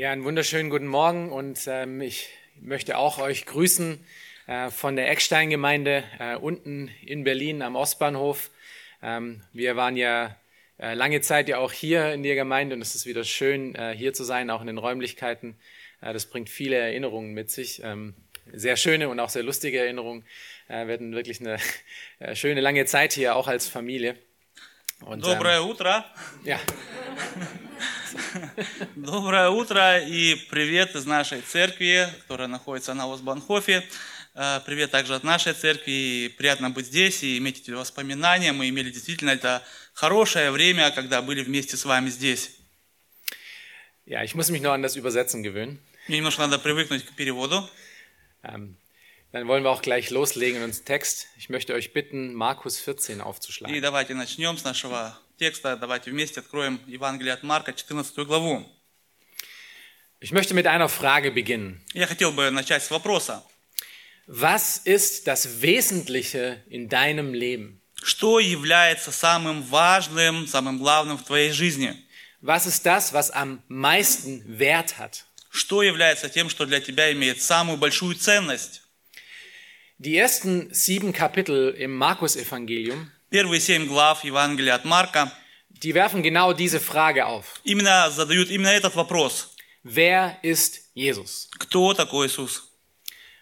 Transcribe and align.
Ja, 0.00 0.12
einen 0.12 0.24
wunderschönen 0.24 0.70
guten 0.70 0.86
Morgen 0.86 1.30
und 1.30 1.60
ähm, 1.66 2.00
ich 2.00 2.30
möchte 2.58 2.96
auch 2.96 3.18
euch 3.18 3.44
grüßen 3.44 4.02
äh, 4.46 4.70
von 4.70 4.96
der 4.96 5.10
Eckstein-Gemeinde 5.10 6.04
äh, 6.18 6.36
unten 6.36 6.88
in 7.04 7.22
Berlin 7.22 7.60
am 7.60 7.76
Ostbahnhof. 7.76 8.50
Ähm, 9.02 9.42
wir 9.52 9.76
waren 9.76 9.98
ja 9.98 10.34
äh, 10.78 10.94
lange 10.94 11.20
Zeit 11.20 11.50
ja 11.50 11.58
auch 11.58 11.70
hier 11.70 12.14
in 12.14 12.22
der 12.22 12.34
Gemeinde 12.34 12.76
und 12.76 12.80
es 12.80 12.94
ist 12.94 13.04
wieder 13.04 13.24
schön, 13.24 13.74
äh, 13.74 13.94
hier 13.94 14.14
zu 14.14 14.24
sein, 14.24 14.48
auch 14.48 14.62
in 14.62 14.68
den 14.68 14.78
Räumlichkeiten. 14.78 15.58
Äh, 16.00 16.14
das 16.14 16.24
bringt 16.24 16.48
viele 16.48 16.76
Erinnerungen 16.76 17.34
mit 17.34 17.50
sich, 17.50 17.82
ähm, 17.84 18.14
sehr 18.54 18.76
schöne 18.76 19.10
und 19.10 19.20
auch 19.20 19.28
sehr 19.28 19.42
lustige 19.42 19.80
Erinnerungen. 19.80 20.24
Äh, 20.68 20.86
wir 20.86 20.94
hatten 20.94 21.14
wirklich 21.14 21.42
eine 21.42 21.58
schöne 22.34 22.62
lange 22.62 22.86
Zeit 22.86 23.12
hier, 23.12 23.36
auch 23.36 23.48
als 23.48 23.68
Familie. 23.68 24.16
Und, 25.02 25.20
Доброе 25.20 25.60
утро. 25.60 26.04
Ja, 26.44 26.60
Доброе 28.96 29.48
утро 29.48 29.98
и 29.98 30.34
привет 30.50 30.94
из 30.94 31.06
нашей 31.06 31.40
церкви, 31.40 32.06
которая 32.22 32.48
находится 32.48 32.92
на 32.92 33.12
Осбанхофе. 33.12 33.82
Э, 34.34 34.60
Привет 34.66 34.90
также 34.90 35.14
от 35.14 35.24
нашей 35.24 35.54
церкви. 35.54 35.90
И 35.90 36.28
приятно 36.36 36.70
быть 36.70 36.86
здесь 36.86 37.22
и 37.22 37.38
иметь 37.38 37.60
эти 37.60 37.70
воспоминания. 37.70 38.52
Мы 38.52 38.68
имели 38.68 38.90
действительно 38.90 39.30
это 39.30 39.62
хорошее 39.94 40.50
время, 40.50 40.90
когда 40.90 41.22
были 41.22 41.42
вместе 41.42 41.76
с 41.76 41.84
вами 41.84 42.10
здесь. 42.10 42.56
ja, 44.06 44.24
ich 44.24 44.34
muss 44.34 44.50
mich 44.50 44.60
noch 44.60 44.72
an 44.72 44.82
das 44.82 44.96
Übersetzen 44.96 45.42
gewöhnen. 45.42 45.78
Мне 46.08 46.18
немножко 46.18 46.42
надо 46.42 46.58
привыкнуть 46.58 47.04
к 47.06 47.12
переводу. 47.14 47.68
Ähm, 48.42 48.76
dann 49.31 49.47
wollen 49.47 49.63
wir 49.63 49.69
auch 49.71 49.81
gleich 49.81 50.11
loslegen 50.11 50.57
in 50.57 50.63
unseren 50.63 50.85
Text. 50.85 51.27
Ich 51.37 51.49
möchte 51.49 51.73
euch 51.73 51.91
bitten, 51.91 52.33
Markus 52.33 52.79
14 52.79 53.17
И 53.17 53.21
aufzuschlagen. 53.21 53.81
давайте 53.81 54.13
начнем 54.13 54.57
с 54.57 54.63
нашего 54.63 55.17
текста. 55.37 55.75
Давайте 55.75 56.11
вместе 56.11 56.39
откроем 56.39 56.79
Евангелие 56.87 57.33
от 57.33 57.43
Марка, 57.43 57.73
14 57.73 58.15
главу. 58.25 58.65
Ich 60.21 60.31
möchte 60.31 60.53
mit 60.53 60.67
einer 60.67 60.87
Frage 60.87 61.31
beginnen. 61.31 61.81
Я 61.93 62.07
хотел 62.07 62.31
бы 62.31 62.49
начать 62.49 62.83
с 62.83 62.89
вопроса. 62.89 63.43
Was 64.27 64.77
ist 64.85 65.27
das 65.27 65.61
Wesentliche 65.61 66.63
in 66.69 66.89
deinem 66.89 67.33
Leben? 67.33 67.81
Что 68.01 68.39
является 68.39 69.11
самым 69.11 69.63
важным, 69.63 70.47
самым 70.47 70.79
главным 70.79 71.17
в 71.17 71.23
твоей 71.23 71.51
жизни? 71.51 71.95
Was 72.41 72.65
ist 72.65 72.85
das, 72.85 73.11
was 73.13 73.31
am 73.31 73.61
meisten 73.67 74.43
Wert 74.47 74.97
hat? 74.97 75.25
Что 75.49 75.83
является 75.83 76.29
тем, 76.29 76.49
что 76.49 76.65
для 76.65 76.79
тебя 76.79 77.11
имеет 77.11 77.41
самую 77.41 77.77
большую 77.77 78.15
ценность? 78.15 78.78
Die 79.99 80.17
ersten 80.17 80.73
sieben 80.73 81.13
Kapitel 81.13 81.69
im 81.77 81.95
Markus-Evangelium, 81.95 83.11
Первые 83.29 83.59
семь 83.59 83.87
глав 83.87 84.23
Евангелия 84.23 84.75
от 84.75 84.85
Марка 84.85 85.31
die 85.83 85.93
werfen 85.93 86.23
genau 86.23 86.53
diese 86.53 86.79
Frage 86.79 87.25
auf. 87.25 87.59
именно 87.63 88.09
задают 88.09 88.49
именно 88.49 88.69
этот 88.69 88.95
вопрос. 88.95 89.55
Wer 89.83 90.37
ist 90.41 90.89
Jesus? 90.93 91.49
Кто 91.59 91.93
такой 91.93 92.27
Иисус? 92.27 92.71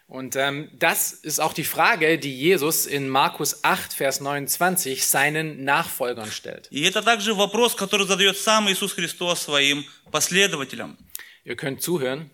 Und 0.07 0.35
ähm, 0.35 0.69
das 0.73 1.13
ist 1.13 1.39
auch 1.39 1.53
die 1.53 1.63
Frage, 1.63 2.19
die 2.19 2.37
Jesus 2.37 2.85
in 2.85 3.07
Markus 3.09 3.63
8, 3.63 3.93
Vers 3.93 4.19
29 4.19 5.05
seinen 5.05 5.63
Nachfolgern 5.63 6.31
stellt. 6.31 6.67
И 6.69 6.83
это 6.83 7.01
также 7.01 7.33
вопрос, 7.33 7.75
который 7.75 8.05
задает 8.05 8.37
сам 8.37 8.69
Иисус 8.69 8.93
Христос 8.93 9.41
своим 9.43 9.85
последователям. 10.11 10.97
Ihr 11.45 11.55
könnt 11.55 11.81
zuhören. 11.81 12.29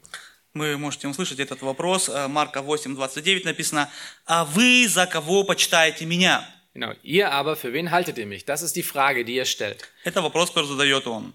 Вы 0.55 0.79
можете 0.79 1.09
услышать 1.09 1.41
этот 1.41 1.63
вопрос. 1.63 2.09
Э, 2.09 2.29
Марка 2.29 2.63
8, 2.63 2.95
29 2.95 3.45
написано, 3.45 3.91
«А 4.25 4.45
вы 4.45 4.87
за 4.89 5.07
кого 5.07 5.43
почитаете 5.43 6.07
меня?» 6.07 6.49
Genau, 6.77 6.93
ihr 7.03 7.31
aber, 7.33 7.57
für 7.57 7.73
wen 7.73 7.91
haltet 7.91 8.19
ihr 8.19 8.27
mich? 8.27 8.45
Das 8.45 8.63
ist 8.63 8.75
die 8.77 8.83
Frage, 8.85 9.25
die 9.25 9.35
ihr 9.35 9.47
stellt. 9.47 9.85
Это 10.05 10.23
вопрос, 10.23 10.51
который 10.53 10.67
задает 10.69 11.09
он. 11.09 11.35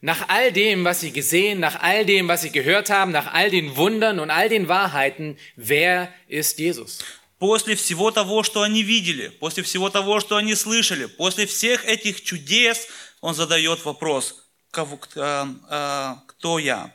Nach 0.00 0.28
all 0.28 0.50
dem, 0.50 0.82
was 0.82 1.00
sie 1.00 1.10
gesehen, 1.12 1.60
nach 1.60 1.78
all 1.82 2.06
dem, 2.06 2.26
was 2.26 2.40
sie 2.40 2.50
gehört 2.50 2.88
haben, 2.88 3.12
nach 3.12 3.32
all 3.34 3.50
den 3.50 3.76
Wundern 3.76 4.18
und 4.18 4.30
all 4.30 4.48
den 4.48 4.66
Wahrheiten, 4.66 5.36
wer 5.56 6.08
ist 6.26 6.58
Jesus? 6.58 7.00
После 7.38 7.76
всего 7.76 8.10
того, 8.10 8.42
что 8.44 8.62
они 8.62 8.82
видели, 8.82 9.28
после 9.28 9.62
всего 9.62 9.90
того, 9.90 10.20
что 10.20 10.36
они 10.36 10.54
слышали, 10.54 11.04
после 11.04 11.46
всех 11.46 11.84
этих 11.86 12.22
чудес, 12.24 12.88
он 13.20 13.34
задает 13.34 13.84
вопрос, 13.84 14.42
«Кого- 14.70 14.98
э, 15.16 15.46
э, 15.70 16.14
кто 16.28 16.58
я? 16.58 16.94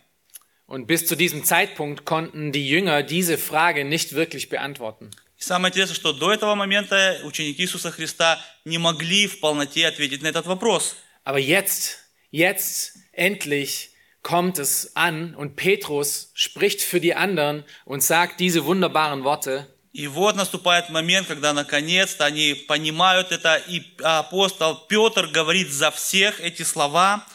Und 0.67 0.87
bis 0.87 1.07
zu 1.07 1.17
diesem 1.17 1.45
Zeitpunkt 1.45 2.05
konnten 2.05 2.53
die 2.53 2.67
Jünger 2.67 3.03
diese 3.03 3.37
Frage 3.37 3.85
nicht 3.85 4.15
wirklich 4.15 4.49
beantworten. 4.49 5.11
И 5.39 5.45
самое 5.45 5.71
интересное, 5.71 5.97
что 5.97 6.13
до 6.13 6.33
этого 6.33 6.55
момента 6.55 7.21
ученики 7.25 7.63
Иисуса 7.63 7.91
Христа 7.91 8.41
не 8.65 8.79
могли 8.79 9.27
в 9.27 9.41
полноте 9.41 9.89
ответить 9.89 10.23
на 10.23 10.29
этот 10.29 10.47
вопрос. 10.47 10.95
Aber 11.25 11.39
jetzt, 11.39 11.99
jetzt 12.31 12.97
endlich 13.13 13.91
kommt 14.23 14.59
es 14.61 14.95
an 14.95 15.35
und 15.35 15.57
Petrus 15.57 16.31
spricht 16.35 16.81
für 16.81 17.01
die 17.01 17.15
anderen 17.15 17.65
und 17.85 18.03
sagt 18.03 18.39
diese 18.39 18.65
wunderbaren 18.65 19.25
Worte. 19.25 19.67
И 19.93 20.07
вот 20.07 20.37
наступает 20.37 20.89
момент, 20.89 21.27
когда 21.27 21.53
наконец-то 21.53 22.25
они 22.25 22.55
понимают 22.55 23.31
это, 23.31 23.57
и 23.57 23.83
апостол 24.03 24.87
Петр 24.89 25.27
говорит 25.27 25.71
за 25.71 25.91
всех 25.91 26.41
эти 26.41 26.63
слова. 26.63 27.27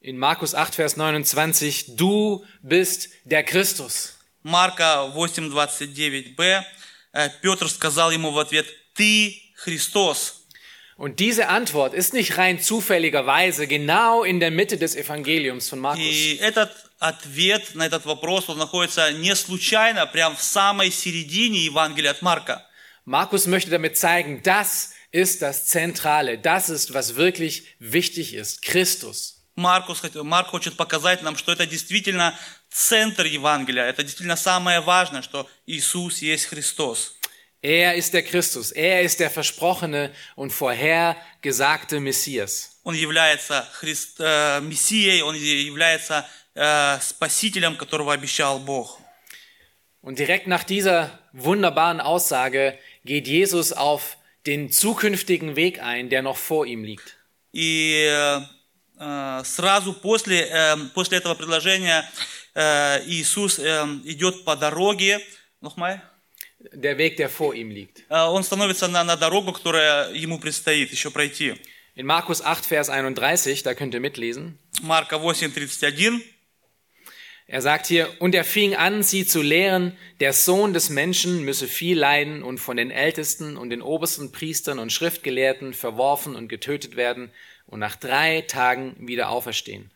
In 0.00 0.18
Markus 0.18 0.54
8, 0.54 0.74
Vers 0.74 0.96
29, 0.96 1.96
du 1.96 2.44
bist 2.62 3.08
der 3.24 3.44
Christus. 3.44 4.18
Марка 4.42 5.12
8.29b. 5.14 6.64
Э, 7.12 7.30
Петр 7.40 7.68
сказал 7.68 8.10
ему 8.10 8.32
в 8.32 8.38
ответ, 8.38 8.66
«Ты 8.94 9.40
Христос». 9.56 10.40
Und 10.96 11.20
diese 11.20 11.48
Antwort 11.48 11.94
ist 11.94 12.12
nicht 12.12 12.36
rein 12.36 12.60
zufälligerweise 12.60 13.66
genau 13.66 14.24
in 14.24 14.40
der 14.40 14.50
Mitte 14.50 14.76
des 14.76 14.94
Evangeliums 14.94 15.68
von 15.68 15.80
Markus. 15.80 16.04
И 16.04 16.36
этот 16.40 16.70
ответ 16.98 17.74
на 17.74 17.86
этот 17.86 18.04
вопрос, 18.04 18.48
он 18.48 18.58
находится 18.58 19.12
не 19.12 19.34
случайно, 19.34 20.06
прямо 20.06 20.36
в 20.36 20.42
самой 20.42 20.90
середине 20.90 21.64
Евангелия 21.64 22.10
от 22.10 22.22
Марка. 22.22 22.66
Markus 23.04 23.46
möchte 23.46 23.70
damit 23.70 23.96
zeigen, 23.96 24.42
das 24.44 24.90
ist 25.10 25.42
das 25.42 25.66
Zentrale, 25.66 26.38
das 26.38 26.70
ist, 26.70 26.94
was 26.94 27.16
wirklich 27.16 27.64
wichtig 27.78 28.34
ist, 28.34 28.62
Christus. 28.62 29.35
Маркус, 29.56 30.00
хот- 30.00 30.22
Марк 30.22 30.48
хочет 30.48 30.76
показать 30.76 31.22
нам, 31.22 31.36
что 31.36 31.52
это 31.52 31.66
действительно 31.66 32.34
центр 32.70 33.26
Евангелия, 33.26 33.84
это 33.84 34.02
действительно 34.02 34.36
самое 34.36 34.80
важное, 34.80 35.22
что 35.22 35.48
Иисус 35.66 36.22
есть 36.22 36.46
Христос. 36.46 37.16
Er 37.62 37.94
ist 37.94 38.12
der 38.12 38.22
Christus, 38.24 38.72
er 38.72 39.02
ist 39.02 39.20
der 39.20 39.30
versprochene 39.30 40.12
und 40.34 40.50
vorhergesagte 40.52 42.00
Messias. 42.00 42.70
Он 42.82 42.94
является 42.94 43.68
Христ, 43.72 44.16
э, 44.18 44.60
Мессией, 44.62 45.22
он 45.22 45.36
является 45.36 46.26
э, 46.56 46.98
Спасителем, 47.00 47.76
которого 47.76 48.12
обещал 48.12 48.58
Бог. 48.58 48.98
Und 50.00 50.18
direkt 50.18 50.48
nach 50.48 50.64
dieser 50.64 51.16
wunderbaren 51.32 52.00
Aussage 52.00 52.76
geht 53.04 53.28
Jesus 53.28 53.72
auf 53.72 54.16
den 54.46 54.72
zukünftigen 54.72 55.54
Weg 55.54 55.80
ein, 55.80 56.08
der 56.08 56.22
noch 56.22 56.36
vor 56.36 56.66
ihm 56.66 56.82
liegt. 56.82 57.16
И 57.52 57.92
э, 58.08 58.38
э, 58.38 58.40
сразу 59.44 59.94
после, 59.94 60.42
э, 60.42 60.76
после 60.94 61.18
этого 61.18 61.34
предложения 61.34 62.08
э, 62.54 63.02
Иисус 63.06 63.58
э, 63.58 63.84
идет 64.04 64.44
по 64.44 64.56
дороге, 64.56 65.20
Nochmal. 65.62 66.02
Der 66.72 66.98
Weg, 66.98 67.16
der 67.16 67.28
vor 67.28 67.54
ihm 67.54 67.70
liegt. 67.70 68.04
Э, 68.08 68.26
он 68.26 68.42
становится 68.42 68.88
на, 68.88 69.04
на 69.04 69.16
дорогу, 69.16 69.52
которая 69.52 70.12
ему 70.12 70.38
предстоит 70.38 70.90
еще 70.90 71.10
пройти. 71.10 71.54
In 71.94 72.06
Markus 72.06 72.40
8, 72.40 72.66
Vers 72.66 72.88
31, 72.88 73.62
da 73.62 73.74
könnt 73.74 73.94
ihr 73.94 74.00
mitlesen. 74.00 74.58
Марка 74.80 75.16
8, 75.16 75.42
31. 75.42 76.22
Er 77.46 77.60
sagt 77.60 77.86
hier, 77.86 78.08
und 78.20 78.34
er 78.34 78.44
fing 78.44 78.74
an, 78.74 79.02
sie 79.02 79.26
zu 79.26 79.42
lehren, 79.42 79.96
der 80.20 80.32
Sohn 80.32 80.72
des 80.72 80.88
Menschen 80.88 81.44
müsse 81.44 81.68
viel 81.68 81.98
leiden 81.98 82.42
und 82.42 82.58
von 82.58 82.76
den 82.76 82.90
Ältesten 82.90 83.56
und 83.56 83.70
den 83.70 83.82
obersten 83.82 84.32
Priestern 84.32 84.78
und 84.78 84.90
Schriftgelehrten 84.92 85.74
verworfen 85.74 86.34
und 86.34 86.48
getötet 86.48 86.96
werden 86.96 87.30
und 87.67 87.79
nach 87.79 87.95
drei 87.95 88.41
Tagen 88.41 88.95
wieder 89.07 89.29
auferstehen. 89.29 89.91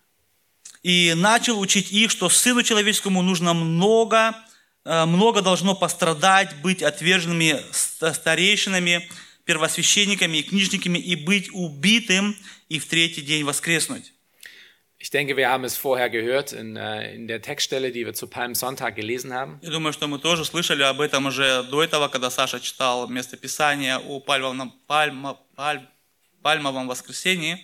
И 0.84 1.14
начал 1.16 1.60
учить 1.60 1.92
их, 1.92 2.10
что 2.12 2.28
Сыну 2.30 2.64
Человеческому 2.64 3.22
нужно 3.22 3.54
много, 3.54 4.34
э, 4.84 5.06
много 5.06 5.42
должно 5.42 5.76
пострадать, 5.76 6.56
быть 6.62 6.82
отверженными 6.82 7.60
ст- 7.72 8.14
старейшинами, 8.16 9.08
первосвященниками 9.46 10.38
и 10.38 10.44
книжниками 10.44 10.98
и 10.98 11.16
быть 11.16 11.50
убитым 11.54 12.36
и 12.70 12.80
в 12.80 12.86
третий 12.88 13.22
день 13.22 13.44
воскреснуть. 13.44 14.14
Ich 15.00 15.10
denke, 15.10 15.36
wir 15.36 15.50
haben 15.50 15.64
es 15.64 15.78
vorher 15.78 16.10
gehört 16.12 16.52
in, 16.54 16.76
äh, 16.76 17.16
in 17.16 17.28
der 17.28 17.42
Textstelle, 17.42 17.92
die 17.92 18.06
wir 18.06 18.14
zu 18.14 18.28
Palmsonntag 18.28 18.96
gelesen 18.96 19.34
haben. 19.34 19.60
Я 19.64 19.72
думаю, 19.72 19.94
что 19.94 20.08
мы 20.08 20.20
тоже 20.20 20.46
слышали 20.46 20.84
об 20.84 21.02
этом 21.02 21.26
уже 21.26 21.64
до 21.64 21.82
этого, 21.84 22.08
когда 22.08 22.30
Саша 22.30 22.60
читал 22.60 23.08
местописание 23.08 23.98
о 23.98 24.20
пальмовом, 24.20 24.74
пальма- 24.88 25.38
паль- 25.56 25.88
пальмовом 26.43 26.89
воскресении. 26.89 27.59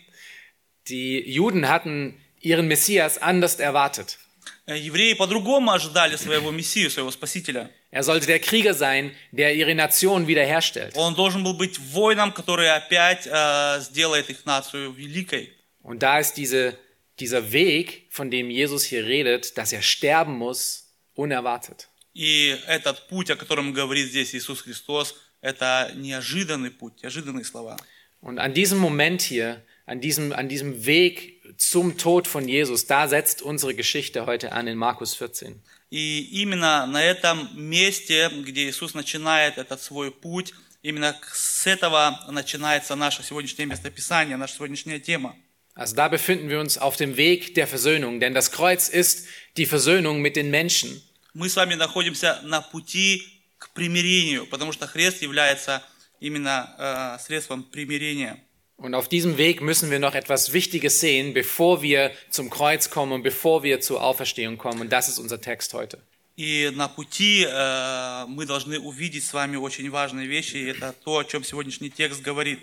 Die 0.89 1.21
Juden 1.31 1.69
hatten 1.69 2.21
ihren 2.41 2.67
Messias 2.67 3.19
anders 3.19 3.57
erwartet. 3.57 4.19
Э, 4.67 4.77
Евреи 4.77 5.15
по-другому 5.15 5.71
ожидали 5.71 6.17
своего 6.17 6.51
Мессию, 6.51 6.91
своего 6.91 7.11
Спасителя. 7.11 7.71
Er 7.91 8.03
sollte 8.03 8.27
der 8.27 8.39
Krieger 8.39 8.75
sein, 8.75 9.15
der 9.33 9.55
ihre 9.55 9.75
Nation 9.75 10.27
wiederherstellt. 10.27 10.97
Он 10.97 11.15
должен 11.15 11.45
был 11.45 11.55
быть 11.55 11.79
воином, 11.79 12.33
который 12.33 12.71
опять 12.71 13.27
э, 13.27 13.81
сделает 13.81 14.31
их 14.31 14.45
нацию 14.47 14.93
великой. 14.93 15.53
Und 15.83 16.03
da 16.03 16.19
ist 16.19 16.37
diese 16.37 16.79
dieser 17.19 17.53
Weg, 17.53 18.07
von 18.11 18.31
dem 18.31 18.51
Jesus 18.51 18.85
hier 18.85 19.05
redet, 19.07 19.57
dass 19.59 19.73
er 19.73 19.83
sterben 19.83 20.37
muss, 20.39 20.89
unerwartet. 21.15 21.89
И 22.15 22.57
этот 22.67 23.09
путь, 23.09 23.31
о 23.31 23.37
котором 23.37 23.73
говорит 23.73 24.09
здесь 24.09 24.35
Иисус 24.35 24.61
Христос, 24.63 25.15
это 25.41 25.93
неожиданный 25.95 26.71
путь, 26.71 27.03
неожиданные 27.03 27.45
слова. 27.45 27.77
Und 28.21 28.39
an 28.39 28.55
diesem 28.55 28.79
Moment 28.79 29.23
hier, 29.23 29.63
an 29.87 30.01
diesem, 30.01 30.33
an 30.33 30.49
diesem 30.49 30.87
Weg 30.87 31.43
zum 31.59 31.99
Tod 31.99 32.27
von 32.27 32.49
Jesus, 32.49 32.87
da 32.87 33.09
setzt 33.09 33.43
unsere 33.43 33.75
Geschichte 33.75 34.27
heute 34.27 34.53
an 34.53 34.67
in 34.69 34.79
Markus 34.79 35.15
14. 35.15 35.61
И 35.91 36.43
именно 36.43 36.87
на 36.87 37.03
этом 37.03 37.51
месте, 37.55 38.31
где 38.45 38.69
Иисус 38.71 38.95
начинает 38.95 39.59
этот 39.59 39.83
свой 39.83 40.11
путь, 40.11 40.55
именно 40.83 41.15
с 41.33 41.67
этого 41.67 42.19
начинается 42.31 42.95
наше 42.97 43.23
сегодняшнее 43.23 43.67
местописание, 43.67 44.37
наша 44.37 44.55
сегодняшняя 44.55 44.99
тема. 44.99 45.37
Also 45.75 45.95
da 45.95 46.09
befinden 46.09 46.49
wir 46.51 46.61
uns 46.61 46.77
auf 46.79 46.97
dem 46.97 47.17
Weg 47.17 47.55
der 47.55 47.67
Versöhnung, 47.67 48.21
denn 48.21 48.35
das 48.35 48.51
Kreuz 48.51 48.89
ist 48.89 49.27
die 49.57 49.67
Versöhnung 49.67 50.21
mit 50.21 50.37
den 50.37 50.51
Menschen. 50.51 51.03
Мы 51.35 51.49
с 51.49 51.57
вами 51.57 51.75
находимся 51.75 52.41
на 52.43 52.61
пути 52.61 53.23
к 53.59 53.71
примирению, 53.71 54.47
потому 54.47 54.73
что 54.73 54.87
Хрест 54.87 55.23
является 55.23 55.83
именно 56.21 57.17
э, 57.19 57.23
средством 57.23 57.65
примирения. 57.71 58.39
Und 58.77 58.95
auf 58.95 59.09
diesem 59.09 59.39
Weg 59.39 59.61
müssen 59.61 59.91
wir 59.91 60.01
noch 60.01 60.15
etwas 60.15 60.53
Wichtiges 60.53 60.99
sehen, 60.99 61.35
bevor 61.35 61.83
wir 61.83 62.11
zum 62.31 62.51
Kreuz 62.51 62.91
kommen 62.91 63.13
und 63.13 63.23
bevor 63.23 63.63
wir 63.63 63.81
zur 63.81 64.03
Auferstehung 64.03 64.59
kommen. 64.59 64.81
Und 64.81 64.91
das 64.91 65.09
ist 65.09 65.19
unser 65.19 65.41
Text 65.41 65.73
heute. 65.75 66.03
И 66.35 66.71
на 66.75 66.89
пути 66.89 67.47
э, 67.47 68.25
мы 68.27 68.47
должны 68.47 68.81
увидеть 68.81 69.25
с 69.25 69.35
вами 69.35 69.57
очень 69.57 69.91
важные 69.91 70.27
вещи, 70.27 70.57
и 70.57 70.67
это 70.67 70.95
то, 71.05 71.19
о 71.19 71.25
чем 71.25 71.45
сегодняшний 71.45 71.91
текст 71.91 72.23
говорит. 72.23 72.59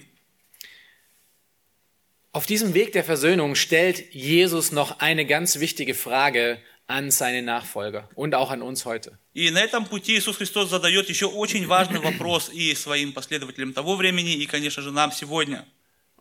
Auf 2.32 2.46
diesem 2.46 2.74
Weg 2.74 2.94
der 2.94 3.04
Versöhnung 3.04 3.56
stellt 3.56 4.14
Jesus 4.14 4.72
noch 4.72 5.00
eine 5.00 5.26
ganz 5.26 5.60
wichtige 5.60 5.94
Frage 5.94 6.60
an 6.88 7.12
seine 7.12 7.44
Nachfolger 7.44 8.10
und 8.16 8.34
auch 8.34 8.50
an 8.50 8.62
uns 8.62 8.86
heute. 8.86 9.18
И 9.34 9.52
на 9.52 9.62
этом 9.62 9.86
пути 9.86 10.18
Иисус 10.18 10.38
Христос 10.38 10.70
задает 10.70 11.08
еще 11.08 11.28
очень 11.28 11.68
важный 11.68 12.00
вопрос 12.00 12.50
и 12.50 12.74
своим 12.74 13.14
последователям 13.14 13.74
того 13.74 13.96
времени, 13.96 14.34
и, 14.34 14.46
конечно 14.48 14.82
же, 14.82 14.92
нам 14.92 15.12
сегодня. 15.12 15.66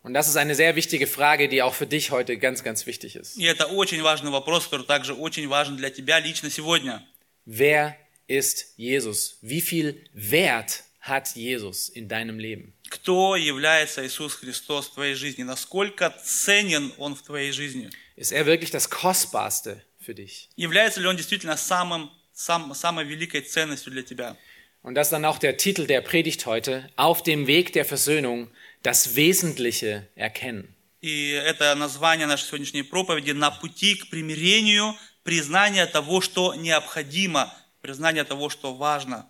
Und 0.01 0.13
das 0.13 0.29
ist 0.29 0.37
eine 0.37 0.55
sehr 0.55 0.75
wichtige 0.75 1.07
Frage, 1.07 1.49
die 1.49 1.61
auch 1.61 1.73
für 1.73 1.87
dich 1.87 2.11
heute 2.11 2.37
ganz, 2.37 2.63
ganz 2.63 2.85
wichtig 2.85 3.15
ist. 3.15 3.35
И 3.37 3.43
это 3.43 3.65
очень 3.65 4.01
важный 4.01 4.31
вопрос, 4.31 4.67
который 4.67 4.85
также 4.85 5.13
очень 5.13 5.47
важен 5.49 5.75
для 5.75 5.89
тебя 5.89 6.19
лично 6.19 6.49
сегодня. 6.49 7.03
Wer 7.45 7.95
ist 8.27 8.75
Jesus? 8.77 9.39
Wie 9.41 9.61
viel 9.61 9.99
Wert 10.13 10.83
hat 11.01 11.35
Jesus 11.35 11.89
in 11.89 12.07
deinem 12.07 12.37
Leben? 12.39 12.73
Кто 12.89 13.35
является 13.35 14.05
Иисус 14.05 14.35
Христос 14.35 14.87
в 14.87 14.93
твоей 14.93 15.15
жизни? 15.15 15.43
Насколько 15.43 16.15
ценен 16.23 16.93
Он 16.97 17.15
в 17.15 17.23
твоей 17.23 17.51
жизни? 17.51 17.89
Ist 18.15 18.31
er 18.31 18.45
wirklich 18.45 18.71
das 18.71 18.89
Kostbarste 18.89 19.81
für 20.03 20.13
dich? 20.13 20.49
Является 20.55 20.99
ли 21.01 21.07
Он 21.07 21.17
действительно 21.17 21.57
самым, 21.57 22.11
сам, 22.33 22.73
самой 22.73 23.05
великой 23.05 23.41
ценностью 23.41 23.91
для 23.91 24.03
тебя? 24.03 24.35
Und 24.81 24.95
das 24.95 25.07
ist 25.07 25.11
dann 25.11 25.25
auch 25.25 25.39
der 25.39 25.57
Titel 25.57 25.87
der 25.87 26.01
Predigt 26.01 26.45
heute, 26.45 26.89
auf 26.95 27.21
dem 27.21 27.47
Weg 27.47 27.73
der 27.73 27.85
Versöhnung 27.85 28.49
das 28.81 29.15
Wesentliche 29.15 30.07
erkennen. 30.15 30.75
И 31.01 31.31
это 31.31 31.75
название 31.75 32.27
нашей 32.27 32.47
сегодняшней 32.47 32.83
проповеди 32.83 33.31
«На 33.31 33.51
пути 33.51 33.95
к 33.95 34.09
примирению, 34.09 34.95
признание 35.23 35.85
того, 35.85 36.21
что 36.21 36.55
необходимо, 36.55 37.53
признание 37.81 38.23
того, 38.23 38.49
что 38.49 38.73
важно». 38.73 39.29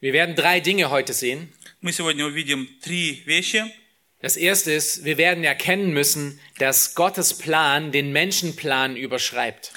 Wir 0.00 0.12
werden 0.12 0.34
drei 0.34 0.60
Dinge 0.60 0.90
heute 0.90 1.14
sehen. 1.14 1.52
Мы 1.80 1.92
сегодня 1.92 2.26
увидим 2.26 2.68
три 2.82 3.22
вещи. 3.26 3.64
Das 4.20 4.36
erste 4.36 4.72
ist, 4.72 5.04
wir 5.04 5.18
werden 5.18 5.44
erkennen 5.44 5.92
müssen, 5.92 6.40
dass 6.58 6.94
Gottes 6.94 7.36
Plan 7.36 7.92
den 7.92 8.12
Menschenplan 8.12 8.96
überschreibt. 8.96 9.72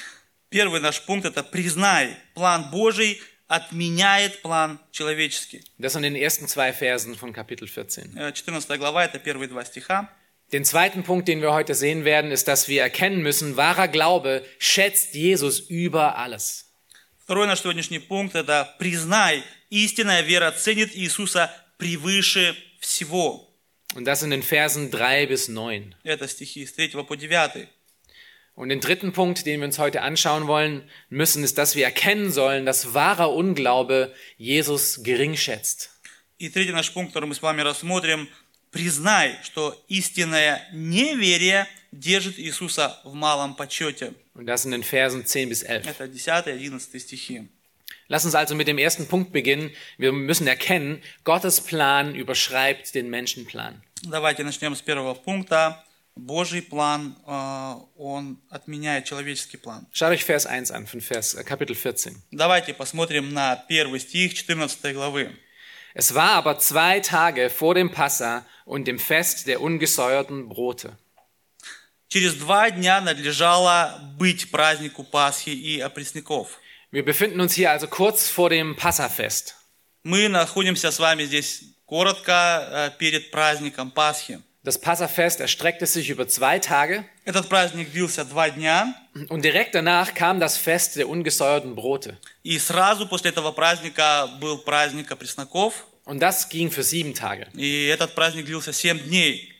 Первый 0.51 0.79
наш 0.79 1.01
пункт – 1.01 1.25
это 1.25 1.43
«признай, 1.43 2.15
план 2.33 2.69
Божий 2.71 3.21
отменяет 3.47 4.41
план 4.41 4.79
человеческий». 4.91 5.63
Das 5.77 5.95
in 5.95 6.03
den 6.03 6.15
ersten 6.15 6.47
zwei 6.47 6.71
Versen 6.71 7.15
von 7.15 7.33
Kapitel 7.33 7.67
14. 7.67 8.15
Э, 8.15 8.33
14 8.33 8.77
глава – 8.77 9.05
это 9.05 9.19
первые 9.19 9.49
два 9.49 9.65
стиха. 9.65 10.09
Den 10.53 10.63
zweiten 10.63 11.03
Punkt, 11.03 11.27
den 11.27 11.41
wir 11.41 11.51
heute 11.51 11.75
sehen 11.75 12.05
werden, 12.05 12.31
ist, 12.31 12.47
dass 12.47 12.69
wir 12.69 12.81
erkennen 12.81 13.21
müssen, 13.21 13.57
wahrer 13.57 13.89
Glaube 13.89 14.45
schätzt 14.59 15.13
Jesus 15.13 15.59
über 15.59 16.17
alles. 16.17 16.65
Второй 17.19 17.47
наш 17.47 17.59
сегодняшний 17.59 17.99
пункт – 17.99 18.35
это 18.35 18.73
«признай, 18.79 19.43
истинная 19.69 20.21
вера 20.21 20.51
ценит 20.51 20.95
Иисуса 20.95 21.51
превыше 21.77 22.55
всего». 22.79 23.43
Und 23.95 24.05
das 24.05 24.23
in 24.23 24.29
den 24.29 24.43
Versen 24.43 24.89
3 24.91 25.25
bis 25.25 25.49
9. 25.49 25.95
Это 26.03 26.27
стихи 26.29 26.65
с 26.65 26.73
3 26.73 27.03
по 27.03 27.15
9. 27.15 27.67
Und 28.55 28.69
den 28.69 28.81
dritten 28.81 29.13
Punkt, 29.13 29.45
den 29.45 29.59
wir 29.59 29.65
uns 29.65 29.77
heute 29.77 30.01
anschauen 30.01 30.47
wollen 30.47 30.89
müssen, 31.09 31.43
ist, 31.43 31.59
dass 31.59 31.75
wir 31.75 31.85
erkennen 31.85 32.31
sollen, 32.31 32.65
dass 32.65 32.95
wahrer 32.95 33.31
Unglaube 33.31 34.13
Jesus 34.37 35.03
gering 35.03 35.35
schätzt. 35.35 35.91
И 36.39 36.49
третий 36.49 36.71
наш 36.71 36.91
пункт, 36.91 37.13
который 37.13 37.25
мы 37.25 37.35
с 37.35 37.41
вами 37.41 37.61
рассмотрим, 37.61 38.29
признай, 38.71 39.35
что 39.43 39.75
истинное 39.87 40.67
неверие 40.71 41.67
держит 41.91 42.39
Иисуса 42.39 42.99
в 43.03 43.13
малом 43.13 43.55
почете. 43.55 44.13
Und 44.35 44.45
das 44.45 44.65
in 44.65 44.71
den 44.71 44.83
Versen 44.83 45.25
10 45.25 45.49
bis 45.49 45.63
11. 45.63 45.87
Это 45.87 46.07
10 46.07 46.47
и 46.47 46.67
11 46.67 46.99
стихи. 46.99 47.47
Lass 48.07 48.23
uns 48.23 48.35
also 48.35 48.55
mit 48.55 48.67
dem 48.67 48.77
ersten 48.77 49.07
Punkt 49.07 49.33
beginnen. 49.33 49.71
Wir 49.97 50.11
müssen 50.13 50.47
erkennen, 50.47 51.01
Gottes 51.23 51.61
Plan 51.61 52.15
überschreibt 52.15 52.95
den 52.95 53.09
Menschenplan. 53.09 53.81
Давайте 54.03 54.43
начнем 54.43 54.75
с 54.75 54.81
первого 54.81 55.13
пункта. 55.13 55.83
Божий 56.16 56.62
план, 56.62 57.16
э, 57.26 57.74
он 57.96 58.38
отменяет 58.50 59.06
человеческий 59.06 59.56
план. 59.56 59.86
Schaut 59.92 60.10
euch 60.10 60.24
Vers 60.24 60.46
1 60.46 60.70
an, 60.70 60.86
von 60.86 61.00
Vers, 61.00 61.34
äh, 61.34 61.42
Kapitel 61.44 61.74
14. 61.74 62.16
Давайте 62.30 62.74
посмотрим 62.74 63.32
на 63.32 63.56
первый 63.56 64.00
стих 64.00 64.34
14 64.34 64.94
главы. 64.94 65.34
Es 65.94 66.14
war 66.14 66.32
aber 66.32 66.58
zwei 66.58 67.00
Tage 67.00 67.50
vor 67.50 67.74
dem 67.74 67.90
Passa 67.90 68.46
und 68.64 68.86
dem 68.86 68.98
Fest 68.98 69.46
der 69.46 69.60
ungesäuerten 69.60 70.48
Brote. 70.48 70.96
Через 72.08 72.34
два 72.34 72.70
дня 72.70 73.00
надлежало 73.00 73.98
быть 74.18 74.50
празднику 74.50 75.02
Пасхи 75.02 75.48
и 75.48 75.80
опресняков. 75.80 76.60
Wir 76.90 77.04
befinden 77.06 77.40
uns 77.40 77.54
hier 77.54 77.70
also 77.70 77.88
kurz 77.88 78.28
vor 78.28 78.50
dem 78.50 78.76
Passafest. 78.76 79.54
Мы 80.04 80.28
находимся 80.28 80.90
с 80.90 80.98
вами 80.98 81.24
здесь 81.24 81.62
коротко 81.86 82.68
э, 82.70 82.90
перед 82.98 83.30
праздником 83.30 83.90
Пасхи. 83.90 84.42
Das 84.63 84.79
Passafest 84.81 85.39
erstreckte 85.39 85.85
sich 85.85 86.09
über 86.09 86.27
zwei 86.27 86.59
Tage 86.59 87.05
Этот 87.25 87.47
праздник 87.49 87.91
длился 87.93 88.25
два 88.25 88.49
дня, 88.49 88.93
und 89.29 89.43
direkt 89.45 89.73
danach 89.75 90.13
kam 90.13 90.39
das 90.39 90.57
Fest 90.57 90.95
der 90.97 91.07
ungesäuerten 91.07 91.75
Brote. 91.75 92.17
и 92.43 92.57
сразу 92.59 93.07
после 93.07 93.31
этого 93.31 93.51
праздника 93.53 94.27
был 94.41 94.57
праздник 94.59 95.11
опресноков, 95.11 95.85
Und 96.05 96.19
das 96.21 96.49
ging 96.49 96.69
für 96.71 96.83
sieben 96.83 97.13
Tage. 97.13 97.47
и 97.53 97.87
этот 97.87 98.13
праздник 98.15 98.45
длился 98.45 98.73
семь 98.73 98.99
дней. 98.99 99.53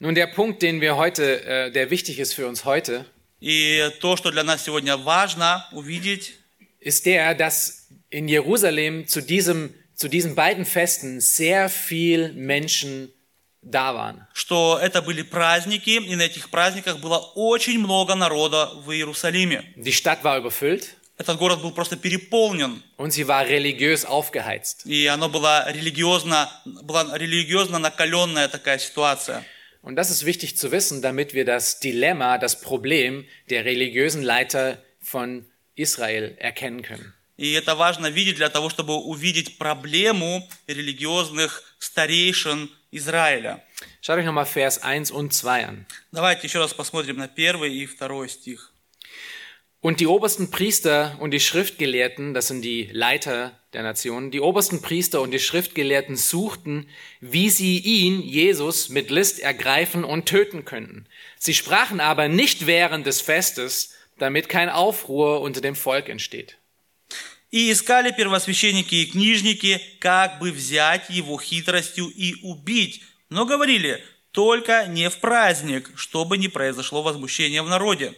Nun 0.00 0.14
der 0.14 0.28
Punkt, 0.28 0.62
den 0.62 0.80
wir 0.80 0.96
heute, 0.96 1.42
äh, 1.44 1.70
der 1.72 1.90
wichtig 1.90 2.18
ist 2.18 2.32
für 2.34 2.46
uns 2.46 2.64
heute, 2.64 3.04
И 3.40 3.90
то, 4.00 4.16
что 4.16 4.30
для 4.30 4.42
нас 4.44 4.64
сегодня 4.64 4.96
важно 4.96 5.66
увидеть, 5.72 6.34
ist 6.80 7.04
der, 7.06 7.34
dass 7.34 7.86
in 8.10 8.28
Jerusalem 8.28 9.06
zu 9.06 9.20
diesem, 9.20 9.74
zu 9.94 10.08
diesen 10.08 10.34
beiden 10.34 10.64
Festen 10.64 11.20
sehr 11.20 11.68
viel 11.68 12.32
Menschen 12.32 13.12
waren. 13.71 14.27
что 14.33 14.79
это 14.81 15.01
были 15.01 15.21
праздники, 15.21 15.91
и 15.91 16.15
на 16.15 16.23
этих 16.23 16.49
праздниках 16.49 16.99
было 16.99 17.17
очень 17.35 17.79
много 17.79 18.15
народа 18.15 18.71
в 18.75 18.91
Иерусалиме. 18.91 19.73
Die 19.77 19.93
Stadt 19.93 20.23
war 20.23 20.37
überfüllt 20.37 20.95
Этот 21.15 21.37
город 21.37 21.61
был 21.61 21.71
просто 21.71 21.95
переполнен, 21.95 22.81
und 22.97 23.11
sie 23.11 23.27
war 23.27 23.47
religiös 23.47 24.03
aufgeheizt. 24.03 24.85
и 24.85 25.05
оно 25.05 25.29
было 25.29 25.71
религиозно, 25.71 26.49
была 26.65 27.17
религиозно 27.17 27.77
накаленная 27.77 28.47
такая 28.47 28.79
ситуация. 28.79 29.45
Und 29.83 29.95
das 29.95 30.09
ist 30.09 30.25
wichtig 30.25 30.57
zu 30.57 30.71
wissen, 30.71 31.01
damit 31.01 31.33
wir 31.33 31.45
das 31.45 31.79
Dilemma, 31.79 32.37
das 32.37 32.61
Problem 32.61 33.25
der 33.49 33.65
religiösen 33.65 34.23
Leiter 34.23 34.77
von 35.01 35.45
Israel 35.75 36.35
erkennen 36.39 36.81
können. 36.81 37.13
И 37.37 37.51
это 37.51 37.75
важно 37.75 38.07
видеть 38.07 38.35
для 38.35 38.49
того, 38.49 38.69
чтобы 38.69 38.95
увидеть 38.95 39.57
проблему 39.57 40.47
религиозных 40.67 41.63
старейшин 41.79 42.69
Израиля. 42.92 43.62
Schaut 44.00 44.18
euch 44.18 44.24
nochmal 44.24 44.46
Vers 44.46 44.82
1 44.82 45.10
und 45.10 45.32
2 45.32 45.66
an. 45.66 45.86
Давайте 46.12 46.46
еще 46.46 46.58
раз 46.58 46.72
посмотрим 46.74 47.16
на 47.18 47.28
первый 47.28 47.74
и 47.74 47.86
второй 47.86 48.28
стих. 48.28 48.72
Und 49.80 50.00
die 50.00 50.08
obersten 50.08 50.50
Priester 50.50 51.16
und 51.20 51.30
die 51.30 51.38
Schriftgelehrten, 51.38 52.34
das 52.34 52.48
sind 52.48 52.62
die 52.62 52.88
Leiter 52.92 53.60
der 53.72 53.84
Nationen, 53.84 54.32
die 54.32 54.40
obersten 54.40 54.82
Priester 54.82 55.20
und 55.20 55.30
die 55.30 55.38
Schriftgelehrten 55.38 56.16
suchten, 56.16 56.88
wie 57.20 57.48
sie 57.48 57.78
ihn, 57.78 58.20
Jesus, 58.20 58.88
mit 58.88 59.10
List 59.10 59.38
ergreifen 59.38 60.02
und 60.02 60.26
töten 60.26 60.64
könnten. 60.64 61.06
Sie 61.38 61.54
sprachen 61.54 62.00
aber 62.00 62.26
nicht 62.26 62.66
während 62.66 63.06
des 63.06 63.20
Festes, 63.20 63.94
damit 64.18 64.48
kein 64.48 64.68
Aufruhr 64.68 65.40
unter 65.42 65.60
dem 65.60 65.76
Volk 65.76 66.08
entsteht. 66.08 66.58
И 67.53 67.71
искали 67.71 68.09
первосвященники 68.11 68.95
и 68.95 69.05
книжники, 69.05 69.79
как 69.99 70.39
бы 70.39 70.51
взять 70.51 71.07
его 71.11 71.37
хитростью 71.39 72.07
и 72.07 72.33
убить. 72.41 73.03
Но 73.29 73.45
говорили, 73.45 74.03
только 74.31 74.87
не 74.87 75.07
в 75.07 75.17
праздник, 75.19 75.91
чтобы 75.95 76.39
не 76.39 76.47
произошло 76.47 77.03
возмущение 77.03 77.61
в 77.61 77.69
народе. 77.69 78.15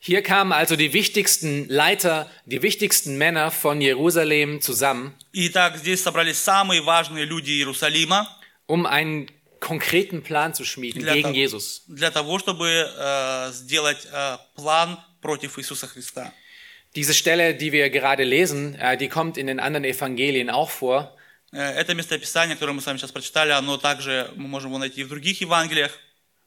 Hier 0.00 0.22
kamen 0.22 0.52
also 0.52 0.76
die 0.76 0.94
wichtigsten 0.94 1.68
Leiter, 1.68 2.30
die 2.46 2.62
wichtigsten 2.62 3.18
Männer 3.18 3.50
von 3.50 3.82
Jerusalem 3.82 4.62
zusammen, 4.62 5.12
Итак, 5.34 5.76
здесь 5.76 6.02
собрались 6.02 6.38
самые 6.38 6.80
важные 6.80 7.26
люди 7.26 7.50
Иерусалима 7.50 8.26
um 8.66 8.86
einen 8.86 9.28
konkreten 9.60 10.22
Plan 10.22 10.54
zu 10.54 10.64
schmieden 10.64 11.02
Для 11.02 11.12
gegen 11.14 11.28
того- 11.28 11.34
Jesus. 11.34 11.82
для 11.86 12.10
того, 12.10 12.38
чтобы 12.38 12.66
э, 12.98 13.52
сделать 13.52 14.06
э, 14.10 14.38
план 14.56 14.98
против 15.20 15.58
Иисуса 15.58 15.86
Христа. 15.86 16.32
Diese 16.95 17.13
Stelle, 17.13 17.53
die 17.53 17.71
wir 17.71 17.89
gerade 17.89 18.23
lesen, 18.23 18.75
äh, 18.75 18.97
die 18.97 19.09
kommt 19.09 19.37
in 19.37 19.47
den 19.47 19.59
anderen 19.59 19.85
Evangelien 19.85 20.49
auch 20.49 20.69
vor. 20.69 21.15
Э, 21.53 21.73
Это 21.81 21.93
местописание, 21.93 22.55
которое 22.55 22.73
мы 22.73 22.81
с 22.81 22.85
вами 22.85 22.97
сейчас 22.97 23.11
прочитали, 23.11 23.51
оно 23.51 23.77
также, 23.77 24.31
мы 24.35 24.47
можем 24.47 24.71
его 24.71 24.79
найти 24.79 25.01
и 25.01 25.03
в 25.03 25.09
других 25.09 25.39
Евангелиях. 25.41 25.91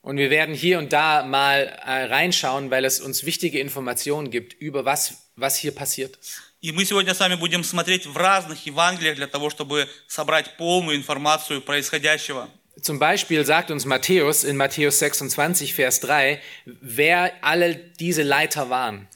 Und 0.05 0.17
wir 0.17 0.31
werden 0.31 0.52
hier 0.52 0.81
und 0.81 0.93
da 0.93 1.23
mal 1.23 1.61
äh, 1.87 2.05
reinschauen, 2.07 2.73
weil 2.73 2.85
es 2.85 3.00
uns 3.00 3.25
wichtige 3.25 3.61
Informationen 3.61 4.31
gibt 4.31 4.55
über 4.55 4.85
was, 4.85 5.31
was 5.37 5.57
hier 5.57 5.73
passiert 5.73 6.17
ist. 6.17 6.43
И 6.61 6.71
мы 6.71 6.85
сегодня 6.85 7.12
с 7.12 7.19
вами 7.19 7.35
будем 7.35 7.64
смотреть 7.64 8.07
в 8.07 8.17
разных 8.17 8.67
Евангелиях 8.67 9.17
для 9.17 9.26
того, 9.26 9.50
чтобы 9.50 9.88
собрать 10.07 10.57
полную 10.57 10.97
информацию 10.97 11.61
происходящего. 11.61 12.49
Zum 12.81 12.99
Beispiel 12.99 13.45
sagt 13.45 13.71
uns 13.71 13.85
Matthäus 13.85 14.45
in 14.45 14.57
Matthäus 14.57 14.99
26, 14.99 15.75
Vers 15.75 16.00
3, 16.00 16.41
wer 16.64 17.33
alle 17.43 17.75
diese 17.75 18.23
Leiter 18.23 18.71
waren. 18.71 19.09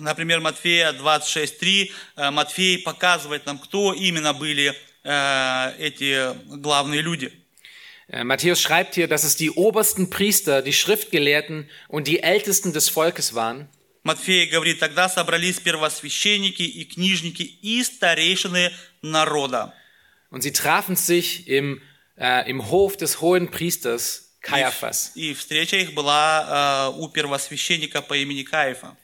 Например, 0.00 0.40
Матфея 0.40 0.92
26.3, 0.92 1.90
э, 2.16 2.30
Матфей 2.30 2.78
показывает 2.78 3.46
нам, 3.46 3.58
кто 3.58 3.92
именно 3.92 4.32
были 4.32 4.74
э, 5.04 5.74
эти 5.78 6.34
главные 6.56 7.00
люди. 7.00 7.32
Äh, 8.08 8.24
Matthäus 8.24 8.60
schreibt 8.60 8.94
hier, 8.94 9.08
dass 9.08 9.24
es 9.24 9.36
die 9.36 9.50
obersten 9.50 10.10
Priester, 10.10 10.62
die 10.62 10.72
Schriftgelehrten 10.72 11.68
und 11.88 12.06
die 12.08 12.22
Ältesten 12.22 12.72
des 12.72 12.88
Volkes 12.88 13.34
waren. 13.34 13.68
Матфей 14.02 14.46
говорит, 14.46 14.80
тогда 14.80 15.08
собрались 15.08 15.60
первосвященники 15.60 16.62
и 16.62 16.84
книжники 16.84 17.42
и 17.42 17.82
старейшины 17.82 18.72
народа. 19.02 19.74
Und 20.30 20.42
sie 20.42 20.52
trafen 20.52 20.96
sich 20.96 21.48
im, 21.48 21.82
äh, 22.16 22.48
im 22.48 22.70
Hof 22.70 22.96
des 22.96 23.20
hohen 23.20 23.50
Priesters 23.50 24.28
Kaiaphas. 24.40 25.12
И 25.14 25.34
встреча 25.34 25.76
их 25.76 25.94
была 25.94 26.92
э, 26.94 26.98
у 26.98 27.08
первосвященника 27.08 28.02
по 28.02 28.16
имени 28.16 28.42
Каифа. 28.42 28.96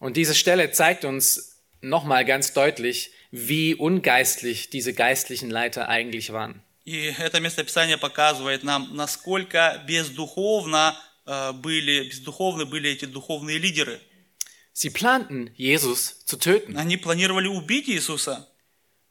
Und 0.00 0.16
diese 0.16 0.34
Stelle 0.34 0.70
zeigt 0.70 1.04
uns 1.04 1.62
nochmal 1.80 2.24
ganz 2.24 2.52
deutlich, 2.52 3.12
wie 3.30 3.74
ungeistlich 3.74 4.70
diese 4.70 4.92
geistlichen 4.92 5.50
Leiter 5.50 5.88
eigentlich 5.88 6.32
waren. 6.32 6.62
И 6.84 7.12
это 7.18 7.40
местописание 7.40 7.98
показывает 7.98 8.62
нам, 8.62 8.94
насколько 8.94 9.82
бездуховно 9.88 10.96
э, 11.26 11.52
были, 11.52 12.08
бездуховны 12.08 12.64
были 12.64 12.90
эти 12.90 13.06
духовные 13.06 13.58
лидеры. 13.58 14.00
Sie 14.72 14.90
planten, 14.90 15.50
Jesus 15.56 16.24
zu 16.26 16.36
töten. 16.36 16.76
Они 16.76 16.96
планировали 16.96 17.48
убить 17.48 17.88
Иисуса. 17.88 18.46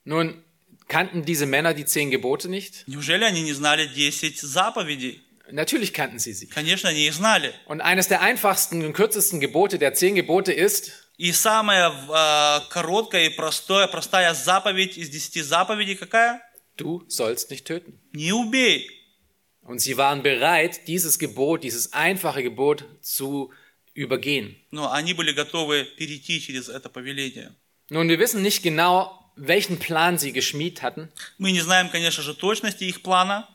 Nun, 0.05 0.43
kannten 0.87 1.25
diese 1.25 1.47
Männer 1.47 1.73
die 1.73 1.85
zehn 1.85 2.11
Gebote 2.11 2.47
nicht? 2.47 2.87
Неужели 2.87 3.23
они 3.23 3.41
не 3.41 3.53
знали 3.53 3.87
10 3.87 4.35
заповедей? 4.37 5.21
Natürlich 5.51 5.93
kannten 5.93 6.17
sie 6.17 6.33
sie. 6.33 6.47
Конечно, 6.47 6.89
они 6.89 7.05
их 7.05 7.13
знали. 7.13 7.53
Und 7.65 7.81
eines 7.81 8.07
der 8.07 8.21
einfachsten 8.21 8.83
und 8.83 8.93
kürzesten 8.93 9.39
Gebote 9.39 9.77
der 9.77 9.93
zehn 9.93 10.15
Gebote 10.15 10.51
ist, 10.51 10.91
И 11.17 11.31
самая 11.31 11.91
э, 11.91 12.69
короткая 12.69 13.27
и 13.27 13.29
простая, 13.29 13.87
простая 13.87 14.33
заповедь 14.33 14.97
из 14.97 15.09
10 15.09 15.45
заповедей 15.45 15.95
какая? 15.95 16.41
du 16.77 17.05
sollst 17.07 17.51
nicht 17.51 17.65
töten. 17.65 17.99
Не 18.11 18.33
убей. 18.33 18.89
Und 19.61 19.79
sie 19.79 19.97
waren 19.97 20.23
bereit, 20.23 20.87
dieses 20.87 21.17
Gebot, 21.17 21.63
dieses 21.63 21.93
einfache 21.93 22.43
Gebot 22.43 22.83
zu 23.01 23.51
übergehen. 23.93 24.57
Но 24.71 24.91
они 24.91 25.13
были 25.13 25.31
готовы 25.31 25.85
перейти 25.97 26.41
через 26.41 26.67
это 26.69 26.89
повеление. 26.89 27.55
Nun, 27.89 28.09
wir 28.09 28.19
wissen 28.19 28.41
nicht 28.41 28.61
genau, 28.61 29.31
welchen 29.35 29.79
Plan 29.79 30.17
sie 30.17 30.33
geschmiedet 30.33 30.81
hatten, 30.81 31.09
Мы 31.37 31.51
не 31.51 31.61
знаем, 31.61 31.89
конечно 31.89 32.23
же, 32.23 32.33
точности 32.33 32.83
их 32.83 33.03
плана, 33.03 33.47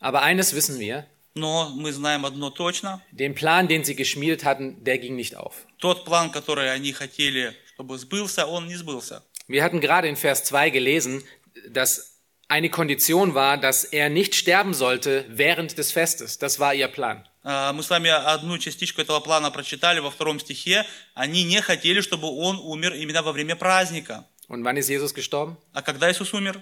aber 0.00 0.22
eines 0.22 0.54
wissen 0.54 0.78
wir, 0.78 1.06
но 1.34 1.70
мы 1.74 1.92
знаем 1.92 2.24
одно 2.24 2.50
точно. 2.50 3.02
den 3.12 3.34
Plan, 3.34 3.68
den 3.68 3.84
sie 3.84 3.94
geschmiedet 3.94 4.44
hatten, 4.44 4.82
der 4.84 4.98
ging 4.98 5.16
nicht 5.16 5.36
auf. 5.36 5.54
Тот 5.78 6.04
план, 6.04 6.30
который 6.30 6.72
они 6.72 6.92
хотели, 6.92 7.54
чтобы 7.74 7.98
сбылся, 7.98 8.46
он 8.46 8.66
не 8.66 8.76
сбылся. 8.76 9.22
Wir 9.48 9.62
hatten 9.62 9.80
gerade 9.80 10.08
in 10.08 10.16
Vers 10.16 10.44
2 10.44 10.70
gelesen, 10.70 11.22
dass 11.68 12.12
eine 12.48 12.70
Kondition 12.70 13.34
war, 13.34 13.58
dass 13.58 13.84
er 13.84 14.08
nicht 14.08 14.34
sterben 14.34 14.72
sollte 14.74 15.24
während 15.28 15.78
des 15.78 15.92
Festes. 15.92 16.38
Das 16.38 16.58
war 16.58 16.74
ihr 16.74 16.88
Plan. 16.88 17.24
А, 17.42 17.72
Мы 17.72 17.82
с 17.82 17.90
вами 17.90 18.10
одну 18.10 18.58
частичку 18.58 19.00
этого 19.02 19.20
плана 19.20 19.50
прочитали 19.52 20.00
во 20.00 20.10
втором 20.10 20.40
стихе. 20.40 20.84
Они 21.14 21.44
не 21.44 21.60
хотели, 21.60 22.00
чтобы 22.00 22.28
он 22.28 22.58
умер 22.58 22.94
именно 22.94 23.22
во 23.22 23.32
время 23.32 23.54
праздника. 23.56 24.24
Und 24.48 24.64
wann 24.64 24.76
ist 24.76 24.88
Jesus 24.88 25.12
gestorben? 25.14 25.56
А 25.72 25.82
когда 25.82 26.10
Иисус 26.10 26.32
умер? 26.32 26.60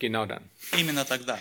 Genau 0.00 0.24
dann. 0.26 0.42
Именно 0.76 1.04
тогда. 1.04 1.38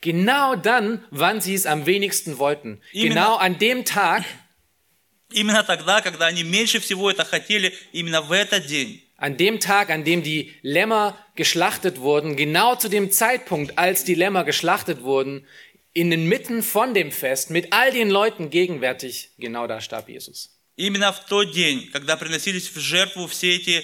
Genau 0.00 0.54
dann, 0.56 1.04
wann 1.10 1.40
sie 1.40 1.54
es 1.54 1.66
am 1.66 1.86
wenigsten 1.86 2.38
wollten. 2.38 2.80
Именно- 2.92 3.14
Genau 3.14 3.36
an 3.36 3.58
dem 3.58 3.84
Tag, 3.84 4.24
Именно 5.32 5.64
тогда, 5.64 6.00
когда 6.02 6.26
они 6.26 6.44
меньше 6.44 6.78
всего 6.78 7.10
это 7.10 7.24
хотели, 7.24 7.74
именно 7.92 8.22
в 8.22 8.30
этот 8.32 8.66
день. 8.66 9.02
an 9.18 9.36
dem 9.36 9.58
Tag, 9.60 9.90
an 9.90 10.04
dem 10.04 10.22
die 10.22 10.52
Lämmer 10.62 11.16
geschlachtet 11.34 11.98
wurden, 12.00 12.36
genau 12.36 12.76
zu 12.76 12.88
dem 12.88 13.10
Zeitpunkt, 13.10 13.76
als 13.78 14.04
die 14.04 14.14
Lämmer 14.14 14.44
geschlachtet 14.44 15.02
wurden, 15.02 15.46
in 15.94 16.10
den 16.10 16.28
Mitten 16.28 16.62
von 16.62 16.92
dem 16.94 17.10
Fest, 17.10 17.50
mit 17.50 17.72
all 17.72 17.90
den 17.90 18.10
Leuten 18.10 18.50
gegenwärtig, 18.50 19.30
genau 19.38 19.66
da 19.66 19.80
starb 19.80 20.08
Jesus. 20.08 20.50
Именно 20.78 21.10
в 21.14 21.24
тот 21.26 21.52
день, 21.54 21.88
когда 21.90 22.16
приносились 22.18 22.68
в 22.68 22.78
жертву 22.78 23.26
все 23.26 23.54
эти 23.56 23.78
э, 23.80 23.82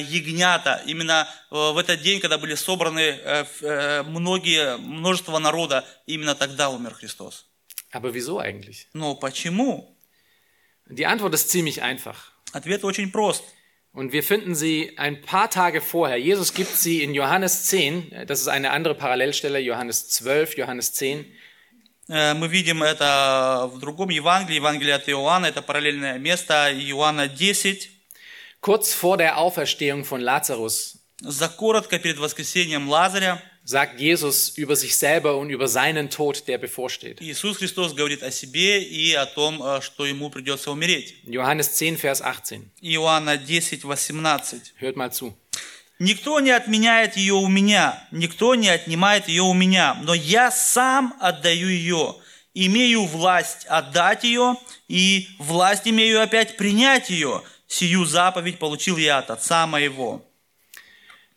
ягнята, 0.00 0.82
именно 0.86 1.28
э, 1.50 1.54
в 1.72 1.78
этот 1.78 2.02
день, 2.02 2.20
когда 2.20 2.38
были 2.38 2.54
собраны 2.54 3.00
э, 3.00 3.40
ф- 3.42 3.62
э, 3.62 4.02
многие, 4.04 4.76
множество 4.78 5.38
народа, 5.38 5.84
именно 6.06 6.34
тогда 6.34 6.70
умер 6.70 6.94
Христос. 6.94 7.46
Aber 7.92 8.12
wieso 8.14 8.38
eigentlich? 8.38 8.86
Но 8.94 9.14
почему? 9.16 9.96
Die 10.88 11.06
Antwort 11.06 11.34
ist 11.34 11.50
ziemlich 11.50 11.82
einfach. 11.82 12.32
Ответ 12.52 12.84
очень 12.84 13.10
прост. 13.12 13.44
Und 13.94 14.12
wir 14.12 14.22
finden 14.22 14.54
sie 14.54 14.96
ein 14.96 15.20
paar 15.20 15.50
Tage 15.50 15.82
vorher. 15.82 16.16
Jesus 16.16 16.54
gibt 16.54 16.74
sie 16.74 17.02
in 17.02 17.12
Johannes 17.12 17.64
10, 17.64 18.24
das 18.26 18.40
ist 18.40 18.48
eine 18.48 18.70
andere 18.70 18.94
Parallelstelle, 18.94 19.58
Johannes 19.58 20.08
12, 20.08 20.56
Johannes 20.56 20.92
10. 20.94 21.26
Э, 22.08 22.32
Мы 22.34 22.48
видим 22.48 22.82
это 22.82 23.68
в 23.72 23.78
другом 23.78 24.08
Евангелии, 24.08 24.56
Евангелие 24.56 24.94
от 24.94 25.08
Иоанна, 25.10 25.46
это 25.46 25.60
параллельное 25.60 26.18
место, 26.18 26.72
Иоанна 26.72 27.28
10. 27.28 27.90
Kurz 28.61 28.93
vor 28.93 29.17
der 29.17 29.37
Auferstehung 29.37 30.05
von 30.05 30.21
Lazarus 30.21 30.97
За 31.21 31.49
коротко 31.49 31.97
перед 31.97 32.19
воскресением 32.19 32.89
Лазаря 32.89 33.41
sagt 33.63 33.99
Jesus 33.99 34.55
über 34.55 34.75
sich 34.75 34.95
selber 34.95 35.37
und 35.37 35.49
über 35.49 35.67
seinen 35.67 36.11
Tod, 36.11 36.47
der 36.47 36.59
bevorsteht. 36.59 37.19
Иисус 37.21 37.57
Христос 37.57 37.93
говорит 37.93 38.21
о 38.21 38.29
себе 38.29 38.83
и 38.83 39.13
о 39.13 39.25
том, 39.25 39.61
э, 39.61 39.81
что 39.81 40.05
ему 40.05 40.29
придется 40.29 40.69
умереть. 40.69 41.15
Johannes 41.25 41.73
10, 41.73 41.97
Vers 41.97 42.21
18. 42.21 42.61
Иоанна 42.81 43.37
10, 43.37 43.83
18. 43.83 44.73
Hört 44.79 44.95
mal 44.95 45.11
zu. 45.11 45.35
Никто 45.99 46.39
не 46.39 46.51
отменяет 46.51 47.17
ее 47.17 47.33
у 47.33 47.47
меня, 47.47 48.07
никто 48.11 48.53
не 48.53 48.69
отнимает 48.69 49.27
ее 49.27 49.41
у 49.41 49.53
меня, 49.53 49.95
но 50.03 50.13
я 50.13 50.51
сам 50.51 51.15
отдаю 51.19 51.67
ее. 51.67 52.15
Имею 52.53 53.05
власть 53.05 53.65
отдать 53.65 54.23
ее, 54.23 54.55
и 54.87 55.27
власть 55.39 55.87
имею 55.87 56.21
опять 56.21 56.57
принять 56.57 57.09
ее. 57.09 57.41
Сию 57.67 58.05
заповедь 58.05 58.59
получил 58.59 58.97
я 58.97 59.17
от 59.19 59.29
Отца 59.29 59.67
моего. 59.67 60.21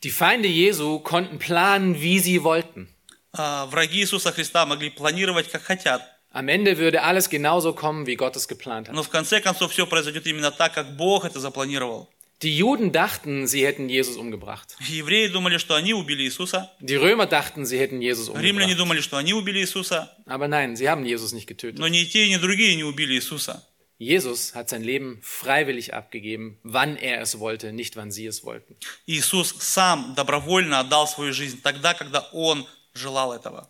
Die 0.03 0.11
Feinde 0.11 0.49
Jesu 0.49 0.99
konnten 1.01 1.39
planen, 1.39 2.01
wie 2.01 2.19
sie 2.21 2.43
wollten. 2.43 2.89
А, 3.33 3.67
Враги 3.67 4.01
Иисуса 4.01 4.33
Христа 4.33 4.65
могли 4.67 4.91
планировать, 4.91 5.49
как 5.51 5.63
хотят, 5.63 6.03
Am 6.33 6.47
Ende 6.49 6.79
würde 6.79 7.03
alles 7.03 7.29
genauso 7.29 7.75
kommen, 7.75 8.07
wie 8.07 8.15
Gott 8.15 8.37
es 8.37 8.47
geplant 8.49 8.89
hat. 8.89 8.95
но 8.95 9.03
в 9.03 9.09
конце 9.09 9.41
концов 9.41 9.73
все 9.73 9.87
произойдет 9.87 10.27
именно 10.27 10.51
так, 10.53 10.73
как 10.75 10.97
Бог 10.97 11.25
это 11.25 11.41
запланировал. 11.41 12.09
Die 12.43 12.57
Juden 12.57 12.91
dachten, 12.93 13.47
sie 13.47 13.67
hätten 13.67 13.91
Jesus 13.91 14.17
umgebracht. 14.17 14.75
Евреи 14.89 15.27
думали, 15.27 15.59
что 15.59 15.75
они 15.75 15.93
убили 15.93 16.23
Иисуса, 16.23 16.71
Die 16.81 16.97
Römer 16.97 17.27
dachten, 17.27 17.67
sie 17.67 17.79
hätten 17.79 18.01
Jesus 18.01 18.29
римляне 18.31 18.73
umgebracht. 18.73 18.79
думали, 18.79 19.01
что 19.03 19.17
они 19.19 19.35
убили 19.35 19.59
Иисуса, 19.61 20.09
Aber 20.27 20.49
nein, 20.49 20.75
sie 20.77 20.89
haben 20.89 21.05
Jesus 21.05 21.33
nicht 21.33 21.47
getötet. 21.49 21.79
но 21.81 21.89
ни 21.89 22.05
те, 22.05 22.27
ни 22.31 22.37
другие 22.37 22.77
не 22.77 22.85
убили 22.85 23.15
Иисуса. 23.15 23.63
Jesus 24.00 24.56
hat 24.56 24.68
sein 24.68 24.84
Leben 24.84 25.20
freiwillig 25.22 25.94
abgegeben, 25.94 26.60
wann 26.64 26.98
er 26.98 27.22
es 27.22 27.40
wollte, 27.40 27.72
nicht 27.72 27.96
wann 27.96 28.12
sie 28.12 28.26
es 28.26 28.44
wollten. 28.44 28.76
Иисус 29.06 29.56
сам 29.60 30.16
добровольно 30.16 30.80
отдал 30.80 31.08
свою 31.08 31.32
жизнь 31.32 31.62
тогда, 31.64 31.94
когда 31.94 32.20
Он 32.34 32.68
желал 32.94 33.32
этого. 33.34 33.70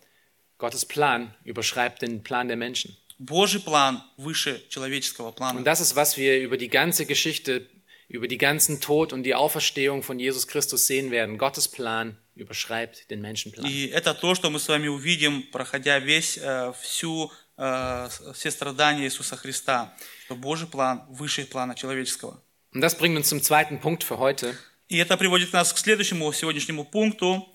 Gottes 0.58 0.84
Plan 0.84 1.34
überschreibt 1.44 2.02
den 2.02 2.22
Plan 2.22 2.48
der 2.48 2.56
Menschen. 2.56 2.96
Божий 3.18 3.60
план 3.60 4.02
выше 4.16 4.62
человеческого 4.68 5.28
Und 5.28 5.36
плана. 5.36 5.62
das 5.62 5.80
ist, 5.80 5.94
was 5.94 6.16
wir 6.16 6.38
über 6.40 6.56
die 6.56 6.68
ganze 6.68 7.06
Geschichte, 7.06 7.66
über 8.08 8.26
die 8.28 8.38
ganzen 8.38 8.80
Tod 8.80 9.12
und 9.12 9.22
die 9.22 9.34
Auferstehung 9.34 10.02
von 10.02 10.18
Jesus 10.18 10.46
Christus 10.46 10.86
sehen 10.86 11.10
werden. 11.10 11.38
Gottes 11.38 11.68
Plan 11.68 12.18
überschreibt 12.34 13.10
den 13.10 13.20
Menschenplan. 13.20 13.64
И 13.66 13.88
это 13.88 14.12
то, 14.12 14.34
что 14.34 14.50
мы 14.50 14.58
с 14.58 14.68
вами 14.68 14.88
увидим, 14.88 15.44
проходя 15.52 15.98
весь, 15.98 16.36
э, 16.36 16.72
всю 16.82 17.26
э, 17.26 17.28
все 17.56 18.50
страдания 18.50 19.04
Иисуса 19.04 19.36
Христа, 19.36 19.94
что 20.24 20.34
Божий 20.34 20.66
план 20.66 21.04
выше 21.08 21.46
плана 21.46 21.74
человеческого. 21.74 22.42
Und 22.72 22.80
das 22.80 22.96
bringt 22.96 23.16
uns 23.16 23.28
zum 23.28 23.42
zweiten 23.42 23.80
Punkt 23.80 24.04
für 24.04 24.18
heute. 24.18 24.54
И 24.88 24.98
это 24.98 25.16
приводит 25.16 25.52
нас 25.52 25.72
к 25.72 25.78
следующему 25.78 26.32
сегодняшнему 26.32 26.84
пункту. 26.84 27.52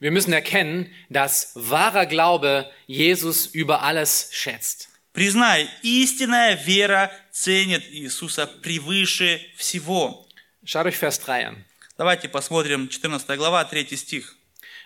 Wir 0.00 0.10
müssen 0.10 0.32
erkennen, 0.32 0.92
dass 1.08 1.52
wahrer 1.54 2.06
Glaube 2.06 2.70
Jesus 2.86 3.46
über 3.46 3.82
alles 3.82 4.28
schätzt. 4.32 4.88
Признай, 5.12 5.70
истинная 5.82 6.56
вера 6.56 7.12
ценит 7.30 7.84
Иисуса 7.92 8.48
превыше 8.48 9.40
всего. 9.56 10.26
Schaut 10.64 10.86
euch 10.86 10.96
Vers 10.96 11.20
3 11.20 11.46
an. 11.46 11.64
Давайте 11.96 12.28
посмотрим 12.28 12.88
14 12.88 13.38
глава, 13.38 13.64
3 13.64 13.96
стих. 13.96 14.34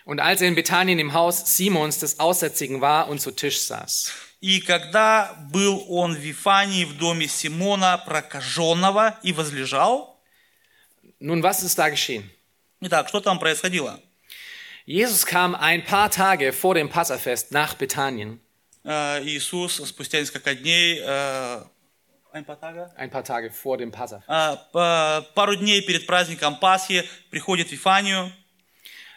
Und 0.05 0.19
als 0.19 0.41
er 0.41 0.47
in 0.47 0.55
Bethanien 0.55 0.99
im 0.99 1.13
Haus 1.13 1.57
Simons 1.57 1.97
des 1.97 2.19
Aussätzigen 2.19 2.79
war 2.79 3.09
und 3.09 3.19
zu 3.19 3.31
Tisch 3.31 3.59
saß, 3.61 4.11
И 4.43 4.61
когда 4.61 5.35
был 5.51 5.85
он 5.89 6.13
в 6.15 6.19
Вифании 6.19 6.85
в 6.85 6.97
доме 6.97 7.27
Симона 7.27 7.97
прокаженного 7.97 9.19
и 9.23 9.33
возлежал, 9.33 10.19
nun 11.19 11.41
was 11.43 11.61
ist 11.63 11.77
da 11.77 11.89
geschehen? 11.89 12.29
Итак, 12.81 13.09
что 13.09 13.19
там 13.19 13.39
происходило? 13.39 13.99
Jesus 14.85 15.25
kam 15.25 15.53
ein 15.55 15.83
paar 15.83 16.09
Tage 16.09 16.53
vor 16.53 16.73
dem 16.73 16.89
Passafest 16.89 17.51
nach 17.51 17.73
Bethanien. 17.75 18.39
Э, 18.85 19.21
Иисус 19.23 19.75
спустя 19.85 20.19
несколько 20.19 20.55
дней, 20.55 20.99
э, 21.03 21.63
ein 22.31 22.45
paar 22.45 22.59
Tage? 22.59 22.89
Ein 22.95 23.11
paar 23.11 23.23
Tage 23.25 23.51
vor 23.51 23.77
dem 23.77 23.91
Passafest. 23.91 24.23
А, 24.27 24.55
по- 24.71 25.27
пару 25.35 25.55
дней 25.57 25.81
перед 25.81 26.07
праздником 26.07 26.55
Пасхи 26.59 27.07
приходит 27.29 27.67
в 27.67 27.71
Вифанию, 27.73 28.31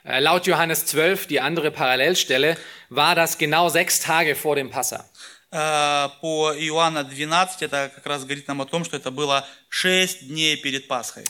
Äh, 0.04 0.18
Laut 0.18 0.48
Johannes 0.48 0.84
12, 0.86 1.28
die 1.28 1.38
andere 1.40 1.70
Parallelstelle, 1.70 2.56
war 2.90 3.14
das 3.14 3.38
genau 3.38 3.68
sechs 3.68 4.00
Tage 4.00 4.34
vor 4.34 4.56
dem 4.56 4.68
Passa. 4.68 5.08
Э, 5.51 6.09
по 6.21 6.53
Иоанна 6.53 7.03
12, 7.03 7.61
это 7.61 7.91
как 7.93 8.05
раз 8.05 8.23
говорит 8.23 8.47
нам 8.47 8.61
о 8.61 8.65
том, 8.65 8.83
что 8.83 8.97
это 8.97 9.11
было 9.11 9.47
6 9.69 10.27
дней 10.27 10.57
перед 10.57 10.87
Пасхой. 10.87 11.23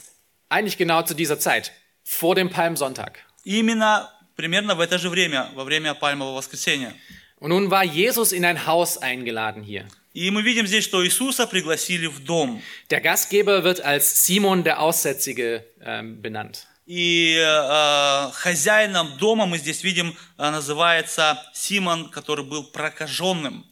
Eigentlich 0.50 0.78
genau 0.78 1.04
zu 1.04 1.14
dieser 1.14 1.40
Zeit, 1.40 1.72
vor 2.04 2.36
dem 2.36 2.50
Palmsonntag. 2.50 3.20
Именно 3.44 4.10
примерно 4.36 4.76
в 4.76 4.80
это 4.80 4.98
же 4.98 5.10
время, 5.10 5.50
во 5.54 5.64
время 5.64 5.94
Пальмового 5.94 6.38
воскресения. 6.38 6.94
Und 7.40 7.50
nun 7.50 7.70
war 7.70 7.84
Jesus 7.84 8.32
in 8.32 8.44
ein 8.44 8.66
Haus 8.66 8.98
eingeladen 8.98 9.62
hier. 9.62 9.86
И 10.14 10.32
мы 10.32 10.42
видим 10.42 10.66
здесь, 10.66 10.84
что 10.84 11.06
Иисуса 11.06 11.46
пригласили 11.46 12.08
в 12.08 12.24
дом. 12.24 12.64
Der 12.90 13.02
Gastgeber 13.02 13.64
wird 13.64 13.82
als 13.82 14.26
Simon 14.26 14.64
der 14.64 14.80
Aussätzige 14.80 15.64
ähm, 15.80 16.24
benannt. 16.24 16.66
И 16.88 17.36
э, 17.38 18.32
хозяином 18.32 19.18
дома 19.20 19.46
мы 19.46 19.60
здесь 19.60 19.84
видим, 19.84 20.18
э, 20.38 20.50
называется 20.50 21.38
Симон, 21.54 22.10
который 22.10 22.46
был 22.46 22.64
прокаженным. 22.64 23.66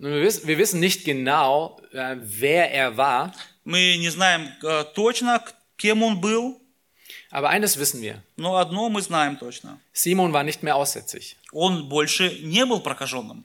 Nun, 0.00 0.12
wir, 0.12 0.22
wissen, 0.22 0.46
wir 0.46 0.58
wissen 0.58 0.78
nicht 0.80 1.04
genau, 1.04 1.80
äh, 1.92 2.16
wer 2.20 2.70
er 2.72 2.96
war, 2.96 3.32
Мы 3.64 3.96
не 3.98 4.10
знаем 4.10 4.52
э, 4.62 4.84
точно, 4.94 5.40
к- 5.40 5.54
кем 5.76 6.02
он 6.04 6.20
был, 6.20 6.60
aber 7.30 7.48
eines 7.50 7.76
wissen 7.78 8.00
wir. 8.00 8.22
но 8.36 8.56
одно 8.56 8.88
мы 8.88 9.02
знаем 9.02 9.36
точно. 9.38 9.80
Simon 9.92 10.32
war 10.32 10.44
nicht 10.44 10.62
mehr 10.62 10.76
aussätzig. 10.76 11.36
Он 11.50 11.88
больше 11.88 12.30
не 12.42 12.64
был 12.64 12.80
прокаженным. 12.80 13.44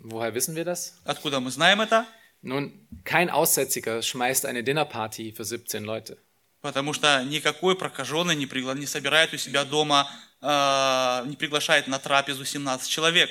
Woher 0.00 0.32
wissen 0.34 0.54
wir 0.54 0.64
das? 0.64 0.92
Откуда 1.04 1.40
мы 1.40 1.50
знаем 1.50 1.80
это? 1.80 2.06
Nun, 2.40 2.72
kein 3.04 3.30
Aussätziger 3.30 4.00
schmeißt 4.00 4.46
eine 4.46 4.62
Dinnerparty 4.62 5.32
für 5.32 5.44
17 5.44 5.82
Leute. 5.84 6.18
Потому 6.60 6.92
что 6.92 7.24
никакой 7.24 7.74
прокаженный 7.76 8.36
не, 8.36 8.46
пригла- 8.46 8.78
не 8.78 8.86
собирает 8.86 9.32
у 9.34 9.38
себя 9.38 9.64
дома, 9.64 10.08
э, 10.40 11.24
не 11.28 11.34
приглашает 11.36 11.88
на 11.88 11.98
трапезу 11.98 12.44
17 12.44 12.88
человек. 12.88 13.28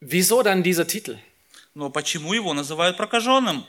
Wieso 0.00 0.42
dann 0.42 0.62
dieser 0.62 0.86
Titel? 0.86 1.18
Но 1.74 1.90
почему 1.90 2.34
его 2.34 2.54
называют 2.54 2.96
прокаженным? 2.96 3.64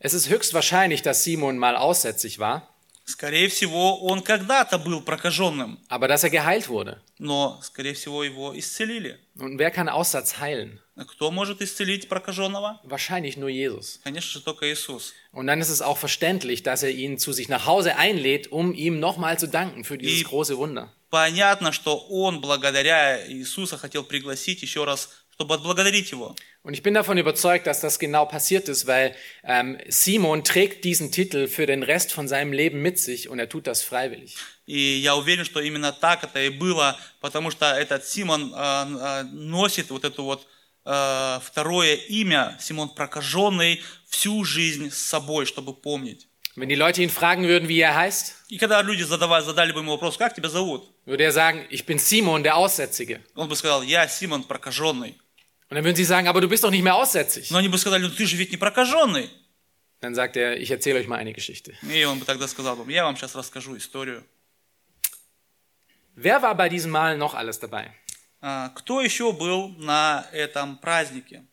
Es 0.00 0.14
ist 0.14 0.28
höchstwahrscheinlich, 0.28 1.02
dass 1.02 1.24
Simon 1.24 1.58
mal 1.58 1.76
aussätzig 1.76 2.38
war, 2.38 2.68
Скорее 3.04 3.48
всего, 3.48 4.02
он 4.04 4.22
когда-то 4.22 4.76
был 4.78 5.00
прокаженным, 5.00 5.78
aber 5.88 6.08
dass 6.08 6.24
er 6.24 6.28
geheilt 6.30 6.68
wurde. 6.68 7.00
но, 7.18 7.58
скорее 7.62 7.94
всего, 7.94 8.22
его 8.22 8.52
исцелили. 8.54 9.18
Und 9.38 9.58
wer 9.58 9.70
kann 9.70 9.88
Aussatz 9.88 10.36
heilen? 10.40 10.78
А 10.94 11.06
Кто 11.06 11.30
может 11.30 11.62
исцелить 11.62 12.10
прокаженного? 12.10 12.80
Wahrscheinlich 12.84 13.38
nur 13.38 13.48
Jesus. 13.48 13.98
Конечно 14.04 14.30
же, 14.32 14.44
только 14.44 14.70
Иисус. 14.70 15.14
Und 15.32 15.46
dann 15.46 15.58
ist 15.62 15.70
es 15.70 15.80
auch 15.80 15.96
verständlich, 15.96 16.62
dass 16.62 16.82
er 16.82 16.90
ihn 16.90 17.16
zu 17.18 17.32
sich 17.32 17.48
nach 17.48 17.64
Hause 17.64 17.96
einlädt, 17.96 18.52
um 18.52 18.74
ihm 18.74 19.00
nochmal 19.00 19.38
zu 19.38 19.48
danken 19.48 19.84
für 19.84 19.96
dieses 19.96 20.18
Die- 20.18 20.24
große 20.24 20.58
Wunder. 20.58 20.92
Понятно, 21.08 21.72
что 21.72 21.96
он, 22.10 22.42
благодаря 22.42 23.26
Иисуса, 23.26 23.78
хотел 23.78 24.04
пригласить 24.04 24.60
еще 24.60 24.84
раз, 24.84 25.08
чтобы 25.38 25.54
отблагодарить 25.54 26.10
его. 26.10 26.34
Und 26.64 26.74
ich 26.74 26.82
bin 26.82 26.94
davon 26.94 27.16
überzeugt, 27.16 27.68
dass 27.68 27.80
das 27.80 28.00
genau 28.00 28.26
passiert 28.26 28.68
ist, 28.68 28.88
weil 28.88 29.14
ähm, 29.44 29.78
Simon 29.88 30.42
trägt 30.42 30.84
diesen 30.84 31.12
Titel 31.12 31.46
für 31.46 31.64
den 31.64 31.84
Rest 31.84 32.12
von 32.12 32.26
seinem 32.26 32.52
Leben 32.52 32.82
mit 32.82 32.98
sich 32.98 33.28
und 33.28 33.38
er 33.38 33.48
tut 33.48 33.68
das 33.68 33.82
freiwillig. 33.82 34.36
И 34.66 34.98
я 34.98 35.14
уверен, 35.16 35.44
что 35.44 35.60
именно 35.60 35.92
так 35.92 36.24
это 36.24 36.42
и 36.42 36.50
было, 36.50 36.98
потому 37.20 37.50
что 37.50 37.66
этот 37.66 38.04
Симон 38.04 38.52
э, 38.52 38.58
э, 38.58 39.22
носит 39.32 39.90
вот 39.90 40.04
это 40.04 40.20
вот 40.20 40.46
э, 40.84 41.40
второе 41.42 41.94
имя, 41.94 42.58
Симон 42.60 42.90
прокаженный, 42.90 43.80
всю 44.10 44.44
жизнь 44.44 44.90
с 44.90 44.98
собой, 44.98 45.46
чтобы 45.46 45.72
помнить. 45.72 46.26
Wenn 46.56 46.68
die 46.68 46.74
Leute 46.74 47.02
ihn 47.02 47.10
fragen 47.10 47.46
würden, 47.46 47.68
wie 47.68 47.78
er 47.78 47.94
heißt, 47.94 48.34
И 48.48 48.58
когда 48.58 48.82
люди 48.82 49.02
задавали, 49.02 49.44
задали 49.44 49.70
бы 49.70 49.80
ему 49.80 49.92
вопрос, 49.92 50.16
как 50.16 50.34
тебя 50.34 50.48
зовут? 50.48 50.90
würde 51.06 51.22
er 51.24 51.32
sagen, 51.32 51.64
ich 51.70 51.86
bin 51.86 51.98
Simon, 51.98 52.42
der 52.42 52.56
Aussätzige. 52.56 53.20
Он 53.36 53.48
бы 53.48 53.54
сказал, 53.54 53.82
я 53.82 54.08
Симон 54.08 54.42
прокаженный. 54.42 55.16
Und 55.72 55.74
dann 55.74 55.84
würden 55.84 55.96
sie 55.96 56.04
sagen, 56.04 56.28
aber 56.28 56.40
du 56.40 56.48
bist 56.48 56.64
doch 56.64 56.70
nicht 56.70 56.82
mehr 56.82 56.94
aussätzig. 56.94 57.50
Но 57.50 57.58
они 57.58 57.68
бы 57.68 57.76
сказали, 57.78 58.02
ну 58.02 58.08
ты 58.10 58.26
же 58.26 58.36
ведь 58.36 58.50
не 58.50 58.56
прокаженный. 58.56 59.28
Dann 60.00 60.14
sagt 60.14 60.36
er, 60.36 60.56
ich 60.60 60.70
erzähle 60.70 61.00
euch 61.00 61.08
mal 61.08 61.16
eine 61.18 61.32
Geschichte. 61.32 61.74
И 61.82 62.04
он 62.04 62.18
бы 62.18 62.24
тогда 62.24 62.46
сказал, 62.48 62.76
бы, 62.76 62.90
я 62.90 63.04
вам 63.04 63.16
сейчас 63.16 63.34
расскажу 63.34 63.76
историю. 63.76 64.24
Wer 66.14 66.42
war 66.42 66.54
bei 66.56 66.68
diesem 66.68 66.90
Mal 66.90 67.16
noch 67.16 67.34
alles 67.34 67.58
dabei? 67.60 67.92
А, 68.40 68.70
Кто 68.70 69.00
еще 69.00 69.32
был 69.32 69.68
на 69.78 70.26
этом 70.32 70.78
празднике? 70.78 71.44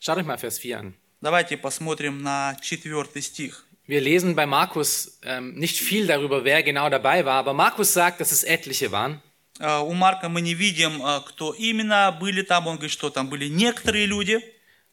Schaut 0.00 0.18
euch 0.18 0.26
mal 0.26 0.38
Vers 0.38 0.58
4 0.58 0.78
an. 0.78 0.94
Давайте 1.20 1.56
посмотрим 1.56 2.22
на 2.22 2.56
четвертый 2.60 3.22
стих. 3.22 3.64
Wir 3.86 4.00
lesen 4.00 4.36
bei 4.36 4.46
Markus 4.46 5.18
ähm, 5.22 5.54
nicht 5.54 5.78
viel 5.78 6.06
darüber, 6.06 6.44
wer 6.44 6.62
genau 6.62 6.90
dabei 6.90 7.24
war, 7.24 7.36
aber 7.36 7.54
Markus 7.54 7.92
sagt, 7.94 8.20
dass 8.20 8.32
es 8.32 8.44
etliche 8.44 8.92
waren. 8.92 9.22
А, 9.59 9.81
У 9.81 9.93
Марка 9.93 10.29
мы 10.29 10.41
не 10.41 10.53
видим, 10.53 11.01
а, 11.03 11.21
кто 11.21 11.53
именно 11.53 12.15
были 12.19 12.41
там. 12.41 12.67
Он 12.67 12.75
говорит, 12.75 12.91
что 12.91 13.09
там 13.09 13.29
были 13.29 13.47
некоторые 13.47 14.05
люди. 14.05 14.39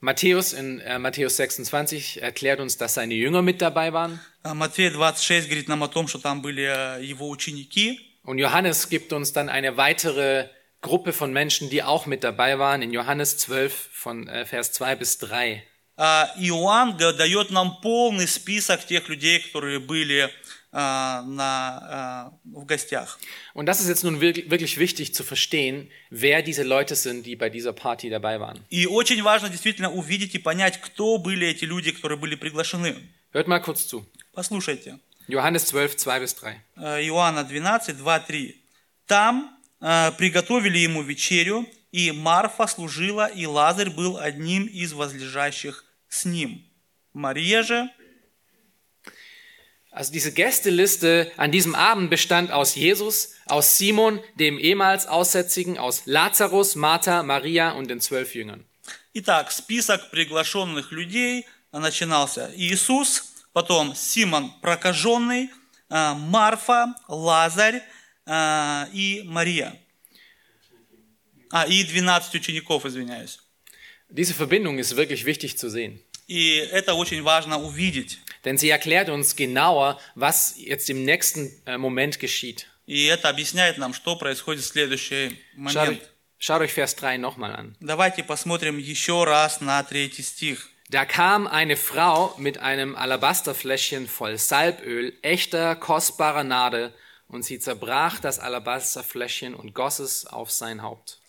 Matthäus 0.03 0.55
in 0.55 0.81
äh, 0.81 0.99
Matthäus 0.99 1.37
26 1.37 2.23
erklärt 2.23 2.59
uns, 2.61 2.79
dass 2.79 2.95
seine 2.95 3.13
Jünger 3.13 3.43
mit 3.43 3.61
dabei 3.61 3.93
waren. 3.93 4.19
А 4.43 4.55
Матфея 4.55 4.91
26 4.91 5.47
говорит 5.49 5.69
нам 5.69 5.83
о 5.83 5.89
том, 5.89 6.09
что 6.09 6.19
там 6.19 6.41
были 6.41 6.63
его 7.03 7.29
ученики. 7.29 8.01
Und 8.25 8.39
Johannes 8.39 8.89
gibt 8.89 9.13
uns 9.13 9.33
dann 9.35 9.51
eine 9.51 9.77
weitere 9.77 10.49
Gruppe 10.81 11.13
von 11.13 11.33
Menschen, 11.33 11.69
die 11.69 11.83
auch 11.83 12.07
mit 12.07 12.25
dabei 12.25 12.59
waren, 12.59 12.81
in 12.81 12.93
Johannes 12.93 13.37
12 13.37 13.91
von 13.93 14.29
äh, 14.29 14.47
Vers 14.47 14.73
2 14.73 14.97
bis 14.97 15.19
3. 15.19 15.63
А 15.99 16.31
Иоанн 16.39 16.97
дает 16.97 17.51
нам 17.51 17.79
полный 17.83 18.27
список 18.27 18.87
тех 18.87 19.07
людей, 19.11 19.41
которые 19.41 19.81
были 19.81 20.31
на, 20.73 21.79
а, 21.83 22.33
в 22.45 22.65
гостях. 22.65 23.19
Und 23.55 23.67
das 23.67 23.81
ist 23.81 23.89
jetzt 23.89 24.05
nun 24.05 24.21
wirklich, 24.21 24.51
wirklich 24.51 24.79
wichtig 24.79 25.15
zu 25.15 25.25
verstehen, 25.25 25.91
wer 26.11 26.43
diese 26.43 26.63
Leute 26.63 26.95
sind, 26.95 27.27
die 27.27 27.35
bei 27.35 27.51
dieser 27.51 27.73
Party 27.73 28.09
dabei 28.09 28.39
waren. 28.39 28.65
И 28.71 28.87
очень 28.87 29.23
важно 29.23 29.49
действительно 29.49 29.91
увидеть 29.91 30.35
и 30.35 30.39
понять, 30.39 30.81
кто 30.81 31.19
были 31.19 31.47
эти 31.49 31.65
люди, 31.65 31.91
которые 31.91 32.19
были 32.19 32.37
приглашены. 32.37 32.97
Hört 33.33 33.49
mal 33.49 33.61
kurz 33.61 33.89
zu. 33.89 34.07
Послушайте. 34.33 34.99
Johannes 35.29 35.67
12, 35.67 35.97
2 35.97 36.21
bis 36.21 36.35
3. 36.35 36.63
Э, 36.77 37.03
Иоанна 37.07 37.45
12, 37.45 37.97
2, 37.97 38.21
3. 38.21 38.57
Там 39.07 39.57
э, 39.81 40.13
приготовили 40.13 40.79
ему 40.79 41.03
вечерю, 41.03 41.67
и 41.93 42.13
Марфа 42.13 42.67
служила, 42.67 43.27
и 43.27 43.47
Лазарь 43.47 43.91
был 43.91 44.19
одним 44.19 44.67
из 44.67 44.93
возлежащих 44.93 45.85
с 46.09 46.25
ним. 46.25 46.65
Мария 47.13 47.63
же, 47.63 47.91
Also 49.92 50.12
diese 50.12 50.34
Gästeliste 50.34 51.32
an 51.38 51.52
diesem 51.52 51.74
Abend 51.74 52.10
bestand 52.10 52.52
aus 52.52 52.76
Jesus, 52.76 53.34
aus 53.46 53.78
Simon, 53.78 54.20
dem 54.38 54.60
ehemals 54.60 55.08
Aussätzigen, 55.08 55.78
aus 55.78 56.02
Lazarus, 56.06 56.76
Martha, 56.76 57.24
Maria 57.24 57.72
und 57.72 57.90
den 57.90 58.02
zwölf 58.02 58.36
Jüngern. 58.36 58.66
Итак, 59.14 59.52
список 59.52 60.12
приглашенных 60.12 60.92
людей 60.92 61.46
начинался 61.72 62.52
Иисус, 62.56 63.46
потом 63.54 63.96
Симон 63.96 64.52
прокаженный, 64.62 65.50
э, 65.90 66.14
Марфа, 66.14 66.94
Лазарь 67.08 67.82
э, 68.26 68.86
и 68.92 69.24
Мария. 69.26 69.80
А, 71.52 71.64
и 71.64 71.86
12 71.86 72.34
учеников, 72.34 72.86
извиняюсь. 72.86 73.40
Diese 74.10 74.34
Verbindung 74.34 74.78
ist 74.78 74.98
wirklich 74.98 75.26
wichtig 75.26 75.58
zu 75.58 75.70
sehen. 75.70 76.02
И 76.28 76.58
это 76.58 76.96
очень 76.96 77.24
важно 77.24 77.58
увидеть. 77.60 78.20
Denn 78.44 78.58
sie 78.58 78.70
erklärt 78.70 79.10
uns 79.10 79.36
genauer, 79.36 80.00
was 80.16 80.56
jetzt 80.58 80.90
im 80.90 81.04
nächsten 81.04 81.52
äh, 81.66 81.78
Moment 81.78 82.20
geschieht. 82.20 82.68
И 82.88 83.06
это 83.06 83.30
объясняет 83.30 83.78
нам, 83.78 83.94
что 83.94 84.16
происходит 84.16 84.64
в 84.64 84.68
следующий 84.68 85.40
Schaut 85.56 85.68
euch, 85.68 85.76
момент. 85.76 86.10
Schaut 86.38 86.62
euch 86.62 86.74
Vers 86.74 86.96
3 86.96 87.18
nochmal 87.18 87.56
an. 87.56 87.76
Давайте 87.80 88.24
посмотрим 88.24 88.78
еще 88.78 89.24
раз 89.24 89.62
на 89.62 89.84
третий 89.84 90.22
стих. 90.22 90.70
Da 90.90 91.04
kam 91.06 91.48
eine 91.48 91.78
Frau 91.78 92.36
mit 92.38 92.60
einem 92.60 92.96
Alabasterfläschchen 92.96 94.08
voll 94.08 94.38
Salböl, 94.38 95.14
echter, 95.24 95.76
kostbarer 95.76 96.44
Nade, 96.44 96.94
und 97.28 97.44
sie 97.44 97.58
zerbrach 97.58 98.20
das 98.20 98.38
Alabasterfläschchen 98.38 99.56
und 99.56 99.74
goss 99.74 99.98
es 99.98 100.28
auf 100.28 100.52
sein 100.52 100.84
Haupt. 100.84 101.20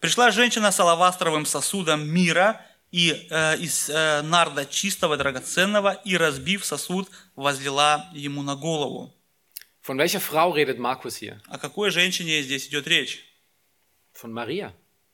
Пришла 0.00 0.30
женщина 0.30 0.70
с 0.70 0.80
алавастровым 0.80 1.46
сосудом 1.46 2.06
мира 2.08 2.60
и 2.91 3.27
э, 3.29 3.57
из 3.57 3.89
э, 3.89 4.21
нарда 4.21 4.65
чистого, 4.65 5.17
драгоценного, 5.17 6.01
и, 6.05 6.17
разбив 6.17 6.65
сосуд, 6.65 7.09
возлила 7.35 8.09
ему 8.13 8.41
на 8.43 8.55
голову. 8.55 9.13
Von 9.81 9.97
welcher 9.97 10.19
Frau 10.19 10.51
redet 10.51 10.77
Markus 10.77 11.17
hier? 11.17 11.39
О 11.47 11.57
какой 11.57 11.89
женщине 11.91 12.41
здесь 12.41 12.67
идет 12.67 12.87
речь? 12.87 13.23
Von 14.21 14.31
Maria. 14.31 14.71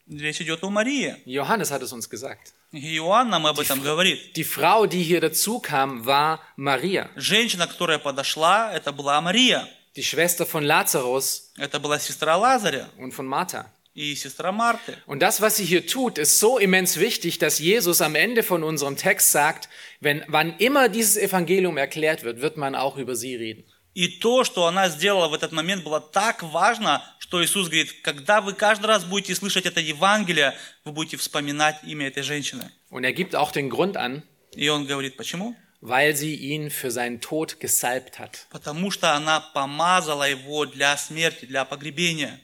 Речь 0.08 0.42
идет 0.42 0.64
о 0.64 0.70
Марии. 0.70 1.16
Johannes 1.26 1.72
hat 1.72 1.82
es 1.82 1.92
uns 1.92 2.10
gesagt. 2.10 2.54
Иоанн 2.72 3.30
нам 3.30 3.46
об 3.46 3.60
этом 3.60 3.82
говорит. 3.82 4.36
Die 4.36 4.44
Frau, 4.44 4.86
die 4.86 5.02
hier 5.02 5.22
dazu 5.22 5.60
kam, 5.60 6.06
war 6.06 6.40
Maria, 6.58 7.10
Женщина, 7.16 7.68
которая 7.68 8.00
подошла, 8.00 8.74
это 8.74 8.92
была 8.92 9.22
Мария. 9.22 9.68
die 9.96 10.04
Schwester 10.04 10.46
von 10.46 10.64
Lazarus 10.64 11.52
Это 11.58 11.80
была 11.80 12.00
сестра 12.00 12.36
Лазаря 12.36 12.90
und 12.98 13.14
von 13.14 13.26
Martha. 13.26 13.72
и 13.95 14.15
сестра 14.15 14.53
Марты. 14.53 14.97
Und 15.07 15.21
das, 15.21 15.41
was 15.41 15.57
sie 15.57 15.65
hier 15.65 15.87
tut, 15.87 16.19
ist 16.19 16.39
so 16.39 16.59
immens 16.59 16.99
wichtig, 16.99 17.39
dass 17.39 17.59
Jesus 17.59 18.01
am 18.01 18.15
Ende 18.15 18.43
von 18.43 18.63
unserem 18.63 18.97
Text 18.97 19.33
sagt, 19.33 19.69
wenn, 20.01 20.25
wann 20.29 20.57
immer 20.59 20.89
dieses 20.89 21.17
Evangelium 21.17 21.77
erklärt 21.77 22.23
wird, 22.23 22.41
wird 22.41 22.57
man 22.57 22.75
auch 22.75 22.97
über 22.97 23.17
sie 23.17 23.35
reden. 23.35 23.65
И 23.93 24.21
то, 24.21 24.45
что 24.45 24.67
она 24.67 24.89
сделала 24.89 25.29
в 25.29 25.35
этот 25.35 25.51
момент, 25.51 25.83
было 25.83 26.01
так 26.01 26.45
важно, 26.45 27.03
что 27.19 27.43
Иисус 27.43 27.69
говорит, 27.69 28.03
когда 28.03 28.41
вы 28.41 28.53
каждый 28.53 28.87
раз 28.87 29.05
будете 29.05 29.35
слышать 29.35 29.67
это 29.67 29.81
Евангелие, 29.81 30.55
вы 30.85 30.93
будете 30.93 31.17
вспоминать 31.17 31.77
имя 31.83 32.07
этой 32.07 32.23
женщины. 32.23 32.71
Und 32.89 33.05
er 33.05 33.13
gibt 33.13 33.35
auch 33.35 33.51
den 33.51 33.69
Grund 33.69 33.97
an, 33.97 34.23
И 34.55 34.69
он 34.69 34.87
говорит, 34.87 35.17
почему? 35.17 35.57
weil 35.81 36.15
sie 36.15 36.35
ihn 36.35 36.71
für 36.71 36.91
seinen 36.91 37.21
Tod 37.21 37.59
gesalbt 37.59 38.19
hat. 38.19 38.47
Потому 38.51 38.91
что 38.91 39.15
она 39.15 39.41
помазала 39.41 40.29
его 40.29 40.67
для 40.67 40.97
смерти, 40.97 41.47
для 41.47 41.65
погребения. 41.65 42.39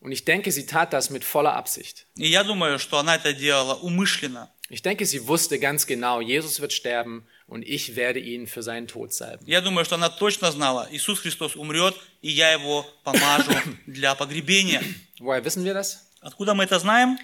Und 0.00 0.12
ich 0.12 0.24
denke, 0.24 0.52
sie 0.52 0.66
tat 0.66 0.92
das 0.92 1.10
mit 1.10 1.24
voller 1.24 1.54
Absicht. 1.54 2.06
И 2.16 2.28
я 2.28 2.44
думаю, 2.44 2.78
что 2.78 2.98
она 2.98 3.16
это 3.16 3.32
делала 3.32 3.74
умышленно. 3.74 4.50
Ich 4.68 4.82
denke, 4.82 5.06
sie 5.06 5.28
wusste 5.28 5.58
ganz 5.58 5.86
genau, 5.86 6.20
Jesus 6.20 6.60
wird 6.60 6.72
sterben 6.72 7.26
und 7.46 7.62
ich 7.62 7.94
werde 7.94 8.18
ihn 8.18 8.46
für 8.46 8.62
seinen 8.62 8.88
Tod 8.88 9.12
salben. 9.12 9.46
Я 9.46 9.60
думаю, 9.60 9.84
что 9.84 9.94
она 9.94 10.08
точно 10.08 10.50
знала, 10.50 10.88
Иисус 10.90 11.20
Христос 11.20 11.54
умрет, 11.54 11.94
и 12.20 12.30
я 12.30 12.50
его 12.52 12.84
помажу 13.04 13.52
для 13.86 14.14
погребения. 14.14 14.82
Woher 15.20 15.44
wissen 15.44 15.64
wir 15.64 15.74
das? 15.74 16.08
Откуда 16.20 16.54
мы 16.54 16.64
это 16.64 16.78
знаем? 16.80 17.18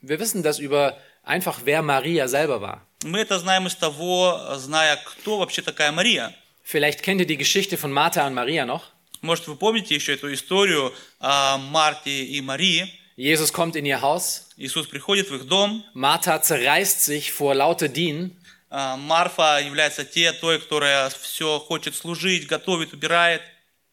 Wir 0.00 0.18
wissen 0.18 0.42
das 0.42 0.58
über 0.58 0.98
einfach, 1.22 1.60
wer 1.64 1.82
Maria 1.82 2.28
selber 2.28 2.60
war. 2.60 2.86
Мы 3.04 3.18
это 3.18 3.38
знаем 3.38 3.66
из 3.66 3.74
того, 3.74 4.56
зная, 4.56 4.96
кто 5.04 5.38
вообще 5.38 5.60
такая 5.60 5.92
Мария. 5.92 6.34
Vielleicht 6.62 7.02
kennt 7.02 7.20
ihr 7.20 7.26
die 7.26 7.36
Geschichte 7.36 7.76
von 7.76 7.92
Martha 7.92 8.26
und 8.26 8.32
Maria 8.32 8.64
noch. 8.64 8.90
Может, 9.21 9.47
вы 9.47 9.55
помните 9.55 9.95
еще 9.95 10.13
эту 10.13 10.33
историю 10.33 10.93
о 11.19 11.57
Марте 11.57 12.23
и 12.23 12.41
Марии. 12.41 12.93
Jesus 13.17 13.51
kommt 13.51 13.75
in 13.75 13.85
ihr 13.85 14.01
Haus. 14.01 14.43
Иисус 14.55 14.87
приходит 14.87 15.29
в 15.29 15.35
их 15.35 15.45
дом. 15.45 15.83
Martha 15.93 16.41
zerreißt 16.41 17.03
sich 17.03 17.31
vor 17.31 17.53
lauter 17.53 17.89
Dienen. 17.89 18.35
А, 18.69 18.97
Марфа 18.97 19.59
является 19.59 20.05
те, 20.05 20.31
той, 20.31 20.59
которая 20.59 21.09
все 21.09 21.59
хочет 21.59 21.95
служить, 21.95 22.47
готовит, 22.47 22.93
убирает. 22.93 23.41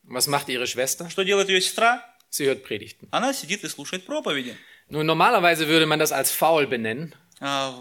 Was 0.04 0.28
macht 0.28 0.48
ihre 0.48 0.66
Schwester? 0.66 1.10
Что 1.10 1.24
делает 1.24 1.48
ее 1.48 1.60
сестра? 1.60 2.04
Sie 2.30 2.46
hört 2.46 2.62
Predigten. 2.62 3.08
Она 3.10 3.32
сидит 3.32 3.64
и 3.64 3.68
слушает 3.68 4.04
проповеди. 4.04 4.56
Nun, 4.88 5.06
normalerweise 5.06 5.66
würde 5.66 5.86
man 5.86 5.98
das 5.98 6.12
als 6.12 6.30
faul 6.30 6.66
benennen, 6.66 7.14
А, 7.40 7.74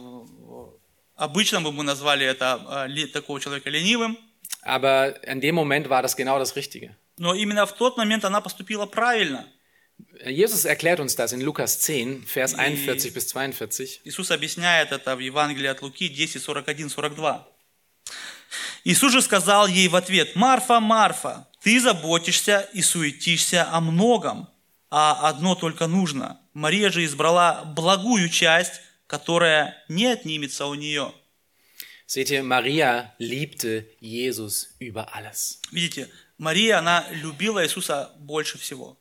Обычно 1.16 1.62
бы 1.62 1.72
мы 1.72 1.84
назвали 1.84 2.26
это 2.26 2.62
а, 2.68 2.90
такого 3.14 3.40
человека 3.40 3.70
ленивым, 3.70 4.18
aber 4.64 5.24
in 5.24 5.40
dem 5.40 5.56
Moment 5.56 5.90
war 5.90 6.02
das 6.02 6.18
genau 6.18 6.40
das 6.40 6.56
Richtige. 6.56 6.96
Но 7.18 7.34
именно 7.34 7.66
в 7.66 7.74
тот 7.74 7.98
момент 7.98 8.26
она 8.26 8.42
поступила 8.42 8.86
правильно. 8.86 9.48
Jesus 10.26 10.66
erklärt 10.66 11.00
uns 11.00 11.16
das 11.16 11.32
in 11.32 11.42
Lukas 11.42 11.80
10, 11.80 12.26
Vers 12.26 12.54
41 12.54 13.14
bis 13.14 13.28
42. 13.28 14.02
Иисус 14.04 14.32
объясняет 14.32 14.92
это 14.92 15.16
в 15.16 15.20
Евангелии 15.20 15.68
от 15.68 15.82
Луки 15.82 16.10
10, 16.10 16.42
41, 16.42 16.90
42. 16.90 17.48
Иисус 18.84 19.12
же 19.12 19.22
сказал 19.22 19.68
ей 19.68 19.88
в 19.88 19.96
ответ, 19.96 20.36
«Марфа, 20.36 20.80
Марфа, 20.80 21.48
ты 21.62 21.80
заботишься 21.80 22.70
и 22.74 22.82
суетишься 22.82 23.68
о 23.72 23.80
многом, 23.80 24.50
а 24.92 25.28
одно 25.30 25.56
только 25.56 25.88
нужно. 25.88 26.40
Мария 26.54 26.92
же 26.92 27.04
избрала 27.04 27.64
благую 27.66 28.30
часть, 28.30 28.82
которая 29.08 29.84
не 29.88 30.06
отнимется 30.06 30.66
у 30.66 30.76
нее». 30.76 31.14
Seht 32.08 32.30
ihr, 32.30 32.44
Maria 32.44 33.16
liebte 33.18 33.90
Jesus 34.00 34.76
über 34.80 35.16
alles. 35.16 35.60
Видите, 35.72 36.08
Мария, 36.38 36.80
она 36.80 37.06
любила 37.12 37.64
Иисуса 37.64 38.12
больше 38.20 38.58
всего. 38.58 38.98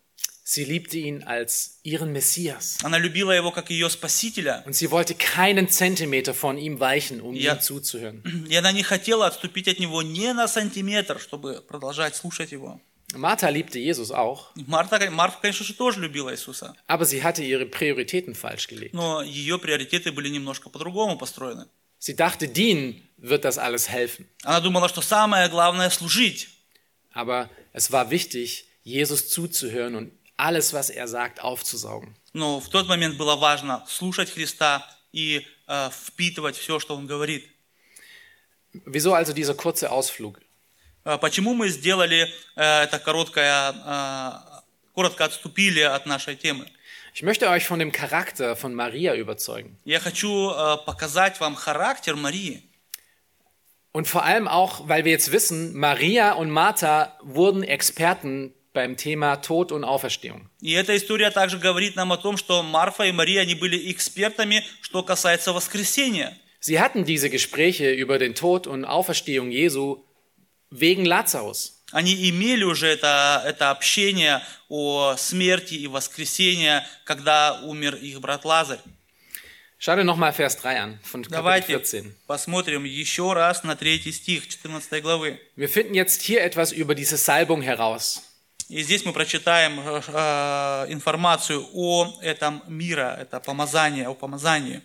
Sie 0.46 0.62
liebte 0.64 0.98
ihn 0.98 1.22
als 1.24 1.78
ihren 1.84 2.12
Messias. 2.12 2.76
Она 2.82 2.98
любила 2.98 3.32
его 3.32 3.50
как 3.50 3.70
ее 3.70 3.88
спасителя, 3.88 4.62
Und 4.66 4.74
sie 4.74 4.90
wollte 4.90 5.14
keinen 5.14 5.70
Zentimeter 5.70 6.34
von 6.34 6.58
ihm 6.58 6.78
weichen, 6.80 7.22
um 7.22 7.34
Ja. 7.34 7.54
ihm 7.54 7.60
zuzuhören. 7.62 8.22
и 8.50 8.54
она 8.54 8.70
не 8.72 8.82
хотела 8.82 9.26
отступить 9.26 9.68
от 9.68 9.78
него 9.80 10.02
ни 10.02 10.26
на 10.32 10.46
сантиметр, 10.46 11.18
чтобы 11.18 11.62
продолжать 11.66 12.14
слушать 12.14 12.52
его. 12.52 12.78
Martha 13.14 13.48
liebte 13.48 13.78
Jesus 13.78 14.10
auch, 14.10 14.48
Марта, 14.66 14.98
Марфа, 15.10 15.38
конечно 15.40 15.64
же, 15.64 15.72
тоже 15.74 16.00
любила 16.00 16.30
Иисуса, 16.32 16.74
aber 16.88 17.04
sie 17.06 17.22
hatte 17.22 17.42
ihre 17.44 17.64
Prioritäten 17.64 18.34
falsch 18.34 18.66
gelegt. 18.68 18.92
но 18.92 19.22
ее 19.22 19.58
приоритеты 19.58 20.10
были 20.12 20.28
немножко 20.28 20.68
по-другому 20.68 21.16
построены. 21.16 21.66
Sie 22.00 22.14
dachte, 22.16 22.48
dienen 22.48 23.00
wird 23.16 23.44
das 23.46 23.56
alles 23.56 23.88
helfen. 23.88 24.26
Она 24.42 24.60
думала, 24.60 24.88
что 24.90 25.00
самое 25.00 25.48
главное– 25.48 25.88
служить. 25.90 26.48
Aber 27.13 27.49
es 27.73 27.91
war 27.91 28.09
wichtig, 28.11 28.65
Jesus 28.83 29.29
zuzuhören 29.29 29.95
und 29.95 30.11
alles, 30.37 30.73
was 30.73 30.89
er 30.89 31.07
sagt, 31.07 31.41
aufzusaugen. 31.41 32.15
Но 32.33 32.59
в 32.59 32.69
тот 32.69 32.87
момент 32.87 33.17
было 33.17 33.35
важно 33.35 33.83
слушать 33.87 34.31
Христа 34.31 34.85
и 35.11 35.45
э, 35.67 35.89
впитывать 35.91 36.55
все, 36.55 36.79
что 36.79 36.95
Он 36.95 37.07
говорит. 37.07 37.49
Wieso 38.85 39.13
also 39.13 39.33
dieser 39.33 39.55
kurze 39.55 39.89
Ausflug? 39.91 40.39
Э, 41.03 41.17
Почему 41.17 41.53
мы 41.53 41.69
сделали 41.69 42.31
э, 42.55 42.83
это 42.83 42.99
короткое, 42.99 43.73
э, 43.73 44.31
коротко 44.93 45.25
отступили 45.25 45.81
от 45.81 46.05
нашей 46.05 46.35
темы? 46.35 46.67
Ich 47.15 47.23
möchte 47.23 47.49
euch 47.49 47.65
von 47.65 47.79
dem 47.79 47.91
Charakter 47.91 48.55
von 48.55 48.75
Maria 48.75 49.15
überzeugen. 49.15 49.77
Я 49.83 49.99
хочу 49.99 50.51
э, 50.51 50.77
показать 50.85 51.39
вам 51.39 51.55
характер 51.55 52.15
Марии. 52.15 52.63
Und 53.93 54.07
vor 54.07 54.23
allem 54.23 54.47
auch, 54.47 54.87
weil 54.87 55.03
wir 55.05 55.11
jetzt 55.11 55.31
wissen, 55.31 55.75
Maria 55.75 56.33
und 56.33 56.51
Martha 56.51 57.17
wurden 57.23 57.63
Experten 57.63 58.53
beim 58.73 58.97
Thema 58.97 59.37
Tod 59.37 59.71
und 59.71 59.83
Auferstehung. 59.83 60.49
И 60.61 60.73
эта 60.73 60.95
история 60.95 61.31
также 61.31 61.57
говорит 61.57 61.95
нам 61.95 62.11
о 62.11 62.17
том, 62.17 62.37
что 62.37 62.61
Марфа 62.61 63.05
и 63.05 63.11
Мария, 63.11 63.41
они 63.41 63.55
были 63.55 63.91
экспертами, 63.91 64.63
что 64.81 65.03
касается 65.03 65.53
воскресения. 65.53 66.37
Sie 66.59 66.79
hatten 66.79 67.05
diese 67.05 67.29
Gespräche 67.29 67.93
über 67.93 68.19
den 68.19 68.35
Tod 68.35 68.67
und 68.67 68.85
Auferstehung 68.85 69.49
Jesu 69.49 70.03
wegen 70.69 71.05
Lazarus. 71.05 71.75
Они 71.91 72.29
имели 72.29 72.63
уже 72.63 72.87
это, 72.87 73.41
это 73.45 73.71
общение 73.71 74.43
о 74.67 75.15
смерти 75.17 75.73
и 75.73 75.87
воскресении, 75.87 76.81
когда 77.03 77.61
умер 77.63 77.95
их 77.95 78.21
брат 78.21 78.45
Лазарь. 78.45 78.79
Schau 79.83 79.95
dir 79.95 80.03
nochmal 80.03 80.33
Vers 80.33 80.57
3 80.57 80.79
an, 80.81 80.99
von 81.03 81.21
Kapitel 81.21 81.37
Давайте 81.37 81.67
14. 81.67 82.27
посмотрим 82.27 82.83
еще 82.83 83.31
раз 83.33 83.63
на 83.63 83.75
третий 83.75 84.11
стих 84.11 84.47
14 84.47 85.01
главы. 85.01 85.39
Wir 85.55 85.69
finden 85.69 85.93
jetzt 85.93 86.21
hier 86.21 86.43
etwas 86.43 86.73
über 86.73 86.95
diese 86.95 87.17
Salbung 87.17 87.61
heraus. 87.61 88.21
И 88.67 88.83
здесь 88.83 89.03
мы 89.03 89.13
прочитаем 89.13 89.79
э, 89.79 90.01
э, 90.07 90.91
информацию 90.91 91.65
о 91.73 92.19
этом 92.21 92.61
мира, 92.67 93.17
это 93.19 93.39
помазание, 93.39 94.07
о 94.07 94.13
помазании. 94.13 94.81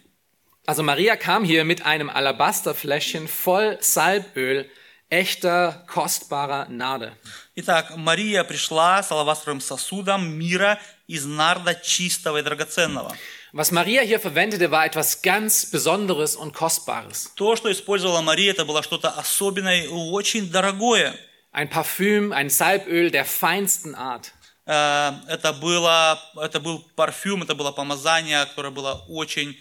Also 0.66 0.82
Maria 0.82 1.16
kam 1.16 1.44
hier 1.44 1.64
mit 1.64 1.84
einem 1.84 2.08
Alabasterfläschchen 2.08 3.28
voll 3.28 3.76
Salböl, 3.82 4.70
echter, 5.10 5.84
kostbarer 5.86 6.68
Nade. 6.70 7.12
Итак, 7.56 7.96
Мария 7.96 8.42
пришла 8.44 9.02
с 9.02 9.12
алавастровым 9.12 9.60
сосудом 9.60 10.32
мира 10.32 10.80
из 11.06 11.26
нарда 11.26 11.74
чистого 11.74 12.38
и 12.38 12.42
драгоценного. 12.42 13.14
Was 13.52 13.70
Maria 13.70 14.02
hier 14.02 14.18
verwendete, 14.18 14.70
war 14.70 14.84
etwas 14.84 15.22
ganz 15.22 15.66
Besonderes 15.70 16.34
und 16.36 16.52
Kostbares. 16.54 17.32
То, 17.36 17.54
что 17.56 17.70
использовала 17.70 18.20
Мария, 18.20 18.50
это 18.52 18.64
было 18.64 18.82
что-то 18.82 19.10
особенное 19.10 19.84
и 19.84 19.88
очень 19.88 20.50
дорогое. 20.50 21.14
Ein 21.52 21.68
Parfüm, 21.70 22.32
ein 22.32 22.50
Salböl 22.50 23.10
der 23.12 23.24
feinsten 23.24 23.94
Art. 23.94 24.32
Э, 24.66 25.12
Это, 25.28 25.52
было, 25.52 26.18
это 26.36 26.58
был 26.58 26.80
парфюм, 26.96 27.42
это 27.44 27.54
было 27.54 27.70
помазание, 27.70 28.44
которое 28.46 28.70
было 28.70 29.04
очень 29.08 29.56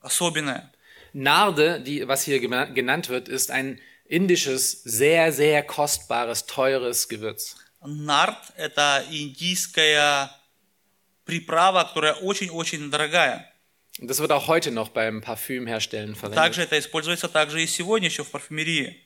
особенное. 0.00 0.72
Narde, 1.12 1.80
die, 1.80 2.06
was 2.06 2.22
hier 2.24 2.38
gena- 2.40 2.66
genannt 2.72 3.08
wird, 3.08 3.28
ist 3.28 3.50
ein 3.50 3.80
indisches, 4.08 4.82
sehr, 4.84 5.32
sehr 5.32 5.62
kostbares, 5.62 6.46
teures 6.46 7.08
Gewürz. 7.08 7.56
Нарт – 7.84 8.56
это 8.56 9.04
индийское 9.10 10.30
приправа, 11.24 11.84
которая 11.84 12.14
очень-очень 12.14 12.90
дорогая. 12.90 13.52
Und 14.00 14.08
das 14.08 14.20
wird 14.20 14.30
auch 14.30 14.46
heute 14.46 14.70
noch 14.70 14.90
beim 14.90 15.20
Parfümherstellen 15.20 16.14
verwendet. 16.14 16.36
Также 16.36 16.62
это 16.62 16.78
используется 16.78 17.28
также 17.28 17.62
и 17.62 17.66
сегодня 17.66 18.08
еще 18.08 18.22
в 18.22 18.30
парфюмерии. 18.30 18.96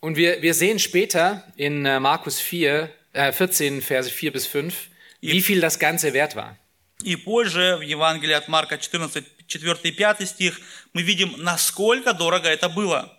Und 0.00 0.16
wir, 0.16 0.42
wir 0.42 0.54
sehen 0.54 0.78
später 0.78 1.42
in 1.56 1.84
äh, 1.84 1.98
Markus 1.98 2.38
4, 2.38 2.90
äh, 3.14 3.32
14, 3.32 3.82
Verse 3.82 4.10
4 4.10 4.32
bis 4.32 4.46
5, 4.46 4.90
wie 5.20 5.40
viel 5.40 5.60
das 5.60 5.78
Ganze 5.78 6.12
wert 6.12 6.36
war. 6.36 6.56
И 7.02 7.16
позже 7.16 7.76
в 7.76 7.82
Евангелии 7.82 8.34
от 8.34 8.48
Марка 8.48 8.76
14, 8.76 9.24
4 9.46 9.76
и 9.84 9.92
5 9.92 10.28
стих 10.28 10.60
мы 10.92 11.02
видим, 11.02 11.34
насколько 11.38 12.12
дорого 12.12 12.48
это 12.48 12.68
было. 12.68 13.16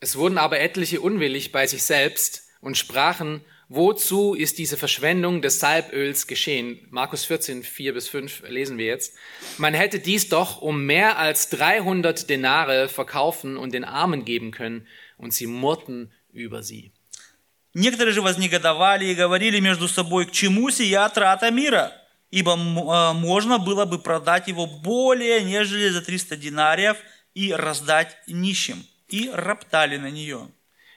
Es 0.00 0.16
wurden 0.16 0.38
aber 0.38 0.58
etliche 0.58 1.00
unwillig 1.00 1.52
bei 1.52 1.66
sich 1.66 1.84
selbst 1.84 2.48
und 2.60 2.76
sprachen, 2.76 3.44
wozu 3.68 4.34
ist 4.34 4.58
diese 4.58 4.76
Verschwendung 4.76 5.42
des 5.42 5.60
Salböls 5.60 6.26
geschehen? 6.26 6.86
Markus 6.90 7.24
14, 7.24 7.62
4 7.62 7.94
bis 7.94 8.08
5 8.08 8.42
lesen 8.48 8.78
wir 8.78 8.86
jetzt. 8.86 9.14
Man 9.58 9.74
hätte 9.74 9.98
dies 9.98 10.28
doch 10.28 10.60
um 10.60 10.84
mehr 10.84 11.18
als 11.18 11.48
300 11.50 12.28
Denare 12.28 12.88
verkaufen 12.88 13.56
und 13.56 13.72
den 13.72 13.84
Armen 13.84 14.24
geben 14.24 14.50
können, 14.50 14.86
und 15.18 15.32
sie 15.32 15.46
murrten 15.46 16.12
über 16.32 16.62
sie. 16.62 16.92
Некоторые 17.74 18.12
же 18.12 18.22
вознегодовали 18.22 19.06
и 19.06 19.14
говорили 19.14 19.60
между 19.60 19.88
собой, 19.88 20.26
к 20.26 20.32
чему 20.32 20.70
сия 20.70 21.08
трата 21.08 21.50
мира? 21.50 21.92
Ибо 22.30 22.52
м- 22.54 22.78
э, 22.78 23.12
можно 23.12 23.58
было 23.58 23.84
бы 23.84 23.98
продать 23.98 24.48
его 24.48 24.66
более, 24.66 25.42
нежели 25.44 25.88
за 25.90 26.02
300 26.02 26.36
динариев 26.36 26.96
и 27.34 27.52
раздать 27.52 28.16
нищим. 28.26 28.84
И 29.08 29.30
роптали 29.32 29.96
на 29.98 30.10
нее. 30.10 30.48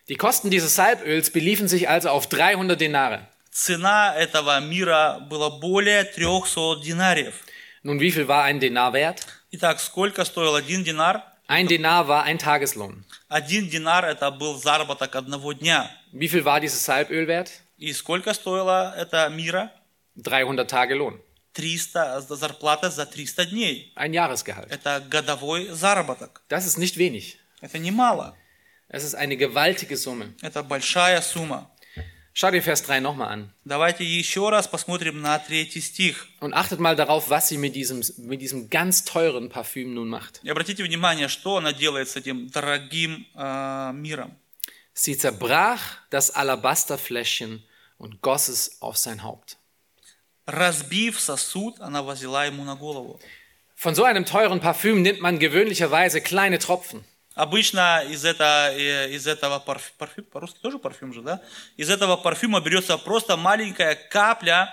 Die 0.09 0.15
Kosten 0.15 0.49
dieses 0.49 0.75
Salböls 0.75 1.31
beliefen 1.31 1.67
sich 1.67 1.89
also 1.89 2.09
auf 2.09 2.27
300 2.27 2.79
Denare. 2.79 3.27
Цена 3.51 4.13
этого 4.13 4.59
мира 4.59 5.19
была 5.29 5.49
более 5.49 6.03
300 6.03 6.83
динариев. 6.83 7.35
Nun, 7.83 7.99
wie 7.99 8.11
viel 8.11 8.27
war 8.27 8.43
ein 8.43 8.59
Denar 8.59 8.93
wert? 8.93 9.25
Итак, 9.51 9.79
сколько 9.79 10.25
стоил 10.25 10.55
один 10.55 10.83
динар? 10.83 11.23
Ein 11.47 11.67
Denar 11.67 12.07
war 12.07 12.23
ein 12.23 12.37
Tageslohn. 12.37 13.05
Один 13.29 13.69
динар 13.69 14.03
это 14.03 14.29
был 14.31 14.57
заработок 14.57 15.15
одного 15.15 15.53
дня. 15.53 15.89
Wie 16.11 16.27
viel 16.27 16.43
war 16.43 16.59
dieses 16.59 16.83
Salböl 16.83 17.27
wert? 17.27 17.51
И 17.77 17.93
сколько 17.93 18.33
стоило 18.33 18.93
это 18.97 19.29
мира? 19.29 19.71
300 20.15 20.69
Tage 20.69 20.95
Lohn. 20.95 21.19
300, 21.53 22.21
зарплата 22.35 22.89
за 22.89 23.05
300 23.05 23.45
дней. 23.45 23.93
Ein 23.95 24.13
Jahresgehalt. 24.13 24.69
Это 24.71 25.01
годовой 25.09 25.67
заработок. 25.69 26.41
Das 26.49 26.65
ist 26.65 26.77
nicht 26.77 26.97
wenig. 26.97 27.37
Это 27.61 27.79
немало. 27.79 28.35
Es 28.89 29.03
ist 29.03 29.15
eine 29.15 29.37
gewaltige 29.37 29.97
Summe. 29.97 30.33
Это 30.41 30.63
большая 30.63 31.21
сумма. 31.21 31.71
Schau 32.37 32.51
dir 32.51 32.61
Vers 32.61 32.83
3 32.83 32.99
nochmal 32.99 33.29
an. 33.29 33.53
Давайте 33.63 34.03
еще 34.03 34.49
раз 34.49 34.67
посмотрим 34.67 35.21
на 35.21 35.39
третий 35.39 35.79
стих. 35.79 36.27
Und 36.41 36.53
achtet 36.53 36.81
mal 36.81 36.95
darauf, 36.97 37.29
was 37.29 37.47
sie 37.47 37.57
mit 37.57 37.75
diesem, 37.75 38.03
mit 38.17 38.41
diesem 38.41 38.69
ganz 38.69 39.05
teuren 39.05 39.47
Parfüm 39.47 39.93
nun 39.93 40.09
macht. 40.09 40.41
И 40.43 40.49
обратите 40.49 40.83
внимание, 40.83 41.29
что 41.29 41.55
она 41.55 41.71
делает 41.71 42.09
с 42.09 42.17
этим 42.17 42.49
дорогим 42.49 43.25
э, 43.35 43.91
миром. 43.93 44.35
Sie 44.93 45.17
zerbrach 45.17 45.97
das 46.09 46.31
Alabasterfläschchen 46.31 47.63
und 47.97 48.21
goss 48.21 48.49
es 48.49 48.81
auf 48.81 48.97
sein 48.97 49.23
Haupt. 49.23 49.57
Разбив 50.45 51.19
сосуд, 51.19 51.79
она 51.79 52.03
возила 52.03 52.45
ему 52.45 52.65
на 52.65 52.75
голову. 52.75 53.17
Von 53.75 53.95
so 53.95 54.03
einem 54.03 54.25
teuren 54.25 54.59
Parfüm 54.59 55.01
nimmt 55.01 55.21
man 55.21 55.39
gewöhnlicherweise 55.39 56.19
kleine 56.19 56.59
Tropfen. 56.59 57.05
Обычно 57.40 58.04
из, 58.06 58.24
это, 58.26 58.70
э, 58.74 59.10
из 59.12 59.26
этого 59.26 59.58
парфюма, 59.60 59.94
парфюм, 59.98 60.24
по-русски 60.26 60.58
тоже 60.60 60.78
парфюм 60.78 61.14
же, 61.14 61.22
да? 61.22 61.40
Из 61.78 61.88
этого 61.88 62.16
парфюма 62.18 62.60
берется 62.60 62.98
просто 62.98 63.36
маленькая 63.38 63.94
капля, 63.94 64.68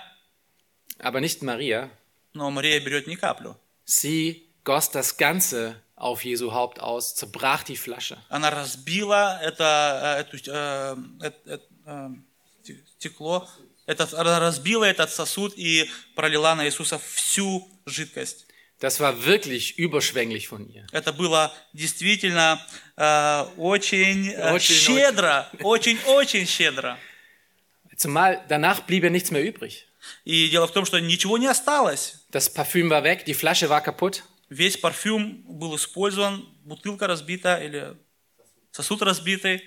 Aber 0.98 1.20
nicht 1.20 1.40
Maria. 1.42 1.88
но 2.34 2.50
Мария 2.50 2.78
берет 2.80 3.06
не 3.06 3.16
каплю. 3.16 3.56
Sie 3.86 4.50
goss 4.64 4.90
das 4.90 5.16
Ganze 5.16 5.76
auf 5.96 6.24
Jesu 6.24 6.52
Haupt 6.52 6.78
aus, 6.78 7.14
zerbrach 7.14 7.62
die 7.64 7.76
Flasche. 7.76 8.18
Она 8.28 8.50
разбила 8.50 9.40
это, 9.42 10.18
э, 10.18 10.20
эту, 10.20 10.36
э, 10.52 10.96
э, 11.22 11.58
э, 11.86 12.08
сте- 12.62 12.84
стекло, 12.98 13.48
она 13.86 14.38
разбила 14.40 14.84
этот 14.84 15.10
сосуд 15.10 15.54
и 15.56 15.90
пролила 16.14 16.54
на 16.54 16.66
Иисуса 16.66 16.98
всю 16.98 17.66
жидкость. 17.86 18.44
Das 18.79 18.99
war 18.99 19.25
wirklich 19.25 19.79
überschwänglich 19.79 20.47
von 20.47 20.67
ihr. 20.67 20.85
Это 20.91 21.13
было 21.13 21.53
действительно 21.71 22.59
э, 22.97 23.45
очень 23.57 24.31
э, 24.31 24.53
Очень, 24.53 24.75
щедро, 24.75 25.49
очень-очень 25.61 26.45
щедро. 26.45 26.97
Zumal 27.95 28.43
danach 28.49 28.81
blieb 28.81 29.03
ja 29.03 29.09
nichts 29.09 29.31
mehr 29.31 29.43
übrig. 29.43 29.87
И 30.25 30.49
дело 30.49 30.67
в 30.67 30.73
том, 30.73 30.85
что 30.85 30.99
ничего 30.99 31.37
не 31.37 31.47
осталось. 31.47 32.25
Das 32.31 32.51
Parfüm 32.53 32.89
war 32.89 33.03
weg, 33.03 33.23
die 33.25 33.33
Flasche 33.33 33.69
war 33.69 33.81
kaputt. 33.81 34.23
Весь 34.49 34.77
парфюм 34.77 35.43
был 35.47 35.75
использован, 35.75 36.45
бутылка 36.63 37.07
разбита 37.07 37.63
или 37.63 37.95
сосуд 38.71 39.01
разбитый. 39.01 39.63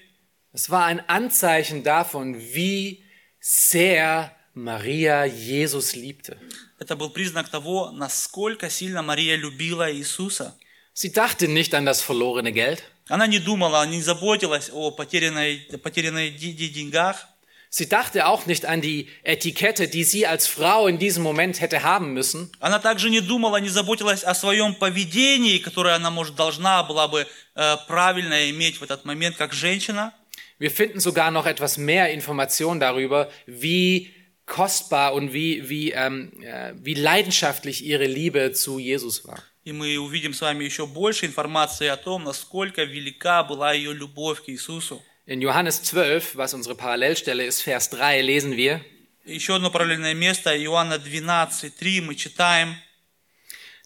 Es 0.52 0.70
war 0.70 0.84
ein 0.84 1.00
Anzeichen 1.08 1.82
davon, 1.82 2.38
wie 2.38 3.04
sehr 3.40 4.36
Maria 4.54 5.24
Jesus 5.26 5.94
liebte. 5.94 6.38
Это 6.78 6.96
был 6.96 7.10
признак 7.10 7.48
того, 7.48 7.90
насколько 7.92 8.70
сильно 8.70 9.02
Мария 9.02 9.36
любила 9.36 9.90
Иисуса. 9.92 10.54
Sie 10.94 11.12
dachte 11.12 11.46
nicht 11.48 11.74
an 11.74 11.84
das 11.84 12.00
verlorene 12.00 12.52
Geld. 12.52 12.82
Она 13.08 13.26
не 13.26 13.38
думала, 13.38 13.86
не 13.86 14.00
заботилась 14.02 14.70
о 14.72 14.90
потерянной, 14.90 15.58
потерянной 15.82 16.30
де- 16.30 16.52
де- 16.52 16.68
деньгах. 16.68 17.28
Sie 17.68 17.86
dachte 17.88 18.26
auch 18.26 18.46
nicht 18.46 18.64
an 18.64 18.80
die 18.80 19.08
Etikette, 19.22 19.88
die 19.88 20.04
sie 20.04 20.26
als 20.26 20.46
Frau 20.46 20.86
in 20.86 20.98
diesem 20.98 21.22
Moment 21.22 21.60
hätte 21.60 21.82
haben 21.82 22.14
müssen. 22.14 22.50
Она 22.60 22.78
также 22.78 23.10
не 23.10 23.20
думала, 23.20 23.58
не 23.58 23.68
заботилась 23.68 24.24
о 24.24 24.34
своем 24.34 24.74
поведении, 24.74 25.58
которое 25.58 25.94
она, 25.94 26.10
может, 26.10 26.34
должна 26.36 26.82
была 26.84 27.06
бы 27.08 27.26
э, 27.54 27.76
правильно 27.86 28.48
иметь 28.50 28.78
в 28.80 28.82
этот 28.82 29.04
момент 29.04 29.36
как 29.36 29.52
женщина. 29.52 30.14
Wir 30.58 30.70
finden 30.70 31.00
sogar 31.00 31.30
noch 31.30 31.44
etwas 31.44 31.76
mehr 31.76 32.10
Informationen 32.14 32.80
darüber, 32.80 33.30
wie 33.46 34.14
kostbar 34.50 35.14
und 35.14 35.32
wie, 35.32 35.68
wie, 35.68 35.90
ähm, 35.90 36.32
äh, 36.42 36.72
wie 36.76 36.94
leidenschaftlich 36.94 37.84
ihre 37.84 38.06
Liebe 38.06 38.52
zu 38.52 38.78
Jesus 38.78 39.26
war. 39.26 39.42
И 39.64 39.72
мы 39.72 39.98
увидим 39.98 40.32
с 40.32 40.40
вами 40.42 40.62
еще 40.62 40.86
больше 40.86 41.26
информации 41.26 41.88
о 41.88 41.96
том, 41.96 42.22
насколько 42.22 42.84
велика 42.84 43.42
была 43.42 43.72
ее 43.72 43.92
любовь 43.92 44.44
к 44.44 44.48
Иисусу. 44.48 45.02
In 45.26 45.40
Johannes 45.40 45.82
12, 45.82 46.36
was 46.36 46.54
unsere 46.54 46.76
Parallelstelle 46.76 47.44
ist, 47.44 47.62
Vers 47.62 47.90
3, 47.90 48.22
lesen 48.22 48.56
wir, 48.56 48.80
Еще 49.24 49.56
одно 49.56 49.72
параллельное 49.72 50.14
место, 50.14 50.56
Иоанна 50.56 51.00
12, 51.00 51.74
3, 51.74 52.00
мы 52.02 52.14
читаем. 52.14 52.76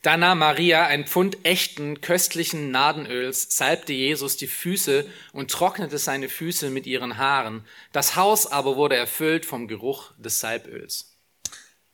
Da 0.05 0.17
nahm 0.17 0.39
Maria 0.39 0.87
ein 0.87 1.07
Pfund 1.07 1.45
echten, 1.45 2.01
köstlichen 2.01 2.71
Nadenöls, 2.71 3.49
salbte 3.51 3.93
Jesus 3.93 4.39
die 4.39 4.47
Füße 4.47 5.07
und 5.33 5.51
trocknete 5.51 5.99
seine 5.99 6.31
Füße 6.31 6.71
mit 6.71 6.87
ihren 6.87 7.19
Haaren. 7.19 7.67
Das 7.93 8.17
Haus 8.17 8.51
aber 8.51 8.77
wurde 8.77 8.97
erfüllt 8.97 9.45
vom 9.45 9.69
Geruch 9.69 10.13
des 10.17 10.41
Salböls. 10.41 11.11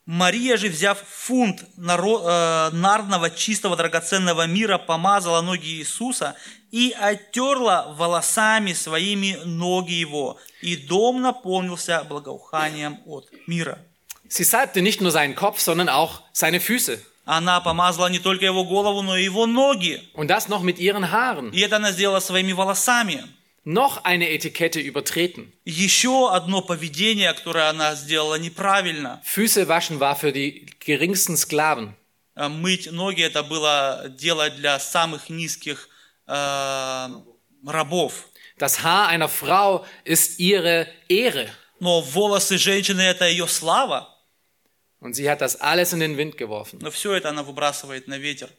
Мария 0.09 0.55
же, 0.55 0.69
взяв 0.69 0.97
фунт 0.97 1.65
наро- 1.77 2.23
э, 2.25 2.71
нардного 2.71 3.29
чистого 3.29 3.75
драгоценного 3.75 4.47
мира, 4.47 4.77
помазала 4.77 5.41
ноги 5.41 5.79
Иисуса 5.79 6.37
и 6.71 6.95
оттерла 6.97 7.93
волосами 7.93 8.71
своими 8.71 9.37
ноги 9.43 9.91
его, 9.91 10.39
и 10.61 10.77
дом 10.77 11.21
наполнился 11.21 12.05
благоуханием 12.05 12.99
от 13.05 13.29
мира. 13.47 13.79
Sie 14.29 14.45
salbte 14.45 14.81
nicht 14.81 15.01
nur 15.01 15.11
seinen 15.11 15.35
Kopf, 15.35 15.59
sondern 15.59 15.89
auch 15.89 16.21
seine 16.31 16.61
Füße. 16.61 17.01
Она 17.24 17.60
помазала 17.60 18.08
не 18.08 18.18
только 18.18 18.44
его 18.44 18.64
голову, 18.64 19.02
но 19.02 19.16
и 19.16 19.24
его 19.24 19.46
ноги. 19.46 20.02
Und 20.14 20.28
das 20.28 20.48
noch 20.48 20.62
mit 20.62 20.78
ihren 20.78 21.10
Haaren. 21.10 21.50
И 21.52 21.60
это 21.60 21.76
она 21.76 21.92
сделала 21.92 22.20
своими 22.20 22.52
волосами. 22.52 23.22
Noch 23.64 24.02
eine 24.02 24.28
Etikette 24.28 24.80
übertreten. 24.80 25.52
Еще 25.64 26.32
одно 26.32 26.62
поведение, 26.62 27.32
которое 27.32 27.68
она 27.68 27.94
сделала 27.94 28.34
неправильно. 28.34 29.20
Füße 29.24 29.68
waschen 29.68 30.00
war 30.00 30.16
für 30.16 30.32
die 30.32 30.66
geringsten 30.80 31.36
Sklaven. 31.36 31.94
Э, 32.34 32.48
Мыть 32.48 32.90
ноги 32.90 33.22
это 33.22 33.44
было 33.44 34.06
дело 34.08 34.50
для 34.50 34.80
самых 34.80 35.30
низких 35.30 35.88
э, 36.26 37.08
рабов. 37.64 38.26
Das 38.58 38.82
Haar 38.82 39.08
einer 39.08 39.28
Frau 39.28 39.84
ist 40.04 40.40
ihre 40.40 40.88
Ehre. 41.08 41.48
Но 41.78 42.00
волосы 42.00 42.58
женщины 42.58 43.00
это 43.00 43.28
ее 43.28 43.46
слава. 43.46 44.11
Und 45.01 45.13
sie 45.13 45.29
hat 45.29 45.41
das 45.41 45.61
alles 45.61 45.93
in 45.93 45.99
den 45.99 46.17
Wind 46.17 46.37
geworfen. 46.37 46.79
Но 46.81 46.89
все 46.91 47.13
это 47.13 47.29
она 47.29 47.43
выбрасывает 47.43 48.07
на 48.07 48.17
ветер. 48.17 48.49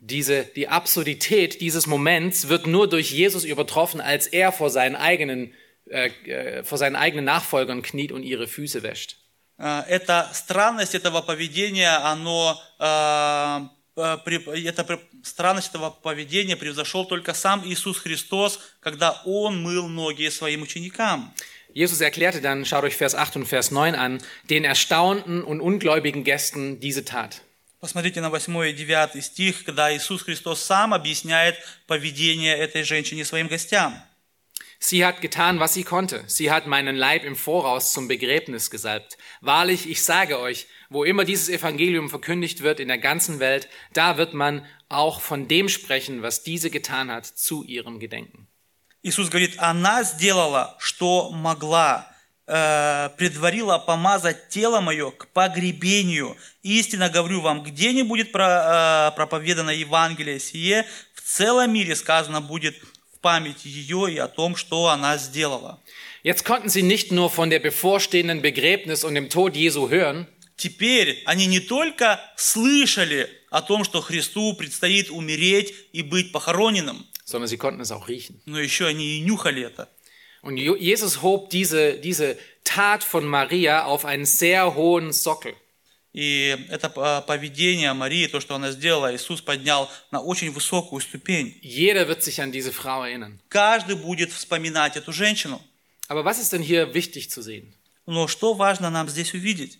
Diese, 0.00 0.44
die 0.44 0.68
Absurdität 0.68 1.60
dieses 1.60 1.86
Moments 1.86 2.48
wird 2.48 2.66
nur 2.66 2.88
durch 2.88 3.10
Jesus 3.10 3.44
übertroffen, 3.44 4.00
als 4.00 4.26
er 4.28 4.52
vor 4.52 4.70
seinen 4.70 4.94
eigenen, 4.96 5.52
äh, 5.90 6.08
äh, 6.26 6.64
vor 6.64 6.78
seinen 6.78 6.94
eigenen 6.96 7.24
Nachfolgern 7.24 7.82
kniet 7.82 8.12
und 8.12 8.22
ihre 8.22 8.46
Füße 8.46 8.82
wäscht. 8.82 9.16
Э, 9.58 9.82
Эта 9.88 10.30
странность 10.34 10.94
этого 10.94 11.20
поведения, 11.22 11.90
оно, 12.04 12.56
э, 12.78 13.60
э, 13.96 14.18
при- 14.24 14.64
эта 14.66 14.84
при- 14.84 15.00
странность 15.24 15.70
этого 15.70 15.90
поведения 15.90 16.56
превзошел 16.56 17.04
только 17.04 17.34
сам 17.34 17.64
Иисус 17.66 17.98
Христос, 17.98 18.60
когда 18.80 19.20
Он 19.24 19.60
мыл 19.62 19.88
ноги 19.88 20.28
своим 20.30 20.62
ученикам. 20.62 21.34
Jesus 21.72 22.00
erklärte 22.00 22.40
dann, 22.40 22.64
schaut 22.64 22.84
euch 22.84 22.96
Vers 22.96 23.14
8 23.14 23.36
und 23.36 23.46
Vers 23.46 23.70
9 23.70 23.94
an, 23.94 24.18
den 24.50 24.64
erstaunten 24.64 25.44
und 25.44 25.60
ungläubigen 25.60 26.24
Gästen 26.24 26.80
diese 26.80 27.04
Tat. 27.04 27.42
Посмотрите 27.80 28.20
на 28.20 28.32
8 28.32 28.48
и 28.48 28.84
9 28.84 29.22
стих, 29.22 29.64
когда 29.64 29.94
Иисус 29.94 30.22
Христос 30.22 30.62
сам 30.62 30.92
объясняет 30.92 31.56
поведение 31.86 32.56
этой 32.56 32.82
женщины 32.82 33.24
своим 33.24 33.46
гостям. 33.48 34.02
Sie 34.80 35.04
hat 35.04 35.20
getan, 35.20 35.58
was 35.58 35.74
sie 35.74 35.82
konnte. 35.82 36.22
Sie 36.28 36.50
hat 36.52 36.68
meinen 36.68 36.94
Leib 36.94 37.24
im 37.24 37.34
Voraus 37.34 37.92
zum 37.92 38.06
Begräbnis 38.06 38.70
gesalbt. 38.70 39.18
Wahrlich, 39.40 39.88
ich 39.88 40.02
sage 40.04 40.38
euch, 40.38 40.66
wo 40.88 41.02
immer 41.02 41.24
dieses 41.24 41.48
Evangelium 41.48 42.08
verkündigt 42.08 42.62
wird 42.62 42.78
in 42.78 42.88
der 42.88 42.98
ganzen 42.98 43.40
Welt, 43.40 43.68
da 43.92 44.16
wird 44.18 44.34
man 44.34 44.64
auch 44.88 45.20
von 45.20 45.48
dem 45.48 45.68
sprechen, 45.68 46.22
was 46.22 46.44
diese 46.44 46.70
getan 46.70 47.10
hat, 47.10 47.26
zu 47.26 47.64
ihrem 47.64 47.98
Gedenken. 47.98 48.46
Иисус 49.03 49.27
говорит, 49.27 49.55
она 49.57 50.03
сделала, 50.03 50.75
что 50.79 51.29
могла, 51.29 52.07
э, 52.47 53.09
предварила 53.17 53.77
помазать 53.77 54.47
тело 54.47 54.79
мое 54.79 55.11
к 55.11 55.27
погребению. 55.27 56.37
Истинно 56.61 57.09
говорю 57.09 57.41
вам, 57.41 57.63
где 57.63 57.91
не 57.91 58.03
будет 58.03 58.31
про- 58.31 59.09
э, 59.11 59.15
проповедано 59.17 59.71
Евангелие 59.71 60.39
сие, 60.39 60.85
в 61.15 61.21
целом 61.21 61.73
мире 61.73 61.97
сказано 61.97 62.39
будет 62.39 62.75
в 63.13 63.19
память 63.19 63.65
ее 63.65 64.13
и 64.13 64.17
о 64.17 64.29
том, 64.29 64.55
что 64.55 64.87
она 64.87 65.17
сделала. 65.17 65.79
Jetzt 66.23 66.45
konnten 66.45 66.69
sie 66.69 66.83
nicht 66.83 67.11
nur 67.11 67.29
von 67.29 67.49
der 67.49 67.59
bevorstehenden 67.59 68.41
Begräbnis 68.41 69.03
und 69.03 69.15
dem 69.15 69.29
Tod 69.29 69.55
Jesu 69.57 69.89
hören, 69.89 70.27
Теперь 70.55 71.23
они 71.25 71.47
не 71.47 71.59
только 71.59 72.21
слышали 72.37 73.27
о 73.49 73.61
том, 73.61 73.83
что 73.83 74.01
Христу 74.01 74.53
предстоит 74.53 75.09
умереть 75.09 75.73
и 75.91 76.03
быть 76.03 76.31
похороненным, 76.31 77.05
sondern 77.32 77.48
sie 77.48 77.56
konnten 77.58 77.80
es 77.80 77.90
auch 77.92 78.08
riechen. 78.08 78.40
но 78.46 78.58
еще 78.58 78.86
они 78.86 79.18
и 79.18 79.20
нюхали 79.20 79.62
это. 79.62 79.88
Und 80.42 80.56
Jo- 80.56 80.76
Jesus 80.76 81.20
hob 81.22 81.50
diese, 81.50 81.94
diese 81.94 82.36
Tat 82.64 83.02
von 83.02 83.26
Maria 83.26 83.84
auf 83.84 84.04
einen 84.04 84.24
sehr 84.24 84.74
hohen 84.74 85.12
Sockel. 85.12 85.54
И 86.14 86.56
это 86.70 86.88
э, 86.96 87.26
поведение 87.26 87.92
Марии, 87.92 88.26
то, 88.28 88.40
что 88.40 88.54
она 88.54 88.70
сделала, 88.72 89.14
Иисус 89.14 89.40
поднял 89.42 89.90
на 90.10 90.20
очень 90.20 90.50
высокую 90.50 91.00
ступень. 91.00 91.58
Jeder 91.62 92.08
wird 92.08 92.22
sich 92.22 92.40
an 92.40 92.50
diese 92.50 92.72
Frau 92.72 93.04
erinnern. 93.04 93.38
Каждый 93.50 93.96
будет 93.96 94.32
вспоминать 94.32 94.96
эту 94.96 95.12
женщину. 95.12 95.60
Aber 96.08 96.24
was 96.24 96.38
ist 96.38 96.52
denn 96.52 96.62
hier 96.62 96.94
wichtig 96.94 97.30
zu 97.30 97.42
sehen? 97.42 97.74
Но 98.06 98.26
что 98.26 98.54
важно 98.54 98.88
нам 98.90 99.08
здесь 99.08 99.34
увидеть? 99.34 99.78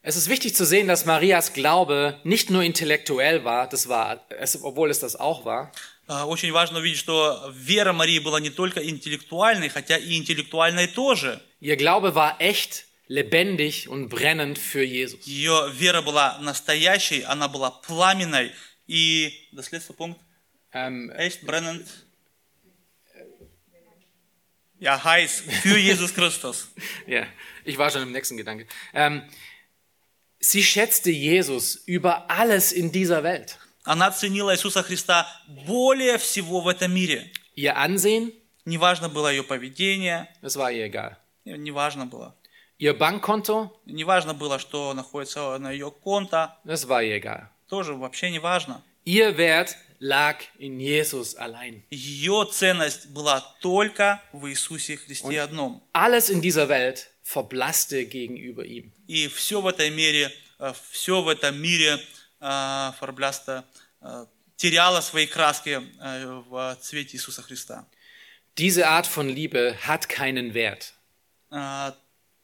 Es 0.00 0.16
ist 0.16 0.28
wichtig 0.28 0.54
zu 0.54 0.64
sehen, 0.64 0.86
dass 0.88 1.04
Marias 1.04 1.52
Glaube 1.52 2.18
nicht 2.24 2.48
nur 2.48 2.62
intellektuell 2.62 3.44
war, 3.44 3.68
das 3.68 3.88
war 3.88 4.24
es, 4.40 4.62
obwohl 4.62 4.90
es 4.90 5.00
das 5.00 5.16
auch 5.16 5.44
war, 5.44 5.70
Э, 5.99 5.99
Очень 6.10 6.52
важно 6.52 6.78
увидеть, 6.78 6.98
что 6.98 7.52
вера 7.54 7.92
Марии 7.92 8.20
была 8.20 8.38
не 8.38 8.50
только 8.50 8.88
интеллектуальной, 8.88 9.68
хотя 9.68 9.96
и 9.96 10.16
интеллектуальной 10.16 10.86
тоже. 10.86 11.42
ihr 11.60 11.76
Glaube 11.76 12.14
war 12.14 12.36
echt, 12.38 12.86
lebendig 13.08 13.88
und 13.88 14.08
brennend 14.08 14.58
für 14.58 14.84
Jesus. 14.84 15.26
Ее 15.26 15.70
вера 15.72 16.02
была 16.02 16.38
настоящей, 16.38 17.22
она 17.22 17.48
была 17.48 17.70
пламенной. 17.70 18.52
И, 18.86 19.48
до 19.52 19.62
следующий 19.62 19.92
пункт, 19.94 20.20
Ähm, 20.72 21.10
Echt 21.10 21.46
brennend. 21.46 21.86
Ja, 24.78 25.02
heiß 25.02 25.44
für 25.62 25.78
Jesus 25.78 26.12
Christus. 26.12 26.68
ja, 27.06 27.26
ich 27.64 27.78
war 27.78 27.90
schon 27.90 28.02
im 28.02 28.12
nächsten 28.12 28.36
Gedanke. 28.36 28.66
Ähm, 28.92 29.22
sie 30.38 30.62
schätzte 30.62 31.10
Jesus 31.10 31.76
über 31.86 32.30
alles 32.30 32.72
in 32.72 32.92
dieser 32.92 33.22
Welt. 33.22 33.58
Она 33.83 34.11
ценила 34.11 34.53
Иисуса 34.53 34.83
Христа 34.83 35.27
более 35.65 36.17
всего 36.17 36.61
в 36.61 36.67
этом 36.67 36.93
мире. 36.93 37.31
Ihr 37.55 37.75
Ansehen, 37.75 38.33
Неважно 38.63 39.09
было 39.09 39.31
ее 39.31 39.43
поведение, 39.43 40.27
das 40.43 40.55
war 40.55 40.71
ihr 40.71 40.85
egal. 40.85 41.15
неважно 41.45 42.05
было. 42.05 42.35
Ihr 42.79 42.93
Bankkonto, 42.93 43.71
Неважно 43.85 44.33
было, 44.35 44.59
что 44.59 44.93
находится 44.93 45.57
на 45.57 45.71
ее 45.71 45.91
конто, 45.91 46.49
das 46.63 46.87
war 46.87 47.01
ihr 47.03 47.15
egal. 47.19 47.47
тоже 47.67 47.93
вообще 47.95 48.29
не 48.29 48.39
важно. 48.39 48.83
Ihr 49.03 49.35
Wert 49.35 49.75
lag 49.99 50.37
in 50.59 50.79
Jesus 50.79 51.35
allein. 51.35 51.81
Ее 51.89 52.47
ценность 52.51 53.07
была 53.07 53.41
только 53.61 54.21
в 54.31 54.47
Иисусе 54.47 54.97
Христе 54.97 55.41
одном. 55.41 55.81
Alles 55.93 56.29
in 56.29 56.39
dieser 56.41 56.69
Welt 56.69 57.07
verblasste 57.23 58.05
gegenüber 58.05 58.63
ihm. 58.63 58.91
И 59.07 59.27
все 59.27 59.59
в 59.59 59.65
этом 59.67 59.91
мире, 59.95 60.31
все 60.91 61.21
в 61.23 61.27
этом 61.29 61.59
мире 61.59 61.99
э, 62.40 62.92
фарблясто 62.98 63.64
э, 64.00 64.26
теряло 64.56 65.00
свои 65.00 65.26
краски 65.26 65.80
э, 66.00 66.42
в 66.48 66.76
цвете 66.80 67.16
Иисуса 67.16 67.42
Христа. 67.42 67.84
Diese 68.56 68.86
Art 68.88 69.06
von 69.06 69.28
Liebe 69.28 69.76
hat 69.86 70.08
keinen 70.08 70.54
Wert. 70.54 70.94
А, 71.50 71.94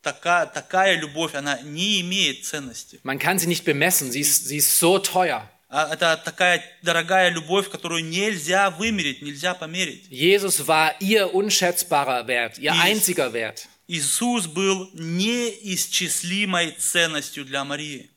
такая, 0.03 0.47
такая 0.47 0.97
любовь, 1.01 1.35
она 1.35 1.61
не 1.62 2.01
имеет 2.03 2.45
ценности. 2.45 3.01
Man 3.03 3.19
kann 3.19 3.38
sie 3.38 3.47
nicht 3.47 3.65
bemessen, 3.65 4.12
sie 4.12 4.21
ist, 4.21 4.47
sie 4.47 4.59
ist 4.59 4.79
so 4.79 4.99
teuer. 4.99 5.49
А 5.75 5.91
Это 5.95 6.19
такая 6.23 6.62
дорогая 6.83 7.31
любовь, 7.31 7.71
которую 7.71 8.05
нельзя 8.05 8.69
вымерить, 8.71 9.23
нельзя 9.23 9.55
померить. 9.55 10.07
Jesus 10.11 10.67
war 10.67 10.95
ihr 11.01 11.33
unschätzbarer 11.35 12.27
Wert, 12.27 12.59
ihr 12.59 12.73
Dies- 12.73 12.81
einziger 12.83 13.33
Wert. 13.33 13.67
Иисус 13.88 14.47
был 14.47 14.91
неисчислимой 14.93 16.73
ценностью 16.73 17.45
для 17.47 17.65
Марии. 17.65 18.11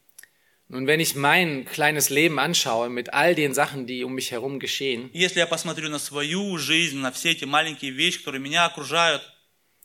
Nun, 0.69 0.87
wenn 0.87 0.99
ich 0.99 1.15
mein 1.15 1.65
kleines 1.65 2.09
Leben 2.09 2.39
anschaue 2.39 2.89
mit 2.89 3.13
all 3.13 3.35
den 3.35 3.53
Sachen, 3.53 3.85
die 3.85 4.03
um 4.03 4.15
mich 4.15 4.31
herum 4.31 4.59
geschehen, 4.59 5.11
Если 5.13 5.39
я 5.39 5.45
посмотрю 5.45 5.89
на 5.89 5.99
свою 5.99 6.57
жизнь, 6.57 6.97
на 6.97 7.11
все 7.11 7.31
эти 7.31 7.45
маленькие 7.45 7.91
вещи, 7.91 8.19
которые 8.19 8.41
меня 8.41 8.65
окружают, 8.65 9.21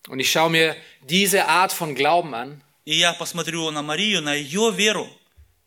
und 0.09 0.19
ich 0.21 0.31
schaue 0.33 0.49
mir 0.49 0.75
diese 1.03 1.47
Art 1.49 1.73
von 1.73 1.95
Glauben 1.95 2.35
an, 2.35 2.63
и 2.87 2.95
я 2.95 3.13
посмотрю 3.13 3.71
на 3.71 3.83
Марию, 3.83 4.23
на 4.23 4.35
ее 4.35 4.73
веру, 4.73 5.09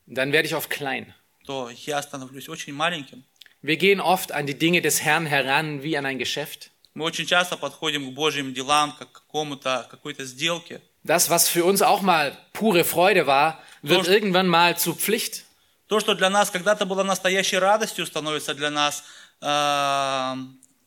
dann 0.08 0.32
werde 0.32 0.48
ich 0.48 0.56
oft 0.56 0.70
klein. 0.70 1.14
то 1.46 1.70
я 1.86 2.02
становлюсь 2.02 2.50
очень 2.50 2.74
маленьким. 2.74 3.24
Wir 3.62 3.78
gehen 3.78 4.02
oft 4.02 4.32
an 4.32 4.46
die 4.46 4.58
Dinge 4.58 4.82
des 4.82 5.04
Herrn 5.04 5.26
heran 5.26 5.84
wie 5.84 5.98
an 5.98 6.06
ein 6.06 6.18
Geschäft. 6.18 6.72
Мы 6.96 7.06
очень 7.06 7.26
часто 7.26 7.58
подходим 7.58 8.12
к 8.12 8.14
Божьим 8.14 8.54
делам, 8.54 8.96
как 8.98 9.12
к 9.12 9.22
какому-то, 9.22 9.88
какой-то 9.90 10.26
сделке. 10.26 10.82
Das, 11.04 11.30
was 11.30 11.50
für 11.50 11.66
uns 11.66 11.82
auch 11.82 12.02
mal 12.02 12.38
pure 12.54 12.84
Freude 12.84 13.28
war, 13.28 13.62
wird 13.82 14.02
Doch. 14.02 14.08
irgendwann 14.08 14.48
mal 14.48 14.78
zu 14.78 14.94
Pflicht. 14.96 15.46
То, 15.88 16.00
что 16.00 16.16
для 16.16 16.30
нас 16.30 16.50
когда-то 16.50 16.86
было 16.86 17.04
настоящей 17.04 17.58
радостью, 17.58 18.06
становится 18.06 18.54
для 18.54 18.70
нас 18.70 19.04
э, 19.42 20.36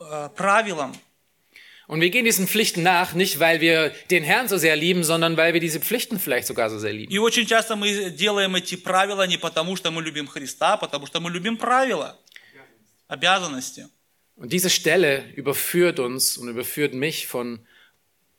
э, 0.00 0.28
правилом. 0.34 0.92
Und 1.88 2.00
wir 2.00 2.10
gehen 2.10 2.24
diesen 2.24 2.48
Pflichten 2.48 2.82
nach, 2.82 3.14
nicht 3.14 3.38
weil 3.38 3.60
wir 3.60 3.90
den 4.10 4.24
Herrn 4.24 4.48
so 4.48 4.56
sehr 4.56 4.74
lieben, 4.74 5.04
sondern 5.04 5.36
weil 5.36 5.52
wir 5.52 5.60
diese 5.60 5.78
Pflichten 5.78 6.18
vielleicht 6.18 6.48
sogar 6.48 6.68
so 6.68 6.78
sehr 6.78 6.92
lieben. 6.92 7.12
И 7.12 7.18
очень 7.18 7.46
часто 7.46 7.76
мы 7.76 8.10
делаем 8.10 8.56
эти 8.56 8.76
правила 8.76 9.26
не 9.26 9.36
потому, 9.36 9.76
что 9.76 9.92
мы 9.92 10.02
любим 10.02 10.26
Христа, 10.26 10.74
а 10.74 10.76
потому 10.78 11.06
что 11.06 11.20
мы 11.20 11.30
любим 11.30 11.56
правила, 11.56 12.18
обязанности. 13.06 13.88
Und 14.34 14.52
diese 14.52 14.68
Stelle 14.68 15.24
überführt 15.34 15.98
uns 16.00 16.36
und 16.36 16.48
überführt 16.48 16.92
mich 16.92 17.26
von 17.26 17.60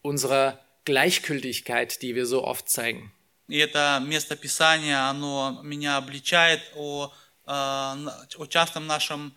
unserer 0.02 0.60
Gleichgültigkeit, 0.84 2.02
die 2.02 2.15
wir 2.15 2.26
so 2.26 2.43
oft 2.43 2.70
zeigen. 2.70 3.12
И 3.48 3.57
это 3.59 4.02
место 4.05 4.37
Писания, 4.37 5.09
оно 5.09 5.61
меня 5.62 5.96
обличает 5.96 6.62
о, 6.74 7.12
на- 7.46 8.26
о 8.37 8.46
частом 8.46 8.87
нашем 8.87 9.35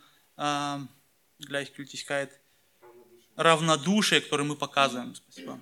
Gleichgültigkeit, 1.39 2.29
равнодушие, 3.35 4.21
которое 4.21 4.43
мы 4.43 4.55
показываем. 4.55 5.15
Спасибо. 5.15 5.59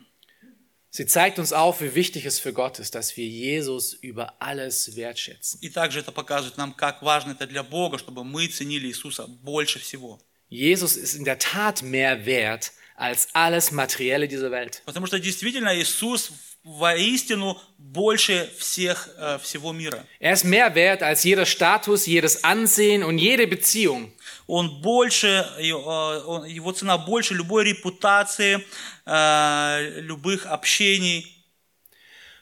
Sie 0.92 1.08
zeigt 1.08 1.40
uns 1.40 1.52
auf, 1.54 1.82
wie 1.82 1.96
wichtig 1.96 2.24
es 2.28 2.38
für 2.38 2.54
Gott 2.54 2.78
ist, 2.78 2.94
dass 2.94 3.18
wir 3.18 3.28
Jesus 3.28 3.96
über 3.96 4.36
alles 4.40 4.96
wertschätzen. 4.96 5.58
И 5.62 5.70
также 5.72 6.00
это 6.02 6.12
показывает 6.12 6.56
нам, 6.58 6.72
как 6.72 7.02
важно 7.02 7.32
это 7.32 7.48
для 7.48 7.64
Бога, 7.64 7.98
чтобы 7.98 8.24
мы 8.24 8.46
ценили 8.46 8.88
Иисуса 8.88 9.26
больше 9.26 9.80
всего. 9.80 10.20
Jesus 10.52 10.96
ist 10.96 11.16
in 11.16 11.26
der 11.26 11.40
Tat 11.40 11.82
mehr 11.82 12.28
wert 12.28 12.74
als 12.96 13.30
alles 13.34 13.72
Materielle 13.72 14.28
dieser 14.28 14.52
Welt. 14.52 14.84
Потому 14.86 15.08
что 15.08 15.20
действительно 15.20 15.76
Иисус 15.76 16.32
воистину 16.64 17.62
больше 17.78 18.50
всех, 18.58 19.10
э, 19.18 19.38
всего 19.44 19.74
мира. 19.74 20.06
Er 20.20 20.34
ist 20.34 20.46
mehr 20.46 20.74
wert 20.76 21.04
als 21.04 21.24
jeder 21.24 21.46
Status, 21.46 22.06
jedes 22.06 22.44
Ansehen 22.44 23.04
und 23.04 23.18
jede 23.18 23.48
Beziehung. 23.48 24.12
Он 24.48 24.82
больше, 24.82 25.46
э, 25.58 25.64
его 25.64 26.72
цена 26.72 26.98
больше 26.98 27.34
любой 27.34 27.66
репутации, 27.66 28.66
э, 29.06 30.00
любых 30.02 30.46
общений. 30.46 31.30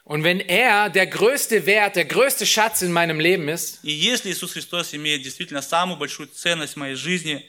Und 0.03 0.23
wenn 0.23 0.39
er 0.39 0.89
der 0.89 1.07
größte 1.07 1.65
Wert, 1.65 1.95
der 1.95 2.05
größte 2.05 2.45
Schatz 2.45 2.81
in 2.81 2.91
meinem 2.91 3.19
Leben 3.19 3.47
ist, 3.47 3.79
И 3.83 3.91
если 3.91 4.31
Иисус 4.31 4.53
Христос 4.53 4.93
имеет 4.93 5.23
действительно 5.23 5.61
самую 5.61 5.97
большую 5.97 6.27
ценность 6.27 6.73
в 6.73 6.77
моей 6.77 6.95
жизни, 6.95 7.43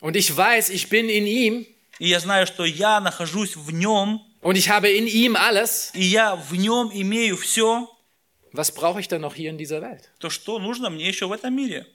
und 0.00 0.16
ich 0.16 0.36
weiß, 0.36 0.70
ich 0.70 0.88
bin 0.88 1.08
in 1.08 1.26
ihm 1.26 1.66
и 1.98 2.08
я 2.08 2.20
знаю, 2.20 2.46
что 2.46 2.64
я 2.64 3.00
нахожусь 3.00 3.56
в 3.56 3.70
Нем, 3.72 4.22
und 4.43 4.55
ich 4.55 4.69
habe 4.69 4.89
in 4.89 5.07
ihm 5.07 5.35
alles, 5.35 5.91
и 5.93 6.03
я 6.03 6.35
в 6.35 6.53
Нем 6.55 6.89
имею 6.93 7.37
все, 7.37 7.87
was 8.51 8.71
brauche 8.73 8.99
ich 8.99 9.07
dann 9.07 9.21
noch 9.21 9.35
hier 9.35 9.49
in 9.49 9.57
dieser 9.57 9.81
Welt? 9.81 10.09
то 10.19 10.29
что 10.29 10.59
нужно 10.59 10.89
мне 10.89 11.07
еще 11.07 11.27
в 11.27 11.31
этом 11.31 11.53
мире? 11.55 11.85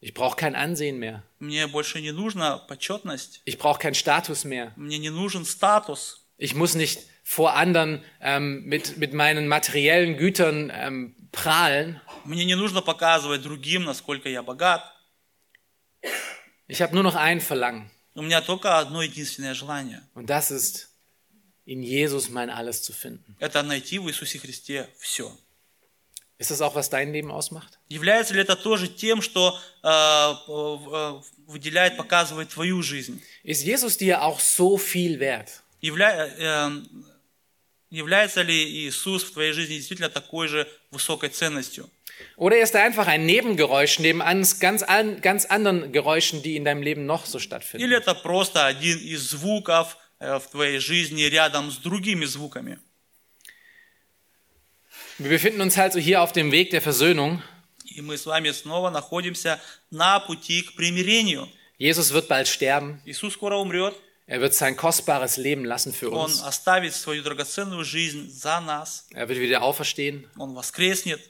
Ich 0.00 0.14
brauche 0.14 0.36
kein 0.36 0.56
Ansehen 0.56 0.98
mehr. 0.98 1.22
Мне 1.38 1.66
больше 1.68 2.00
не 2.00 2.10
нужна 2.12 2.58
почетность, 2.58 3.40
Ich 3.44 3.58
brauche 3.58 3.78
keinen 3.78 3.94
Status 3.94 4.44
mehr. 4.44 4.72
мне 4.76 4.98
не 4.98 5.10
нужен 5.10 5.44
статус. 5.44 6.26
Ich 6.38 6.54
muss 6.54 6.74
nicht 6.74 7.00
vor 7.22 7.54
anderen 7.54 8.02
ähm, 8.20 8.64
mit, 8.64 8.96
mit 8.96 9.12
meinen 9.14 9.46
materiellen 9.46 10.16
Gütern 10.16 10.72
ähm, 10.74 11.14
prahlen. 11.30 12.00
Мне 12.24 12.44
не 12.44 12.56
нужно 12.56 12.82
показывать 12.82 13.42
другим, 13.42 13.84
насколько 13.84 14.28
я 14.28 14.42
богат. 14.42 14.82
Ich 16.68 16.80
habe 16.82 16.94
nur 16.94 17.02
noch 17.04 17.14
ein 17.14 17.40
Verlangen. 17.40 17.90
У 18.14 18.22
меня 18.22 18.40
только 18.42 18.78
одно 18.78 19.02
единственное 19.02 19.54
желание. 19.54 20.02
Und 20.14 20.28
das 20.28 20.50
ist, 20.50 20.85
in 21.66 21.82
Jesus 21.82 22.28
mein 22.28 22.50
Alles 22.50 22.82
zu 22.82 22.92
finden. 22.92 23.36
Это 23.38 23.62
найти 23.62 23.98
в 23.98 24.08
Иисусе 24.08 24.38
Христе 24.38 24.88
все. 24.98 25.30
Ist 26.38 26.50
das 26.50 26.60
auch, 26.60 26.74
was 26.74 26.90
dein 26.90 27.12
Leben 27.12 27.30
ausmacht? 27.30 27.78
Является 27.88 28.34
ли 28.34 28.40
это 28.40 28.56
тоже 28.56 28.88
тем, 28.88 29.22
что 29.22 29.56
э, 29.84 29.88
э, 29.88 31.20
выделяет, 31.46 31.96
показывает 31.96 32.48
твою 32.48 32.82
жизнь? 32.82 33.22
Ist 33.44 33.62
Jesus 33.64 33.96
dir 33.96 34.22
auch 34.22 34.40
so 34.40 34.76
viel 34.76 35.20
wert? 35.20 35.62
Явля- 35.80 36.30
э, 36.36 36.82
является 37.90 38.42
ли 38.42 38.88
Иисус 38.88 39.22
в 39.22 39.32
твоей 39.32 39.52
жизни 39.52 39.74
действительно 39.74 40.08
такой 40.08 40.48
же 40.48 40.66
высокой 40.90 41.28
ценностью? 41.28 41.88
Oder 42.36 42.60
ist 42.60 42.74
er 42.74 42.82
einfach 42.84 43.06
ein 43.08 43.24
Nebengeräusch 43.26 43.98
neben 43.98 44.20
ans- 44.22 44.58
ganz, 44.60 44.82
an, 44.82 45.20
ganz 45.20 45.44
anderen 45.46 45.92
Geräuschen, 45.92 46.42
die 46.42 46.56
in 46.56 46.64
deinem 46.64 46.82
Leben 46.82 47.06
noch 47.06 47.26
so 47.26 47.38
stattfinden? 47.38 47.84
Или 47.84 47.96
это 47.96 48.14
просто 48.14 48.64
один 48.66 48.98
из 48.98 49.30
звуков 49.30 49.96
э, 49.96 50.05
в 50.20 50.42
твоей 50.50 50.78
жизни 50.78 51.22
рядом 51.22 51.70
с 51.70 51.76
другими 51.78 52.24
звуками? 52.24 52.78
Wir 55.18 55.28
befinden 55.28 55.60
uns 55.60 55.76
also 55.78 55.98
hier 55.98 56.22
auf 56.22 56.32
dem 56.32 56.50
Weg 56.50 56.70
der 56.70 56.80
Versöhnung. 56.82 57.42
И 57.84 58.00
мы 58.00 58.16
с 58.16 58.24
вами 58.26 58.50
снова 58.52 58.90
находимся 58.90 59.60
на 59.90 60.18
пути 60.20 60.62
к 60.62 60.74
примирению. 60.74 61.48
Jesus 61.78 62.12
wird 62.12 62.28
bald 62.28 62.48
sterben. 62.48 63.00
Иисус 63.04 63.34
скоро 63.34 63.56
умрет, 63.56 63.94
Er 64.26 64.40
wird 64.40 64.54
sein 64.54 64.76
kostbares 64.76 65.36
Leben 65.36 65.64
lassen 65.64 65.92
für 65.92 66.10
Он 66.10 66.30
uns. 66.30 66.40
оставит 66.42 66.94
свою 66.94 67.22
драгоценную 67.22 67.84
жизнь 67.84 68.30
за 68.30 68.60
нас, 68.60 69.06
Er 69.12 69.28
wird 69.28 69.38
wieder 69.40 69.62
auferstehen. 69.62 70.28
Он 70.38 70.54
воскреснет. 70.54 71.20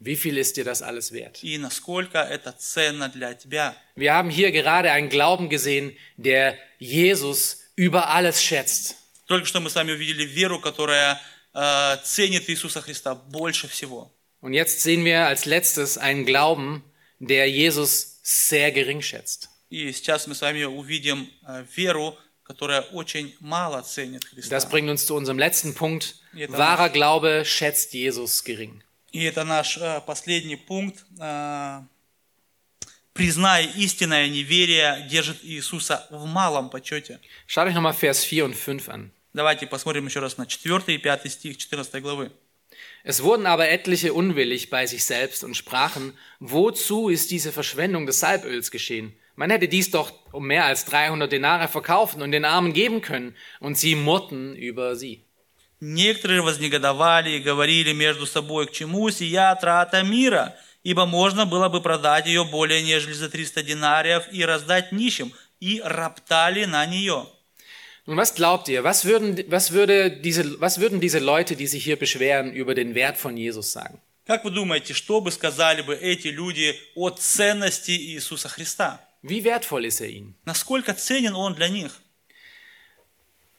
Wie 0.00 0.14
viel 0.16 0.36
ist 0.38 0.56
dir 0.56 0.64
das 0.64 0.82
alles 0.82 1.10
wert? 1.12 1.42
И 1.42 1.56
насколько 1.58 2.18
это 2.18 2.52
ценно 2.52 3.08
для 3.08 3.34
тебя. 3.34 3.74
Wir 3.96 4.12
haben 4.14 4.30
hier 4.30 4.52
gerade 4.52 4.92
einen 4.92 5.08
Glauben 5.08 5.48
gesehen, 5.48 5.96
der 6.16 6.56
Jesus 6.78 7.60
über 7.76 8.08
alles 8.08 8.42
schätzt. 8.42 8.96
Только 9.26 9.46
что 9.46 9.60
мы 9.60 9.68
с 9.70 9.74
вами 9.74 9.92
увидели 9.92 10.24
веру, 10.24 10.58
которая 10.60 11.20
э, 11.54 11.96
ценит 12.04 12.48
Иисуса 12.48 12.80
Христа 12.80 13.14
больше 13.14 13.68
всего. 13.68 14.10
Und 14.40 14.52
jetzt 14.54 14.80
sehen 14.82 15.04
wir 15.04 15.26
als 15.26 15.44
letztes 15.46 15.98
einen 15.98 16.24
Glauben, 16.24 16.82
der 17.18 17.50
Jesus 17.50 18.20
sehr 18.22 18.70
gering 18.72 19.02
schätzt. 19.02 19.48
И 19.70 19.92
сейчас 19.92 20.26
мы 20.26 20.34
с 20.34 20.40
вами 20.40 20.64
увидим 20.64 21.28
э, 21.46 21.64
веру, 21.76 22.16
которая 22.44 22.80
очень 22.92 23.34
мало 23.40 23.82
ценит 23.82 24.24
Христа. 24.24 24.54
Das 24.56 24.68
bringt 24.70 24.88
uns 24.88 25.04
zu 25.06 25.14
unserem 25.14 25.38
letzten 25.38 25.74
Punkt. 25.74 26.14
Ja, 26.32 26.46
dann- 26.46 26.56
Wahrer 26.58 26.88
Glaube 26.88 27.44
schätzt 27.44 27.92
Jesus 27.92 28.42
gering. 28.44 28.82
И 29.12 29.24
это 29.24 29.44
наш 29.44 29.76
э, 29.76 30.00
последний 30.06 30.56
пункт. 30.56 31.04
Э, 31.20 31.80
Признай 33.12 33.66
истинное 33.76 34.28
неверие 34.28 35.06
держит 35.10 35.38
Иисуса 35.42 36.06
в 36.10 36.24
малом 36.26 36.70
почете. 36.70 37.20
Schaut 37.46 37.66
euch 37.66 37.74
nochmal 37.74 37.94
Vers 37.94 38.24
4 38.24 38.44
und 38.44 38.54
5 38.54 38.88
an. 38.88 39.10
Давайте 39.34 39.66
посмотрим 39.66 40.06
еще 40.06 40.20
раз 40.20 40.36
на 40.36 40.46
4 40.46 40.94
и 40.94 40.98
5 40.98 41.30
стих 41.30 41.58
14 41.58 42.02
главы. 42.02 42.30
Es 43.02 43.22
wurden 43.22 43.46
aber 43.46 43.68
etliche 43.68 44.12
unwillig 44.12 44.70
bei 44.70 44.86
sich 44.86 45.04
selbst 45.04 45.42
und 45.42 45.56
sprachen, 45.56 46.12
wozu 46.40 47.08
ist 47.08 47.30
diese 47.30 47.52
Verschwendung 47.52 48.06
des 48.06 48.20
Salböls 48.20 48.70
geschehen? 48.70 49.14
Man 49.38 49.50
hätte 49.50 49.68
dies 49.68 49.92
doch 49.92 50.12
um 50.32 50.48
mehr 50.48 50.64
als 50.64 50.84
300 50.84 51.30
Denare 51.30 51.68
verkaufen 51.68 52.22
und 52.22 52.32
den 52.32 52.44
Armen 52.44 52.72
geben 52.72 53.02
können. 53.02 53.36
Und 53.60 53.78
sie 53.78 53.94
murrten 53.94 54.56
über 54.56 54.96
sie. 54.96 55.22
Некоторые 55.78 56.42
вознегодовали 56.42 57.30
и 57.36 57.38
говорили 57.38 57.92
между 57.92 58.26
собой, 58.26 58.66
к 58.66 58.72
чему 58.72 59.10
сия 59.10 59.54
трата 59.54 60.02
мира, 60.02 60.56
ибо 60.83 61.05
можно 61.05 61.45
было 61.45 61.69
бы 61.69 61.81
продать 61.81 62.27
ее 62.27 62.43
более 62.43 62.83
нежели 62.83 63.13
за 63.13 63.29
300 63.29 63.63
динариев 63.63 64.23
и 64.31 64.45
раздать 64.45 64.91
нищим, 64.91 65.33
и 65.59 65.81
роптали 65.83 66.65
на 66.65 66.85
нее. 66.85 67.25
Nun, 68.05 68.17
was 68.17 68.35
glaubt 68.35 68.67
ihr? 68.67 68.83
Was 68.83 69.05
würden, 69.05 69.49
was, 69.49 69.71
würde 69.71 70.11
diese, 70.11 70.59
was 70.59 70.81
würden 70.81 70.99
diese 70.99 71.19
Leute, 71.19 71.55
die 71.55 71.67
sich 71.67 71.85
hier 71.85 71.97
beschweren, 71.97 72.51
über 72.51 72.75
den 72.75 72.95
Wert 72.95 73.17
von 73.17 73.37
Jesus 73.37 73.71
sagen? 73.71 74.01
Как 74.25 74.43
вы 74.45 74.51
думаете, 74.51 74.93
что 74.93 75.21
бы 75.21 75.31
сказали 75.31 75.81
бы 75.81 75.95
эти 75.95 76.27
люди 76.27 76.77
о 76.95 77.09
ценности 77.09 77.91
Иисуса 77.91 78.49
Христа? 78.49 78.99
Wie 79.21 79.45
wertvoll 79.45 79.85
ist 79.85 80.01
er 80.01 80.09
ihnen? 80.09 80.35
Насколько 80.43 80.93
ценен 80.93 81.33
Он 81.33 81.55
для 81.55 81.69
них? 81.69 82.01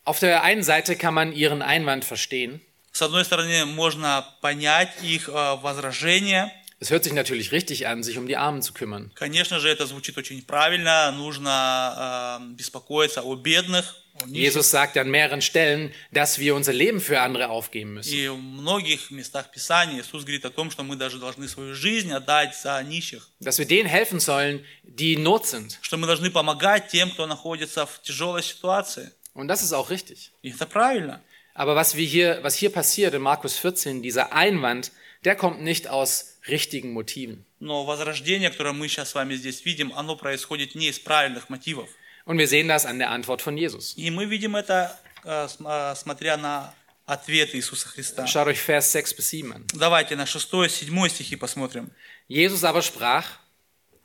Auf 0.05 0.21
der 0.21 0.43
einen 0.43 0.63
Seite 0.63 0.97
kann 0.97 1.15
man 1.15 1.33
ihren 1.33 1.63
Einwand 1.63 2.05
verstehen. 2.05 2.61
С 2.93 3.01
одной 3.01 3.25
стороны, 3.25 3.65
можно 3.65 4.27
понять 4.43 4.93
их 5.03 5.29
э, 5.29 5.33
возражение. 5.33 6.53
Es 6.84 6.92
hört 6.92 7.04
sich 7.04 7.12
natürlich 7.14 7.52
richtig 7.52 7.88
an, 7.88 8.04
sich 8.04 8.18
um 8.18 8.26
die 8.28 8.38
Armen 8.38 8.62
zu 8.62 8.72
kümmern. 8.74 9.12
Конечно 9.16 9.60
же, 9.60 9.70
это 9.70 9.86
звучит 9.86 10.18
очень 10.18 10.42
правильно. 10.44 11.12
Нужно 11.12 12.40
э, 12.42 12.54
беспокоиться 12.56 13.22
о 13.24 13.36
бедных, 13.36 13.96
о 14.22 14.26
нищих. 14.28 14.44
Jesus 14.44 14.72
sagt 14.72 14.96
an 14.98 15.10
mehreren 15.12 15.42
Stellen, 15.42 15.92
dass 16.14 16.40
wir 16.40 16.56
unser 16.56 16.72
Leben 16.72 17.02
für 17.02 17.20
andere 17.20 17.50
aufgeben 17.50 17.96
müssen. 17.96 18.14
И 18.14 18.28
в 18.30 18.38
многих 18.38 19.12
местах 19.12 19.52
Писания 19.52 20.00
Иисус 20.02 20.24
говорит 20.24 20.46
о 20.46 20.50
том, 20.52 20.72
что 20.72 20.84
мы 20.84 20.96
даже 20.96 21.20
должны 21.20 21.48
свою 21.50 21.76
жизнь 21.76 22.12
отдать 22.14 22.56
за 22.56 22.82
нищих, 22.84 23.28
Dass 23.42 23.60
wir 23.60 23.66
denen 23.66 23.88
helfen 23.90 24.20
sollen, 24.22 24.64
die 24.84 25.14
in 25.16 25.24
Not 25.24 25.46
sind. 25.48 25.78
что 25.82 25.98
мы 25.98 26.08
должны 26.08 26.32
помогать 26.32 26.88
тем, 26.88 27.12
кто 27.12 27.26
находится 27.28 27.86
в 27.86 28.02
тяжелой 28.02 28.42
ситуации. 28.44 29.12
Und 29.34 29.48
das 29.50 29.62
ist 29.62 29.74
auch 29.74 29.90
richtig. 29.90 30.32
И 30.44 30.52
это 30.52 30.66
правильно. 30.66 31.22
Aber 31.56 31.76
was, 31.76 31.96
wir 31.98 32.06
hier, 32.06 32.40
was 32.42 32.56
hier 32.56 32.72
passiert 32.72 33.14
in 33.14 33.22
Markus 33.22 33.58
14, 33.58 34.02
dieser 34.02 34.32
Einwand, 34.32 34.92
der 35.26 35.36
kommt 35.36 35.62
nicht 35.62 35.88
aus 35.88 36.38
richtigen 36.48 36.92
Motiven. 36.94 37.46
Но 37.60 37.86
возрождение, 37.86 38.50
которое 38.50 38.74
мы 38.74 38.88
сейчас 38.88 39.10
с 39.12 39.16
вами 39.16 39.36
здесь 39.36 39.66
видим, 39.66 39.92
оно 39.96 40.16
происходит 40.16 40.76
не 40.76 40.88
из 40.90 41.00
правильных 41.00 41.50
мотивов. 41.50 41.90
Und 42.26 42.38
wir 42.38 42.48
sehen 42.48 42.68
das 42.68 42.86
an 42.86 43.00
der 43.00 43.10
Antwort 43.12 43.42
von 43.42 43.58
Jesus. 43.58 43.94
И 43.98 44.10
мы 44.12 44.26
видим 44.26 44.56
это, 44.56 44.98
э, 45.26 45.48
см- 45.48 45.68
э, 45.68 45.96
смотря 45.96 46.38
на 46.38 46.74
ответ 47.06 47.54
Иисуса 47.56 47.88
Христа. 47.90 48.26
Schaut 48.28 48.48
euch 48.48 48.60
Vers 48.62 48.92
6 48.92 49.14
bis 49.18 49.30
7 49.30 49.52
an. 49.52 49.66
Давайте 49.74 50.16
на 50.16 50.26
6-7 50.26 51.10
стихи 51.10 51.36
посмотрим. 51.36 51.90
Jesus 52.28 52.64
aber 52.64 52.82
sprach, 52.82 53.26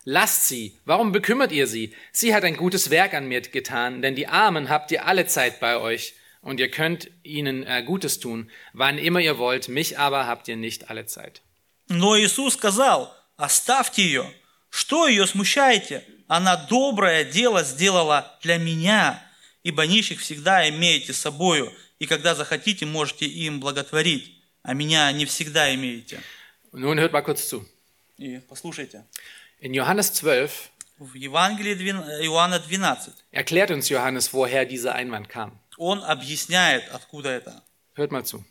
Lasst 0.06 0.48
sie, 0.48 0.76
warum 0.84 1.12
bekümmert 1.12 1.50
ihr 1.50 1.66
sie? 1.66 1.94
Sie 2.12 2.34
hat 2.34 2.44
ein 2.44 2.56
gutes 2.58 2.90
Werk 2.90 3.14
an 3.14 3.26
mir 3.26 3.40
getan, 3.40 4.02
denn 4.02 4.14
die 4.14 4.26
Armen 4.26 4.68
habt 4.68 4.90
ihr 4.90 5.06
alle 5.06 5.26
Zeit 5.26 5.60
bei 5.60 5.78
euch, 5.78 6.12
und 6.41 6.59
ihr 6.59 6.69
könnt 6.69 7.09
ihnen 7.23 7.63
äh, 7.65 7.83
Gutes 7.83 8.19
tun, 8.19 8.49
wann 8.73 8.97
immer 8.97 9.19
ihr 9.19 9.37
wollt, 9.37 9.67
mich 9.67 9.97
aber 9.99 10.25
habt 10.27 10.47
ihr 10.47 10.55
nicht 10.55 10.89
alle 10.89 11.05
Zeit. 11.05 11.41
Но 11.89 12.15
Иисус 12.17 12.53
сказал, 12.53 13.13
оставьте 13.37 14.03
ее. 14.03 14.25
Что 14.69 15.07
ее 15.07 15.25
смущаете? 15.25 16.03
Она 16.27 16.55
доброе 16.55 17.23
дело 17.25 17.63
сделала 17.63 18.37
для 18.43 18.57
меня, 18.57 19.19
ибо 19.63 19.85
нищих 19.87 20.19
всегда 20.21 20.69
имеете 20.69 21.11
с 21.13 21.17
собою, 21.17 21.73
и 21.97 22.05
когда 22.05 22.35
захотите, 22.35 22.85
можете 22.85 23.25
им 23.25 23.59
благотворить, 23.59 24.35
а 24.63 24.73
меня 24.75 25.11
не 25.11 25.25
всегда 25.25 25.73
имеете. 25.73 26.21
Nun 26.71 26.99
hört 26.99 27.11
mal 27.11 27.23
kurz 27.23 27.47
zu. 27.49 27.65
И 28.19 28.39
послушайте, 28.47 29.05
In 29.61 29.73
Johannes 29.73 30.11
12 30.13 30.69
в 30.99 31.15
Евангелии 31.15 31.73
двен- 31.73 32.03
Иоанна 32.23 32.59
12 32.59 33.13
erklärt 33.31 33.71
uns 33.71 33.89
Johannes, 33.89 34.31
woher 34.33 34.65
dieser 34.65 34.93
Einwand 34.93 35.27
kam. 35.29 35.59
Он 35.79 36.03
объясняет, 36.03 36.83
откуда 36.91 37.29
это. 37.29 37.63
Hört 37.95 38.11
mal 38.11 38.23
zu. 38.23 38.43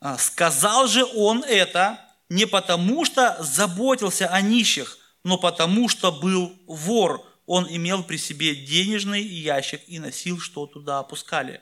А, 0.00 0.18
Сказал 0.18 0.86
же 0.88 1.04
он 1.04 1.44
это 1.44 2.00
не 2.28 2.46
потому, 2.46 3.04
что 3.04 3.36
заботился 3.40 4.26
о 4.28 4.40
нищих, 4.40 4.98
но 5.22 5.38
потому, 5.38 5.88
что 5.88 6.10
был 6.10 6.52
вор. 6.66 7.24
Он 7.46 7.66
имел 7.68 8.02
при 8.02 8.16
себе 8.16 8.54
денежный 8.54 9.22
ящик 9.22 9.82
и 9.86 9.98
носил, 9.98 10.40
что 10.40 10.66
туда 10.66 10.98
опускали. 10.98 11.60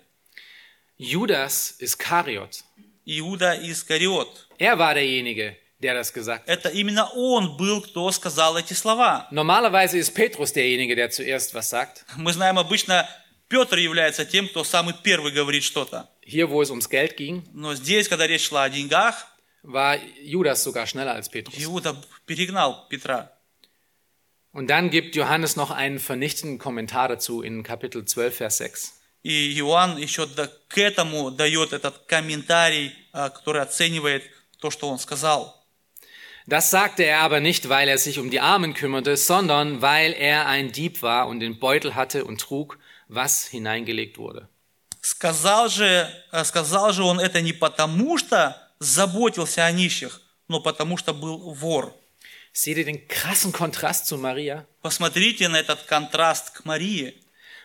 Judas 0.96 1.74
Iskariot, 1.80 2.62
Иуда 3.04 3.58
Искариот. 3.60 4.46
er 4.58 4.78
war 4.78 4.94
derjenige, 4.94 5.56
der 5.80 5.94
das 5.94 6.12
gesagt 6.12 6.46
hat. 6.46 6.48
Это 6.48 6.68
именно 6.68 7.10
он 7.14 7.56
был, 7.56 7.80
кто 7.82 8.08
сказал 8.12 8.56
эти 8.56 8.74
слова. 8.74 9.26
Normalerweise 9.32 9.98
ist 9.98 10.14
Petrus 10.14 10.52
derjenige, 10.52 10.94
der 10.94 11.10
zuerst 11.10 11.52
was 11.54 11.68
sagt. 11.68 12.04
Мы 12.16 12.32
знаем 12.32 12.60
обычно, 12.60 13.08
Петр 13.51 13.77
является 13.77 14.25
тем, 14.25 14.47
кто 14.49 14.63
самый 14.63 14.93
первый 15.03 15.31
говорит 15.31 15.63
что-то. 15.63 16.09
Hier, 16.25 16.49
wo 16.49 16.61
es 16.61 16.69
ums 16.69 16.89
Geld 16.89 17.15
ging, 17.15 17.43
Но 17.53 17.73
здесь, 17.75 18.07
когда 18.09 18.27
речь 18.27 18.45
шла 18.47 18.63
о 18.63 18.69
деньгах, 18.69 19.27
war 19.63 19.97
Judas 20.23 20.63
sogar 20.63 20.85
schneller 20.88 21.13
als 21.15 21.29
Petrus. 21.29 21.55
Иуда 21.63 21.95
перегнал 22.25 22.88
Петра. 22.89 23.31
Und 24.51 24.67
dann 24.67 24.89
gibt 24.89 25.15
Johannes 25.15 25.55
noch 25.55 25.71
einen 25.71 25.99
vernichtenden 25.99 26.57
Kommentar 26.57 27.07
dazu 27.09 27.41
in 27.41 27.63
Kapitel 27.63 28.05
12, 28.05 28.35
Vers 28.35 28.57
6. 28.57 28.93
И 29.23 29.57
Иоанн 29.59 29.97
еще 29.97 30.25
до- 30.25 30.47
к 30.69 30.77
этому 30.77 31.31
дает 31.31 31.73
этот 31.73 32.05
комментарий, 32.07 32.93
а, 33.13 33.29
который 33.29 33.61
оценивает 33.61 34.23
то, 34.59 34.71
что 34.71 34.88
он 34.89 34.99
сказал. 34.99 35.53
Das 36.47 36.71
sagte 36.71 37.03
er 37.03 37.19
aber 37.21 37.41
nicht, 37.41 37.67
weil 37.67 37.89
er 37.89 37.97
sich 37.97 38.19
um 38.19 38.29
die 38.29 38.39
Armen 38.39 38.73
kümmerte, 38.73 39.17
sondern 39.17 39.81
weil 39.81 40.13
er 40.13 40.47
ein 40.47 40.71
Dieb 40.71 41.01
war 41.01 41.27
und 41.27 41.41
den 41.41 41.59
Beutel 41.59 41.93
hatte 41.95 42.23
und 42.23 42.39
trug, 42.39 42.79
was 43.12 43.48
hineingelegt 43.50 44.18
wurde. 44.18 44.48
Сказал 45.00 45.68
же, 45.68 46.08
э, 46.30 46.44
сказал 46.44 46.92
же 46.92 47.02
он 47.02 47.18
это 47.18 47.40
не 47.40 47.52
потому, 47.52 48.18
что 48.18 48.56
заботился 48.78 49.64
о 49.64 49.72
нищих, 49.72 50.20
но 50.48 50.60
потому, 50.60 50.96
что 50.96 51.12
был 51.12 51.52
вор. 51.54 51.94
Seht 52.54 52.76
ihr 52.76 52.84
den 52.84 53.08
krassen 53.08 53.52
Kontrast 53.52 54.06
zu 54.06 54.18
Maria? 54.18 54.66
Посмотрите 54.82 55.48
на 55.48 55.58
этот 55.58 55.82
контраст 55.84 56.50
к 56.50 56.64
Марии. 56.64 57.14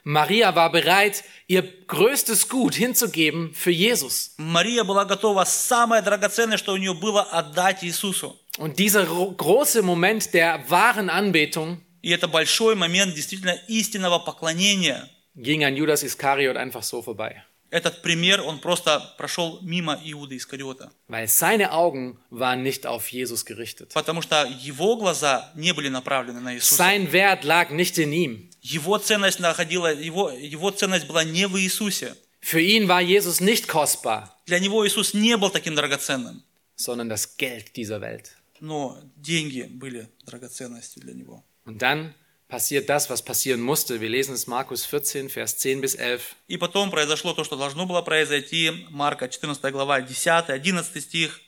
Maria 0.05 0.55
war 0.55 0.71
bereit, 0.71 1.25
ihr 1.47 1.63
größtes 1.85 2.47
Gut 2.47 2.75
hinzugeben 2.75 3.53
für 3.53 3.71
Jesus. 3.71 4.31
Мария 4.37 4.85
была 4.85 5.03
готова 5.03 5.43
самое 5.43 6.01
драгоценное, 6.01 6.57
что 6.57 6.71
у 6.73 6.77
нее 6.77 6.93
было, 6.93 7.21
отдать 7.23 7.83
Иисусу. 7.83 8.39
Und 8.57 8.77
dieser 8.79 9.05
ro- 9.07 9.31
große 9.35 9.81
Moment 9.83 10.33
der 10.33 10.63
wahren 10.69 11.09
Anbetung 11.09 11.81
И 12.01 12.11
это 12.11 12.27
большой 12.29 12.75
момент 12.75 13.13
действительно 13.15 13.57
истинного 13.67 14.19
поклонения. 14.19 15.09
ging 15.36 15.64
an 15.64 15.76
Judas 15.76 16.02
Iskariot 16.02 16.56
einfach 16.56 16.82
so 16.82 17.02
vorbei. 17.02 17.42
Этот 17.70 18.02
пример, 18.02 18.42
он 18.42 18.58
просто 18.58 19.00
прошел 19.16 19.58
мимо 19.62 19.98
Иуды 20.04 20.36
Искариота. 20.36 20.92
Weil 21.08 21.26
seine 21.26 21.72
Augen 21.72 22.18
waren 22.28 22.62
nicht 22.62 22.86
auf 22.86 23.08
Jesus 23.08 23.46
gerichtet. 23.46 23.92
Потому 23.94 24.20
что 24.20 24.44
его 24.44 24.96
глаза 24.96 25.50
не 25.54 25.72
были 25.72 25.88
направлены 25.88 26.40
на 26.40 26.54
Иисуса. 26.54 26.74
Sein 26.74 27.12
Wert 27.12 27.44
lag 27.44 27.70
nicht 27.70 27.96
in 27.96 28.12
ihm. 28.12 28.50
Его 28.60 28.98
ценность 28.98 29.40
находила, 29.40 29.92
его, 29.92 30.30
его 30.30 30.70
ценность 30.70 31.06
была 31.06 31.24
не 31.24 31.48
в 31.48 31.56
Иисусе. 31.58 32.14
Für 32.42 32.60
ihn 32.60 32.88
war 32.88 33.00
Jesus 33.00 33.40
nicht 33.40 33.68
kostbar, 33.68 34.28
Для 34.46 34.58
него 34.58 34.86
Иисус 34.86 35.14
не 35.14 35.36
был 35.38 35.48
таким 35.48 35.74
драгоценным. 35.74 36.42
sondern 36.76 37.08
das 37.08 37.38
Geld 37.38 37.74
dieser 37.76 38.02
Welt. 38.02 38.32
Но 38.60 38.98
деньги 39.16 39.62
были 39.62 40.08
драгоценностью 40.26 41.00
для 41.02 41.14
него. 41.14 41.42
Und 41.64 41.80
dann 41.80 42.14
passiert 42.48 42.88
das, 42.88 43.08
was 43.08 43.24
passieren 43.24 43.60
musste. 43.60 44.00
Wir 44.00 44.10
lesen 44.10 44.34
es 44.34 44.46
Markus 44.46 44.84
14, 44.84 45.30
Vers 45.30 45.58
10 45.58 45.80
bis 45.80 45.94
11. 45.94 46.36
И 46.48 46.58
потом 46.58 46.90
произошло 46.90 47.32
то, 47.32 47.44
что 47.44 47.56
должно 47.56 47.86
было 47.86 48.02
произойти. 48.02 48.86
Марка 48.90 49.28
14 49.28 49.72
глава, 49.72 50.02
10, 50.02 50.50
11 50.50 51.00
стих. 51.00 51.40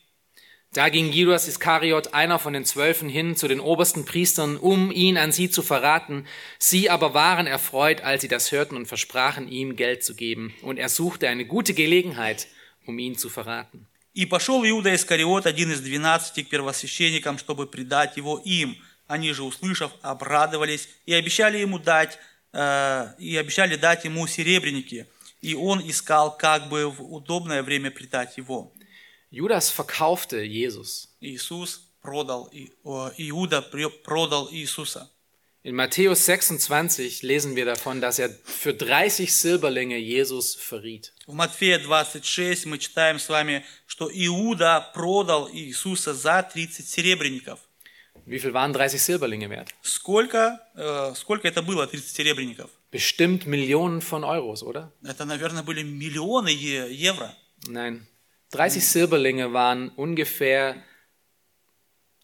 Da 0.73 0.89
ging 0.89 1.13
Judas 1.13 1.47
Iskariot, 1.47 2.15
einer 2.15 2.41
von 2.41 2.53
den 2.53 2.65
Zwölfen, 2.65 3.09
hin 3.09 3.37
zu 3.37 3.47
den 3.47 3.61
obersten 3.61 4.05
Priestern, 4.05 4.57
um 4.57 4.91
ihn 4.91 5.17
an 5.17 5.31
sie 5.31 5.49
zu 5.49 5.63
verraten. 5.63 6.27
Sie 6.59 6.91
aber 6.91 7.15
waren 7.15 7.47
erfreut, 7.47 8.01
als 8.01 8.23
sie 8.23 8.29
das 8.29 8.51
hörten 8.51 8.75
und 8.77 8.87
versprachen 8.87 9.47
ihm 9.47 9.77
Geld 9.77 10.03
zu 10.03 10.17
geben. 10.17 10.53
Und 10.63 10.79
er 10.79 10.89
suchte 10.89 11.29
eine 11.29 11.45
gute 11.45 11.75
Gelegenheit, 11.75 12.49
um 12.87 12.99
ihn 12.99 13.17
zu 13.17 13.29
verraten. 13.29 13.87
И 14.15 14.27
пошел 14.27 14.65
Иуда 14.65 14.95
Искариот, 14.95 15.45
один 15.45 15.73
из 15.73 15.81
двенадцати, 15.81 16.45
к 16.45 16.49
первосвященникам, 16.49 17.37
чтобы 17.37 17.67
предать 17.67 18.17
его 18.17 18.41
им. 18.45 18.77
Они 19.10 19.34
же, 19.34 19.42
услышав, 19.42 19.92
обрадовались 20.04 20.88
и 21.08 21.16
обещали 21.16 21.58
ему 21.58 21.80
дать, 21.80 22.20
э, 22.54 23.08
и 23.18 23.36
обещали 23.38 23.76
дать 23.76 24.06
ему 24.06 24.28
серебряники. 24.28 25.08
И 25.42 25.56
он 25.56 25.82
искал, 25.90 26.38
как 26.38 26.70
бы 26.70 26.88
в 26.92 27.02
удобное 27.12 27.64
время 27.64 27.90
предать 27.90 28.38
его. 28.38 28.72
Judas 29.32 29.72
verkaufte 29.76 30.46
Jesus. 30.46 31.08
Иисус 31.22 31.90
продал, 32.04 32.52
Иуда 33.18 33.64
продал 33.64 34.48
Иисуса. 34.52 35.10
In 35.64 35.76
Matthäus 35.76 36.26
26 36.26 37.24
lesen 37.24 37.56
wir 37.56 37.66
davon, 37.66 38.02
dass 38.02 38.20
er 38.20 38.30
für 38.30 38.78
30 38.78 39.34
Silberlinge 39.36 39.98
Jesus 39.98 40.56
verriet. 40.56 41.14
В 41.26 41.34
Матфея 41.34 41.80
26 41.80 42.68
мы 42.68 42.78
читаем 42.78 43.18
с 43.18 43.28
вами, 43.28 43.66
что 43.88 44.08
Иуда 44.14 44.92
продал 44.94 45.50
Иисуса 45.52 46.14
за 46.14 46.44
30 46.44 46.88
серебряников. 46.88 47.60
Wie 48.29 48.39
viel 48.39 48.53
waren 48.55 48.73
30 48.73 49.03
Silberlinge 49.03 49.49
wert? 49.51 49.69
Сколько, 49.83 50.59
э, 50.77 51.15
сколько 51.15 51.47
это 51.49 51.63
было, 51.63 51.87
30 51.87 52.11
серебряников? 52.17 52.71
Bestimmt 52.91 53.45
Millionen 53.47 54.01
von 54.01 54.25
Euros, 54.25 54.63
oder? 54.63 54.91
Это, 55.05 55.25
наверное, 55.25 55.63
были 55.63 55.83
миллионы 55.83 56.49
е- 56.49 56.91
евро. 56.93 57.35
Nein. 57.67 58.07
30 58.51 58.85
Silberlinge 58.85 59.53
waren 59.53 59.91
ungefähr 59.97 60.77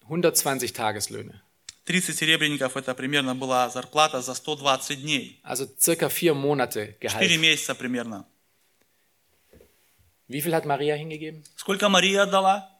120 0.08 0.72
Tageslöhne. 0.72 1.40
30 1.84 2.16
серебряников 2.16 2.76
это 2.76 2.94
примерно 2.94 3.34
была 3.34 3.68
зарплата 3.68 4.22
за 4.22 4.34
120 4.34 5.02
дней. 5.02 5.40
Also 5.42 5.66
circa 5.76 6.08
vier 6.08 6.34
Monate 6.34 6.96
4 7.00 7.00
Gehalt. 7.00 7.38
месяца 7.38 7.74
примерно. 7.74 8.26
Wie 10.28 10.40
viel 10.40 10.54
hat 10.54 10.64
Maria 10.64 10.94
hingegeben? 10.94 11.42
Сколько 11.56 11.88
Мария 11.88 12.22
отдала? 12.22 12.70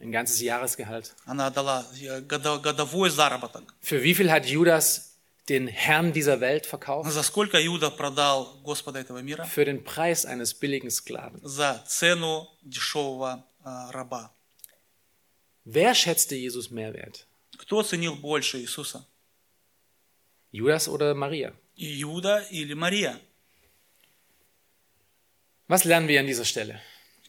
Ein 0.00 0.12
ganzes 0.12 0.40
Jahresgehalt. 0.40 1.14
Она 1.26 1.48
отдала 1.48 1.84
э, 2.00 2.20
годо- 2.20 2.60
годовой 2.60 3.10
заработок. 3.10 3.74
Für 3.80 4.02
wie 4.02 4.14
viel 4.14 4.30
hat 4.30 4.46
Judas 4.46 5.16
den 5.48 5.66
Herrn 5.66 6.12
dieser 6.12 6.40
Welt 6.40 6.66
verkauft? 6.66 7.10
За 7.10 7.22
сколько 7.22 7.58
Иуда 7.66 7.90
продал 7.90 8.60
Господа 8.62 9.00
этого 9.00 9.18
мира? 9.22 9.44
Für 9.44 9.64
den 9.64 9.82
Preis 9.82 10.24
eines 10.24 10.54
billigen 10.54 10.90
Sklaven. 10.90 11.40
За 11.42 11.82
цену 11.86 12.46
дешевого 12.62 13.44
э, 13.64 13.90
раба. 13.90 14.32
Wer 15.64 15.94
schätzte 15.94 16.36
Jesus 16.36 16.70
mehr 16.70 16.92
wert? 16.94 17.26
Кто 17.58 17.82
ценил 17.82 18.14
больше 18.14 18.58
Иисуса? 18.60 19.04
Judas 20.52 20.88
oder 20.88 21.14
Maria? 21.14 21.52
Иуда 21.76 22.38
или 22.50 22.74
Мария? 22.74 23.18
Was 25.66 25.84
lernen 25.84 26.08
wir 26.08 26.20
an 26.20 26.26
dieser 26.26 26.44
Stelle? 26.44 26.80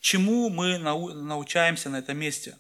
Чему 0.04 0.50
мы 0.50 0.76
нау- 0.76 1.14
научаемся 1.14 1.88
на 1.88 2.00
этом 2.00 2.18
месте? 2.18 2.58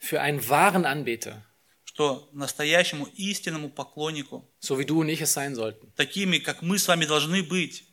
Für 0.00 0.20
einen 0.20 0.40
wahren 0.48 0.84
Anbeter, 0.84 1.44
Что 1.84 2.28
настоящему 2.32 3.06
истинному 3.14 3.70
поклоннику, 3.70 4.44
so 4.58 4.76
wie 4.76 4.84
du 4.84 5.00
und 5.00 5.08
ich 5.08 5.20
es 5.20 5.32
sein 5.32 5.54
sollten, 5.54 5.92
такими, 5.94 6.38
как 6.38 6.60
мы 6.62 6.80
с 6.80 6.88
вами 6.88 7.04
должны 7.04 7.44
быть, 7.44 7.84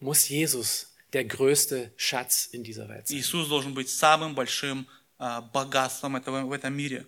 muss 0.00 0.28
Jesus 0.28 0.92
der 1.12 1.24
größte 1.24 1.92
Schatz 1.96 2.46
in 2.50 2.64
dieser 2.64 2.88
Welt 2.88 3.06
sein. 3.06 3.18
Иисус 3.18 3.46
должен 3.46 3.72
быть 3.72 3.88
самым 3.88 4.34
большим 4.34 4.88
а, 5.18 5.40
богатством 5.40 6.16
этого, 6.16 6.44
в 6.44 6.50
этом 6.50 6.74
мире. 6.74 7.06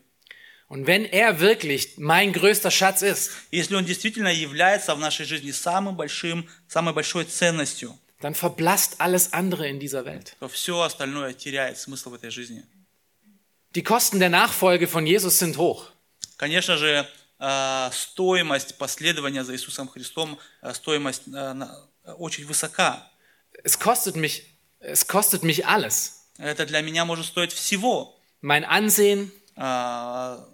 Und 0.69 0.87
wenn 0.87 1.05
er 1.05 1.41
wirklich 1.41 1.99
mein 1.99 2.33
größter 2.33 2.71
Schatz 2.71 3.03
ist, 3.03 3.33
Если 3.51 3.75
Он 3.75 3.85
действительно 3.85 4.33
является 4.33 4.95
в 4.95 5.01
нашей 5.01 5.27
жизни 5.27 5.51
самым 5.51 5.97
большим, 5.97 6.49
самой 6.69 6.95
большой 6.95 7.25
ценностью, 7.25 7.99
dann 8.24 8.36
verblasst 8.36 9.00
alles 9.00 9.32
andere 9.34 9.68
in 9.68 9.80
dieser 9.80 10.04
Welt. 10.06 10.36
то 10.40 10.48
все 10.50 10.82
остальное 10.82 11.34
теряет 11.34 11.78
смысл 11.78 12.10
в 12.12 12.16
этой 12.16 12.32
жизни. 12.32 12.64
Die 13.76 13.84
Kosten 13.84 14.20
der 14.20 14.30
Nachfolge 14.30 14.88
von 14.88 15.06
Jesus 15.06 15.40
sind 15.40 15.58
hoch. 15.58 15.86
Конечно 16.38 16.78
же, 16.78 17.08
а, 17.38 17.92
стоимость 17.94 18.78
последования 18.78 19.44
за 19.44 19.54
Иисусом 19.54 19.88
Христом, 19.90 20.40
а, 20.62 20.74
стоимость 20.74 21.24
а, 21.34 21.54
на- 21.54 21.88
очень 22.18 22.46
высока. 22.46 23.10
Es 23.64 23.78
kostet 23.80 24.16
mich, 24.16 24.44
es 24.80 25.06
kostet 25.08 25.44
mich 25.44 25.66
alles. 25.66 26.16
Это 26.38 26.66
для 26.66 26.82
меня 26.82 27.06
может 27.06 27.26
стоить 27.26 27.52
всего. 27.54 28.16
Mein 28.42 28.64
Ansehen, 28.66 29.32
А, 29.56 30.48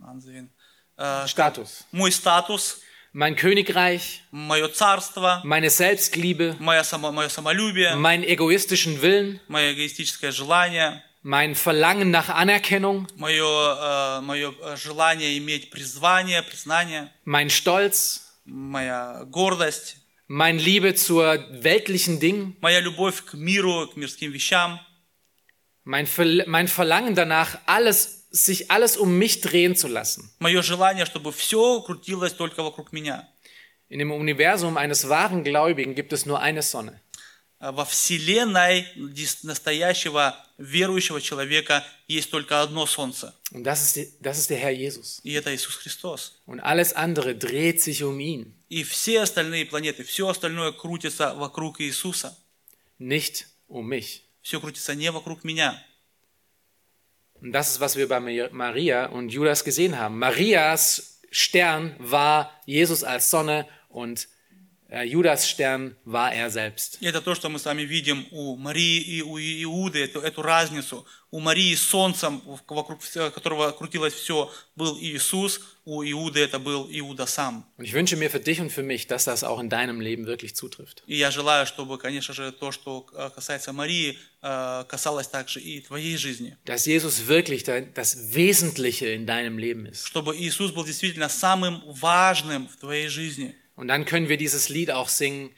Ansehen, 0.00 0.48
а, 0.96 1.26
Status, 1.26 1.84
мой 1.92 2.12
статус, 2.12 2.80
mein 3.16 3.36
Königreich, 3.36 4.22
мое 4.30 4.68
царство, 4.68 5.40
meine 5.44 5.68
Selbstliebe, 5.70 6.56
мое, 6.58 6.82
само, 6.82 7.12
мое 7.12 7.28
самолюбие, 7.28 7.94
meinen 7.96 8.24
egoistischen 8.24 9.02
Willen, 9.02 9.40
мое 9.48 9.72
эгоистическое 9.72 10.32
желание, 10.32 11.02
mein 11.22 11.54
Verlangen 11.54 12.10
nach 12.10 12.30
Anerkennung, 12.30 13.06
мое, 13.16 13.44
э, 13.44 14.20
мое 14.22 14.54
желание 14.76 15.36
иметь 15.38 15.70
призвание, 15.70 16.42
признание, 16.42 17.12
mein 17.24 17.50
Stolz, 17.50 18.32
моя 18.44 19.24
гордость, 19.26 19.96
meine 20.26 20.58
Liebe 20.58 20.94
zur 20.94 21.38
weltlichen 21.50 22.18
Dingen, 22.18 22.56
моя 22.60 22.80
любовь 22.80 23.24
к 23.24 23.34
миру, 23.34 23.88
к 23.88 23.96
мирским 23.96 24.32
вещам, 24.32 24.80
mein, 25.84 26.06
Ver 26.06 26.46
mein 26.46 26.66
Verlangen 26.66 27.14
danach, 27.14 27.58
alles, 27.66 28.15
sich 28.30 28.70
alles 28.70 28.96
um 28.96 29.16
mich 29.18 29.40
drehen 29.40 29.76
zu 29.76 29.88
lassen. 29.88 30.30
мое 30.38 30.62
желание, 30.62 31.06
чтобы 31.06 31.32
все 31.32 31.80
крутилось 31.82 32.32
только 32.32 32.62
вокруг 32.62 32.92
меня. 32.92 33.28
In 33.88 33.98
dem 33.98 34.10
Universum 34.10 34.76
eines 34.78 35.08
wahren 35.08 35.44
Gläubigen 35.44 35.94
gibt 35.94 36.12
es 36.12 36.24
nur 36.24 36.40
eine 36.40 36.62
Sonne. 36.62 37.00
А 37.58 37.70
Во 37.72 37.84
вселенной 37.84 38.86
дис- 38.96 39.44
настоящего 39.44 40.36
верующего 40.58 41.20
человека 41.20 41.84
есть 42.08 42.30
только 42.30 42.60
одно 42.62 42.86
солнце, 42.86 43.34
Und 43.52 43.62
das 43.64 43.82
ist, 43.84 43.96
die, 43.96 44.08
das 44.20 44.38
ist 44.38 44.50
der 44.50 44.58
Herr 44.58 44.72
Jesus. 44.72 45.20
и 45.22 45.32
это 45.34 45.54
Иисус 45.54 45.76
Христос. 45.76 46.40
Und 46.46 46.58
alles 46.60 46.92
andere 46.94 47.34
dreht 47.36 47.80
sich 47.82 48.02
um 48.02 48.18
ihn, 48.18 48.54
И 48.68 48.82
все 48.84 49.20
остальные 49.20 49.66
планеты, 49.66 50.02
все 50.04 50.26
остальное 50.28 50.72
крутится 50.72 51.34
вокруг 51.34 51.80
Иисуса. 51.82 52.36
nicht 52.98 53.46
um 53.68 53.86
mich. 53.88 54.22
Все 54.42 54.58
крутится 54.60 54.94
не 54.96 55.10
вокруг 55.12 55.44
меня. 55.44 55.80
Und 57.41 57.51
das 57.51 57.71
ist, 57.71 57.79
was 57.79 57.95
wir 57.95 58.07
bei 58.07 58.19
Ma- 58.19 58.49
Maria 58.51 59.05
und 59.07 59.29
Judas 59.29 59.63
gesehen 59.63 59.99
haben. 59.99 60.17
Marias 60.19 61.21
Stern 61.31 61.95
war 61.99 62.51
Jesus 62.65 63.03
als 63.03 63.29
Sonne 63.29 63.67
und 63.89 64.27
äh, 64.88 65.04
Judasstern 65.06 65.96
war 66.04 66.32
er 66.34 66.50
selbst. 66.50 66.98
И 67.00 67.06
это 67.06 67.20
то, 67.22 67.34
что 67.34 67.48
мы 67.48 67.58
с 67.58 67.64
вами 67.64 67.82
видим 67.82 68.26
у 68.30 68.56
Марии 68.56 69.00
и 69.00 69.22
у 69.22 69.38
Иуды, 69.38 70.00
эту, 70.04 70.20
эту 70.20 70.42
разницу. 70.42 71.06
У 71.30 71.40
Марии 71.40 71.74
солнцем, 71.74 72.42
вокруг 72.68 73.00
всё- 73.00 73.30
которого 73.30 73.70
крутилось 73.70 74.12
все, 74.12 74.52
был 74.76 74.98
Иисус, 75.00 75.62
у 75.86 76.02
Иуды 76.04 76.40
это 76.40 76.58
был 76.58 76.86
Иуда 76.92 77.24
сам. 77.24 77.64
Und 77.78 77.84
ich 77.86 77.94
wünsche 77.94 78.16
mir 78.18 78.28
für 78.28 78.38
dich 78.38 78.60
und 78.60 78.70
für 78.70 78.82
mich, 78.82 79.06
dass 79.06 79.24
das 79.24 79.42
auch 79.42 79.58
in 79.58 79.70
deinem 79.70 80.02
Leben 80.02 80.26
wirklich 80.26 80.54
zutrifft. 80.54 81.02
И 81.06 81.16
я 81.16 81.30
желаю, 81.30 81.64
чтобы, 81.64 81.96
конечно 81.96 82.34
же, 82.34 82.52
то, 82.52 82.70
что 82.70 83.06
э, 83.14 83.30
касается 83.34 83.72
Марии, 83.72 84.18
э, 84.42 84.84
касалось 84.86 85.26
также 85.28 85.58
и 85.60 85.80
твоей 85.80 86.18
жизни. 86.18 86.58
Dass 86.66 86.84
Jesus 86.84 87.26
wirklich 87.26 87.64
dein- 87.64 87.94
das 87.94 88.34
Wesentliche 88.34 89.06
in 89.14 89.24
deinem 89.24 89.56
Leben 89.56 89.86
ist. 89.86 90.06
Чтобы 90.06 90.36
Иисус 90.36 90.70
был 90.70 90.84
действительно 90.84 91.30
самым 91.30 91.80
важным 91.86 92.68
в 92.68 92.76
твоей 92.76 93.08
жизни. 93.08 93.56
Und 93.76 93.88
dann 93.88 94.04
können 94.04 94.28
wir 94.28 94.36
dieses 94.36 94.68
Lied 94.68 94.90
auch 94.90 95.08
singen. 95.08 95.50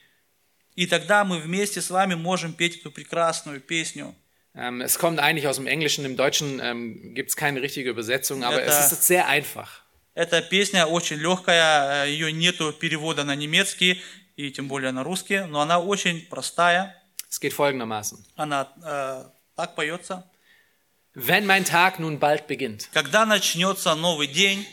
И 0.76 0.87
тогда 0.87 1.24
мы 1.24 1.39
вместе 1.39 1.80
с 1.80 1.91
вами 1.91 2.14
можем 2.14 2.53
петь 2.55 2.78
эту 2.80 2.91
прекрасную 2.91 3.61
песню. 3.61 4.14
Ähm, 4.57 4.80
es 4.80 4.99
kommt 4.99 5.18
eigentlich 5.18 5.47
aus 5.49 5.57
dem 5.57 5.66
Englischen, 5.66 6.05
im 6.05 6.16
Deutschen 6.16 6.61
ähm, 6.61 7.14
gibt 7.14 7.30
es 7.30 7.37
keine 7.37 7.61
richtige 7.61 7.91
Übersetzung, 7.91 8.45
aber 8.45 8.62
Это- 8.62 8.70
es 8.70 8.93
ist 8.93 9.05
sehr 9.07 9.26
einfach. 9.26 9.82
Эта 10.14 10.43
песня 10.43 10.87
очень 10.87 11.18
легкая, 11.18 12.05
э, 12.05 12.11
ее 12.11 12.32
нету 12.32 12.72
перевода 12.72 13.24
на 13.24 13.35
немецкий 13.35 14.01
и 14.37 14.51
тем 14.53 14.68
более 14.68 14.93
на 14.93 15.03
русский, 15.03 15.41
но 15.47 15.61
она 15.61 15.80
очень 15.80 16.26
простая. 16.28 16.95
Es 17.30 17.41
geht 17.41 17.53
folgendermaßen. 17.53 18.24
Она 18.37 18.72
э, 18.85 19.24
так 19.57 19.74
поется. 19.74 20.24
Wenn 21.14 21.47
mein 21.47 21.64
Tag 21.64 21.99
nun 22.01 22.18
bald 22.18 22.47
beginnt, 22.49 22.89
Когда 22.93 23.24
начнется 23.26 23.95
новый 23.95 24.26
день, 24.28 24.66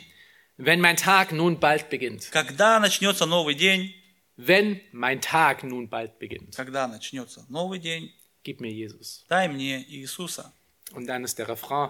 wenn 0.57 0.79
mein 0.81 0.97
Tag 0.97 1.31
nun 1.31 1.59
bald 1.59 1.89
beginnt, 1.89 2.29
когда 2.31 2.79
начнется 2.79 3.25
новый 3.25 3.55
день, 3.55 3.93
wenn 4.37 4.79
mein 4.91 5.21
Tag 5.21 5.63
nun 5.63 5.89
bald 5.89 6.19
beginnt, 6.19 6.55
когда 6.55 6.87
начнется 6.87 7.45
новый 7.49 7.79
день, 7.79 8.11
gib 8.43 8.59
mir 8.59 8.71
Jesus. 8.71 9.25
дай 9.29 9.47
мне 9.47 9.83
Иисуса. 9.89 10.53
Und 10.93 11.07
dann 11.07 11.23
ist 11.23 11.37
der 11.39 11.47
Refrain, 11.47 11.89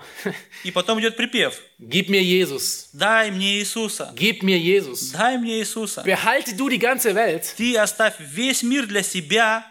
И 0.64 0.70
потом 0.72 1.00
идет 1.00 1.18
припев. 1.18 1.60
gib 1.80 2.08
mir 2.10 2.22
Jesus, 2.24 2.90
Дай 2.94 3.32
мне 3.32 3.58
Иисуса. 3.60 4.14
gib 4.16 4.44
mir 4.44 4.60
Jesus. 4.60 5.12
Дай 5.12 5.38
мне 5.40 5.60
Иисуса. 5.60 6.04
Behalte 6.04 6.56
du 6.56 6.70
die 6.70 6.78
ganze 6.80 7.16
Welt, 7.16 7.56
Ты 7.58 7.78
оставь 7.78 8.16
весь 8.20 8.62
мир 8.64 8.86
для 8.86 9.02
себя, 9.02 9.66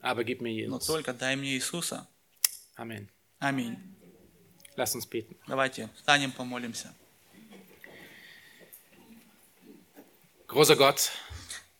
aber 0.00 0.24
gib 0.24 0.40
mir 0.42 0.50
но 0.68 0.78
Jesus. 0.78 0.86
только 0.86 1.12
дай 1.12 1.36
мне 1.36 1.54
Иисуса. 1.54 2.08
Amen. 2.76 3.08
Аминь. 3.38 3.76
Lass 4.76 4.94
uns 4.96 5.06
beten. 5.06 5.36
Давайте 5.46 5.88
встанем, 5.96 6.32
помолимся. 6.32 6.92
Großer 10.48 10.76
Gott, 10.76 11.10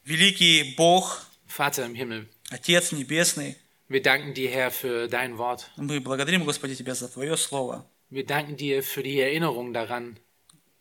Великий 0.04 0.74
Бог, 0.76 1.22
Vater 1.46 1.84
im 1.86 1.94
Himmel, 1.94 2.28
Отец 2.50 2.92
Небесный, 2.92 3.56
wir 3.88 4.02
danken 4.02 4.34
dir, 4.34 4.50
Herr, 4.50 4.70
für 4.70 5.08
dein 5.08 5.38
Wort. 5.38 5.70
мы 5.76 6.00
благодарим, 6.00 6.44
Господи, 6.44 6.74
Тебя 6.74 6.94
за 6.94 7.08
Твое 7.08 7.36
Слово. 7.36 7.84
Wir 8.10 8.24
danken 8.26 8.56
dir 8.56 8.82
für 8.82 9.02
die 9.02 9.20
Erinnerung 9.20 9.72
daran, 9.72 10.16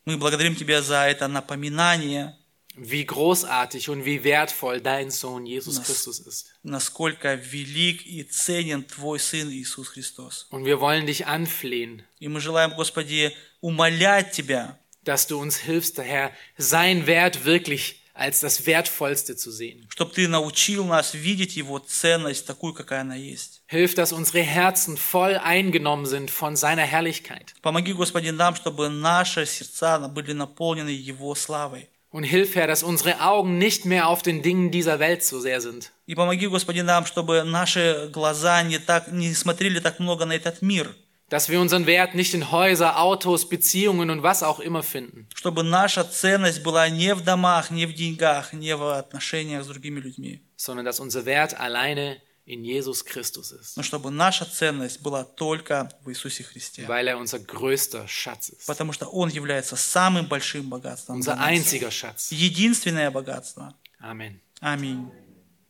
Мы 0.06 0.18
благодарим 0.18 0.56
Тебя 0.56 0.82
за 0.82 1.08
это 1.08 1.28
напоминание, 1.30 2.36
wie 2.76 3.06
großartig 3.06 3.90
und 3.90 4.04
wie 4.04 4.24
wertvoll 4.24 4.82
dein 4.82 5.12
Sohn 5.12 5.46
Jesus 5.46 5.76
Das- 5.78 5.86
Christus 5.86 6.20
ist. 6.20 6.48
насколько 6.64 7.36
велик 7.36 8.06
и 8.06 8.24
ценен 8.24 8.84
Твой 8.86 9.20
Сын 9.20 9.50
Иисус 9.52 9.90
Христос. 9.90 10.48
Und 10.50 10.66
wir 10.66 10.80
wollen 10.82 11.06
dich 11.06 11.26
anflehen, 11.28 12.04
И 12.20 12.28
мы 12.28 12.40
желаем, 12.42 12.74
Господи, 12.76 13.32
умолять 13.62 14.32
Тебя, 14.32 14.78
dass 15.04 15.28
du 15.28 15.40
uns 15.40 15.58
hilfst, 15.58 15.98
Herr, 15.98 16.32
sein 16.58 17.08
Wert 17.08 17.46
wirklich 17.46 18.00
als 18.14 18.42
das 18.42 18.68
Wertvollste 18.68 19.36
zu 19.36 19.52
sehen. 19.52 19.88
чтобы 19.90 20.14
Ты 20.14 20.28
научил 20.28 20.86
нас 20.86 21.14
видеть 21.14 21.56
Его 21.56 21.80
ценность 21.80 22.46
такую, 22.46 22.74
какая 22.74 23.02
она 23.02 23.16
есть. 23.16 23.64
Hilf, 23.68 23.96
dass 23.96 24.12
unsere 24.12 24.42
Herzen 24.42 24.98
voll 24.98 25.38
eingenommen 25.38 26.06
sind 26.06 26.30
von 26.30 26.56
seiner 26.56 26.84
Herrlichkeit. 26.84 27.56
Помоги, 27.62 27.94
Господи, 27.94 28.30
нам, 28.30 28.56
чтобы 28.56 28.90
наши 28.90 29.46
сердца 29.46 30.00
были 30.08 30.34
наполнены 30.34 30.90
Его 30.90 31.34
славой. 31.34 31.90
Und 32.12 32.26
hilf, 32.26 32.54
Herr, 32.54 32.68
dass 32.68 32.84
unsere 32.84 33.22
Augen 33.22 33.58
nicht 33.58 33.86
mehr 33.86 34.08
auf 34.08 34.22
den 34.22 34.44
Dingen 34.44 34.70
dieser 34.70 35.00
Welt 35.00 35.24
so 35.24 35.40
sehr 35.40 35.62
sind, 35.62 35.92
И 36.06 36.14
помоги, 36.14 36.46
Господи, 36.46 36.82
нам, 36.82 37.08
чтобы 37.08 37.44
наши 37.44 38.10
глаза 38.14 38.62
не, 38.62 38.78
так, 38.78 39.12
не 39.12 39.34
смотрели 39.34 39.80
так 39.80 40.00
много 40.00 40.26
на 40.26 40.34
этот 40.34 40.62
мир, 40.62 40.94
dass 41.30 41.50
wir 41.50 41.60
unseren 41.60 41.86
Wert 41.88 42.14
nicht 42.16 42.34
in 42.36 42.52
Häuser, 42.52 43.00
Autos, 43.00 43.50
Beziehungen 43.50 44.10
und 44.12 44.22
was 44.22 44.44
auch 44.44 44.60
immer 44.60 44.84
finden, 44.84 45.28
чтобы 45.34 45.64
наша 45.64 46.04
ценность 46.04 46.62
была 46.64 46.90
не 46.90 47.16
в 47.16 47.24
домах, 47.24 47.72
не 47.72 47.86
в 47.86 47.94
деньгах, 47.94 48.54
не 48.54 48.76
в 48.76 48.84
отношениях 48.98 49.64
с 49.64 49.68
другими 49.68 50.00
людьми, 50.00 50.42
sondern 50.58 50.86
dass 50.86 51.00
unser 51.00 51.26
Wert 51.26 51.60
alleine 51.60 52.22
in 52.46 52.64
Jesus 52.66 53.04
Christus 53.06 53.52
ist, 53.54 53.78
но 53.78 53.84
чтобы 53.84 54.12
наша 54.12 54.46
ценность 54.46 55.02
была 55.02 55.24
только 55.24 55.90
в 56.04 56.10
Иисусе 56.12 56.44
Христе. 56.44 56.86
weil 56.88 57.08
er 57.08 57.18
unser 57.18 57.40
größter 57.40 58.06
Schatz 58.08 58.50
ist, 58.50 58.68
Потому 58.68 58.92
что 58.92 59.08
Он 59.08 59.30
является 59.30 59.76
самым 59.78 60.28
большим 60.28 60.70
богатством. 60.70 61.22
для 61.22 61.34
unser 61.34 61.36
нас. 61.38 61.48
einziger 61.48 61.90
Schatz. 61.90 62.32
Единственное 62.32 63.10
богатство. 63.12 63.74
Amen. 64.02 64.40
Аминь. 64.60 65.10